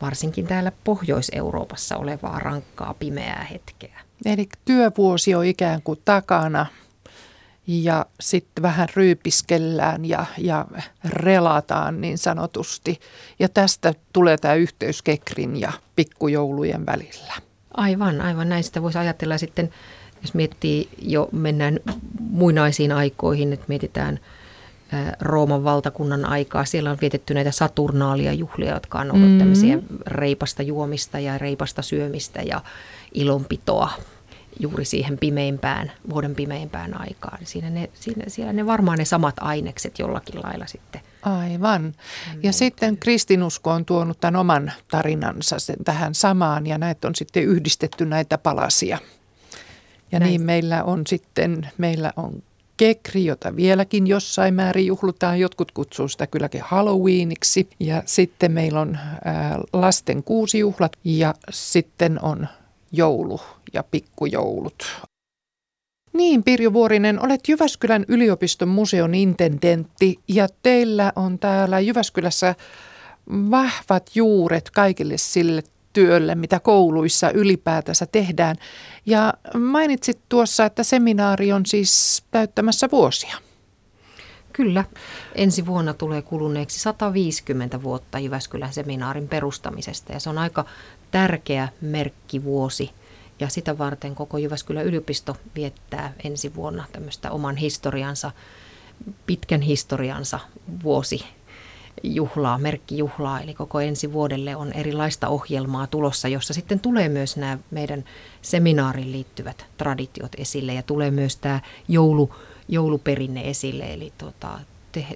varsinkin 0.00 0.46
täällä 0.46 0.72
Pohjois-Euroopassa 0.84 1.96
olevaa 1.96 2.38
rankkaa 2.38 2.94
pimeää 2.94 3.46
hetkeä. 3.50 4.00
Eli 4.24 4.48
työvuosi 4.64 5.34
on 5.34 5.44
ikään 5.44 5.82
kuin 5.82 6.00
takana 6.04 6.66
ja 7.66 8.06
sitten 8.20 8.62
vähän 8.62 8.88
ryypiskellään 8.96 10.04
ja, 10.04 10.26
ja 10.38 10.66
relataan 11.04 12.00
niin 12.00 12.18
sanotusti. 12.18 13.00
Ja 13.38 13.48
tästä 13.48 13.94
tulee 14.12 14.36
tämä 14.36 14.54
yhteys 14.54 15.02
Kekrin 15.02 15.60
ja 15.60 15.72
pikkujoulujen 15.96 16.86
välillä. 16.86 17.47
Aivan, 17.78 18.20
aivan 18.20 18.48
näistä 18.48 18.82
voisi 18.82 18.98
ajatella 18.98 19.38
sitten, 19.38 19.70
jos 20.22 20.34
miettii 20.34 20.88
jo 21.02 21.28
mennään 21.32 21.80
muinaisiin 22.20 22.92
aikoihin, 22.92 23.52
että 23.52 23.64
mietitään 23.68 24.20
Rooman 25.20 25.64
valtakunnan 25.64 26.24
aikaa. 26.24 26.64
Siellä 26.64 26.90
on 26.90 26.98
vietetty 27.00 27.34
näitä 27.34 27.50
saturnaalia 27.50 28.32
juhlia, 28.32 28.74
jotka 28.74 28.98
on 28.98 29.10
ollut 29.10 29.26
mm-hmm. 29.26 29.38
tämmöisiä 29.38 29.78
reipasta 30.06 30.62
juomista 30.62 31.18
ja 31.18 31.38
reipasta 31.38 31.82
syömistä 31.82 32.42
ja 32.42 32.60
ilonpitoa 33.14 33.90
juuri 34.60 34.84
siihen 34.84 35.18
pimeimpään, 35.18 35.92
vuoden 36.10 36.34
pimeimpään 36.34 37.00
aikaan. 37.00 37.38
Siinä 37.44 37.70
ne, 37.70 37.90
siinä, 37.94 38.24
siellä 38.28 38.52
ne 38.52 38.66
varmaan 38.66 38.98
ne 38.98 39.04
samat 39.04 39.34
ainekset 39.40 39.98
jollakin 39.98 40.42
lailla 40.42 40.66
sitten. 40.66 41.00
Aivan. 41.36 41.94
Ja 42.42 42.52
sitten 42.52 42.96
kristinusko 42.96 43.70
on 43.70 43.84
tuonut 43.84 44.20
tämän 44.20 44.40
oman 44.40 44.72
tarinansa 44.90 45.58
sen 45.58 45.84
tähän 45.84 46.14
samaan 46.14 46.66
ja 46.66 46.78
näitä 46.78 47.08
on 47.08 47.14
sitten 47.14 47.42
yhdistetty 47.42 48.06
näitä 48.06 48.38
palasia. 48.38 48.98
Ja 50.12 50.18
Näin. 50.18 50.30
niin 50.30 50.42
meillä 50.42 50.84
on 50.84 51.06
sitten, 51.06 51.68
meillä 51.78 52.12
on 52.16 52.42
kekri, 52.76 53.24
jota 53.24 53.56
vieläkin 53.56 54.06
jossain 54.06 54.54
määrin 54.54 54.86
juhlutaan. 54.86 55.40
Jotkut 55.40 55.72
kutsuu 55.72 56.08
sitä 56.08 56.26
kylläkin 56.26 56.62
Halloweeniksi. 56.64 57.68
Ja 57.80 58.02
sitten 58.06 58.52
meillä 58.52 58.80
on 58.80 58.98
ää, 59.24 59.58
lasten 59.72 60.22
kuusijuhlat 60.22 60.92
ja 61.04 61.34
sitten 61.50 62.24
on 62.24 62.48
joulu 62.92 63.40
ja 63.72 63.82
pikkujoulut. 63.82 65.02
Niin, 66.12 66.44
Pirjo 66.44 66.72
Vuorinen, 66.72 67.24
olet 67.24 67.48
Jyväskylän 67.48 68.04
yliopiston 68.08 68.68
museon 68.68 69.14
intendentti 69.14 70.18
ja 70.28 70.48
teillä 70.62 71.12
on 71.16 71.38
täällä 71.38 71.80
Jyväskylässä 71.80 72.54
vahvat 73.30 74.10
juuret 74.14 74.70
kaikille 74.70 75.14
sille 75.16 75.62
työlle, 75.92 76.34
mitä 76.34 76.60
kouluissa 76.60 77.30
ylipäätänsä 77.30 78.06
tehdään. 78.06 78.56
Ja 79.06 79.34
mainitsit 79.58 80.18
tuossa, 80.28 80.64
että 80.64 80.82
seminaari 80.82 81.52
on 81.52 81.66
siis 81.66 82.22
täyttämässä 82.30 82.88
vuosia. 82.92 83.36
Kyllä. 84.52 84.84
Ensi 85.34 85.66
vuonna 85.66 85.94
tulee 85.94 86.22
kuluneeksi 86.22 86.80
150 86.80 87.82
vuotta 87.82 88.18
Jyväskylän 88.18 88.72
seminaarin 88.72 89.28
perustamisesta 89.28 90.12
ja 90.12 90.20
se 90.20 90.30
on 90.30 90.38
aika 90.38 90.64
tärkeä 91.10 91.68
merkkivuosi. 91.80 92.90
Ja 93.40 93.48
sitä 93.48 93.78
varten 93.78 94.14
koko 94.14 94.38
Jyväskylän 94.38 94.84
yliopisto 94.84 95.36
viettää 95.54 96.12
ensi 96.24 96.54
vuonna 96.54 96.84
tämmöistä 96.92 97.30
oman 97.30 97.56
historiansa, 97.56 98.30
pitkän 99.26 99.60
historiansa 99.60 100.38
vuosi 100.82 101.24
juhlaa, 102.02 102.58
merkkijuhlaa, 102.58 103.40
eli 103.40 103.54
koko 103.54 103.80
ensi 103.80 104.12
vuodelle 104.12 104.56
on 104.56 104.72
erilaista 104.72 105.28
ohjelmaa 105.28 105.86
tulossa, 105.86 106.28
jossa 106.28 106.54
sitten 106.54 106.80
tulee 106.80 107.08
myös 107.08 107.36
nämä 107.36 107.58
meidän 107.70 108.04
seminaariin 108.42 109.12
liittyvät 109.12 109.66
traditiot 109.76 110.32
esille 110.36 110.74
ja 110.74 110.82
tulee 110.82 111.10
myös 111.10 111.36
tämä 111.36 111.60
joulu, 111.88 112.34
jouluperinne 112.68 113.50
esille, 113.50 113.92
eli 113.92 114.12
tota, 114.18 114.60
te, 114.92 115.06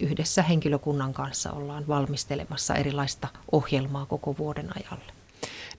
yhdessä 0.00 0.42
henkilökunnan 0.42 1.12
kanssa 1.14 1.52
ollaan 1.52 1.88
valmistelemassa 1.88 2.74
erilaista 2.74 3.28
ohjelmaa 3.52 4.06
koko 4.06 4.34
vuoden 4.38 4.68
ajalle. 4.76 5.15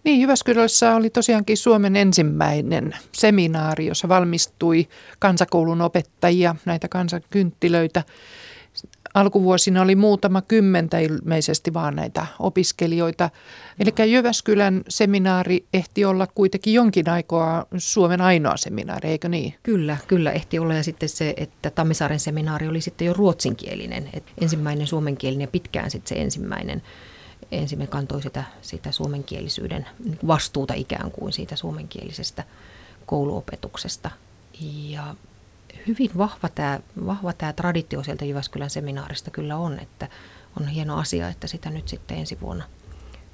Niin, 0.04 0.22
Jyväskylässä 0.22 0.96
oli 0.96 1.10
tosiaankin 1.10 1.58
Suomen 1.58 1.96
ensimmäinen 1.96 2.96
seminaari, 3.12 3.86
jossa 3.86 4.10
valmistui 4.10 4.88
kansakoulun 5.20 5.82
opettajia, 5.82 6.56
näitä 6.66 6.88
kansakynttilöitä. 6.88 8.04
Alkuvuosina 9.14 9.82
oli 9.82 9.96
muutama 9.96 10.42
kymmentä 10.42 11.00
ilmeisesti 11.00 11.74
vaan 11.74 11.96
näitä 11.96 12.26
opiskelijoita. 12.40 13.30
Eli 13.80 14.12
Jyväskylän 14.12 14.84
seminaari 14.90 15.66
ehti 15.74 16.06
olla 16.06 16.28
kuitenkin 16.28 16.74
jonkin 16.74 17.10
aikaa 17.10 17.66
Suomen 17.78 18.22
ainoa 18.22 18.58
seminaari, 18.58 19.10
eikö 19.10 19.30
niin? 19.30 19.56
Kyllä, 19.64 19.98
kyllä 20.08 20.32
ehti 20.32 20.60
olla 20.60 20.74
ja 20.74 20.84
sitten 20.84 21.10
se, 21.10 21.34
että 21.38 21.70
Tammisaaren 21.70 22.20
seminaari 22.20 22.68
oli 22.68 22.82
sitten 22.82 23.06
jo 23.06 23.14
ruotsinkielinen. 23.14 24.10
Et 24.14 24.24
ensimmäinen 24.42 24.88
suomenkielinen 24.88 25.44
ja 25.44 25.52
pitkään 25.52 25.92
sitten 25.92 26.18
se 26.18 26.22
ensimmäinen 26.22 26.82
ensin 27.52 27.88
kantoi 27.88 28.22
sitä, 28.22 28.44
sitä 28.62 28.92
suomenkielisyyden 28.92 29.86
vastuuta 30.28 30.74
ikään 30.74 31.12
kuin 31.12 31.34
siitä 31.34 31.56
suomenkielisestä 31.56 32.44
kouluopetuksesta. 33.06 34.12
Ja 34.90 35.16
hyvin 35.88 36.10
vahva 36.18 36.50
tämä, 36.50 36.80
vahva 37.06 37.34
tämä 37.34 37.54
traditio 37.54 38.04
sieltä 38.04 38.26
Jyväskylän 38.26 38.70
seminaarista 38.70 39.32
kyllä 39.32 39.58
on, 39.58 39.80
että 39.80 40.08
on 40.60 40.68
hieno 40.68 40.98
asia, 40.98 41.30
että 41.30 41.48
sitä 41.48 41.70
nyt 41.70 41.88
sitten 41.88 42.18
ensi 42.18 42.38
vuonna 42.42 42.64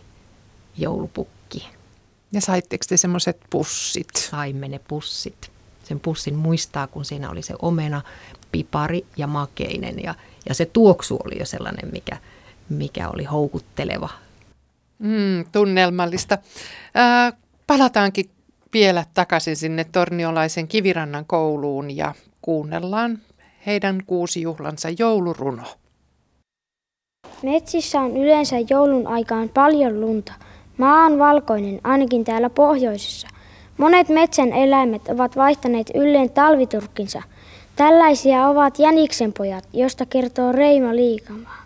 joulupukki. 0.78 1.68
Ja 2.32 2.40
saitteko 2.40 2.84
te 2.88 2.96
semmoiset 2.96 3.40
pussit? 3.50 4.08
Saimme 4.16 4.68
ne 4.68 4.80
pussit. 4.88 5.50
Sen 5.84 6.00
pussin 6.00 6.34
muistaa, 6.34 6.86
kun 6.86 7.04
siinä 7.04 7.30
oli 7.30 7.42
se 7.42 7.54
omena, 7.62 8.02
pipari 8.52 9.06
ja 9.16 9.26
makeinen 9.26 10.02
ja 10.02 10.14
ja 10.48 10.54
se 10.54 10.66
tuoksu 10.66 11.18
oli 11.24 11.38
jo 11.38 11.46
sellainen, 11.46 11.90
mikä, 11.92 12.16
mikä 12.68 13.08
oli 13.08 13.24
houkutteleva. 13.24 14.08
Mm, 14.98 15.44
tunnelmallista. 15.52 16.38
Äh, 16.96 17.32
palataankin 17.66 18.30
vielä 18.72 19.04
takaisin 19.14 19.56
sinne 19.56 19.86
Torniolaisen 19.92 20.68
Kivirannan 20.68 21.24
kouluun 21.26 21.96
ja 21.96 22.14
kuunnellaan 22.42 23.18
heidän 23.66 24.02
kuusijuhlansa 24.06 24.88
jouluruno. 24.98 25.62
Metsissä 27.42 28.00
on 28.00 28.16
yleensä 28.16 28.56
joulun 28.70 29.06
aikaan 29.06 29.48
paljon 29.48 30.00
lunta. 30.00 30.32
Maa 30.78 31.06
on 31.06 31.18
valkoinen, 31.18 31.80
ainakin 31.84 32.24
täällä 32.24 32.50
pohjoisessa. 32.50 33.28
Monet 33.78 34.08
metsän 34.08 34.52
eläimet 34.52 35.08
ovat 35.08 35.36
vaihtaneet 35.36 35.90
ylleen 35.94 36.30
talviturkkinsa– 36.30 37.22
Tällaisia 37.76 38.48
ovat 38.48 38.78
Jäniksen 38.78 39.32
pojat, 39.32 39.64
josta 39.72 40.06
kertoo 40.06 40.52
Reima 40.52 40.96
Liikamaa. 40.96 41.62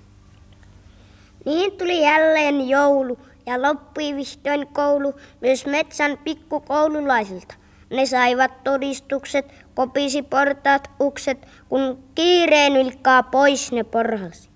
Niin 1.44 1.72
tuli 1.72 2.02
jälleen 2.02 2.68
joulu 2.68 3.18
ja 3.46 3.62
loppui 3.62 4.16
vihdoin 4.16 4.66
koulu 4.66 5.14
myös 5.40 5.66
metsän 5.66 6.18
pikkukoululaisilta. 6.24 7.54
Ne 7.90 8.06
saivat 8.06 8.64
todistukset, 8.64 9.46
kopisi 9.74 10.22
portaat 10.22 10.90
ukset, 11.00 11.46
kun 11.68 11.98
kiireen 12.14 12.76
ylkaa 12.76 13.22
pois 13.22 13.72
ne 13.72 13.84
porhasi. 13.84 14.48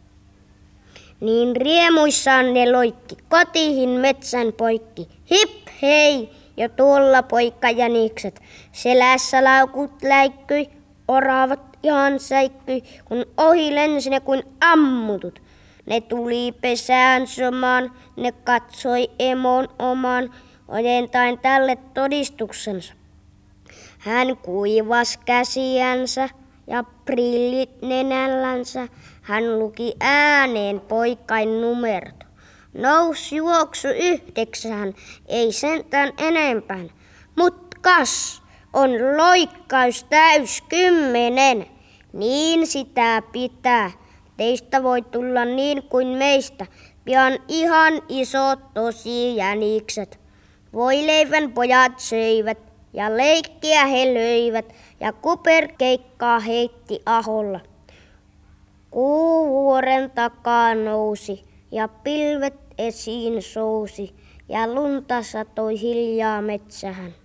Niin 1.20 1.56
riemuissaan 1.56 2.54
ne 2.54 2.72
loikki 2.72 3.16
kotihin 3.28 3.90
metsän 3.90 4.52
poikki. 4.52 5.08
Hip 5.30 5.68
hei! 5.82 6.30
Jo 6.56 6.68
tuolla 6.68 7.22
poikka 7.22 7.70
jänikset. 7.70 8.40
Selässä 8.72 9.44
laukut 9.44 10.02
läikkyi, 10.02 10.70
Oravat 11.08 11.78
ihan 11.82 12.20
säikkyi, 12.20 12.82
kun 13.04 13.26
ohi 13.36 13.74
lensi 13.74 14.10
ne 14.10 14.20
kuin 14.20 14.42
ammutut. 14.60 15.42
Ne 15.86 16.00
tuli 16.00 16.54
pesään 16.60 17.26
somaan, 17.26 17.92
ne 18.16 18.32
katsoi 18.32 19.10
emon 19.18 19.68
oman, 19.78 20.34
ojentain 20.68 21.38
tälle 21.38 21.76
todistuksensa. 21.94 22.94
Hän 23.98 24.36
kuivas 24.36 25.16
käsiänsä 25.24 26.28
ja 26.66 26.84
prillit 27.04 27.82
nenällänsä. 27.82 28.88
Hän 29.22 29.58
luki 29.58 29.94
ääneen 30.00 30.80
poikain 30.80 31.60
numerot. 31.60 32.24
Nous 32.72 33.32
juoksu 33.32 33.88
yhdeksän, 33.88 34.94
ei 35.26 35.52
sentään 35.52 36.12
enempään. 36.18 36.90
Mut 37.36 37.74
kas, 37.80 38.42
on 38.74 39.16
loikkaus 39.16 40.04
täys 40.04 40.62
kymmenen. 40.68 41.66
Niin 42.12 42.66
sitä 42.66 43.22
pitää. 43.32 43.90
Teistä 44.36 44.82
voi 44.82 45.02
tulla 45.02 45.44
niin 45.44 45.82
kuin 45.82 46.08
meistä. 46.08 46.66
Pian 47.04 47.32
ihan 47.48 48.02
isot 48.08 48.74
tosi 48.74 49.36
jänikset. 49.36 50.20
Voileivän 50.72 51.52
pojat 51.52 51.98
söivät 51.98 52.58
ja 52.92 53.16
leikkiä 53.16 53.86
he 53.86 54.14
löivät 54.14 54.74
ja 55.00 55.12
kuperkeikkaa 55.12 56.40
heitti 56.40 57.02
aholla. 57.06 57.60
Kuu 58.90 59.48
vuoren 59.48 60.10
takaa 60.10 60.74
nousi 60.74 61.42
ja 61.72 61.88
pilvet 61.88 62.54
esiin 62.78 63.42
sousi 63.42 64.14
ja 64.48 64.74
lunta 64.74 65.22
satoi 65.22 65.80
hiljaa 65.80 66.42
metsähän. 66.42 67.23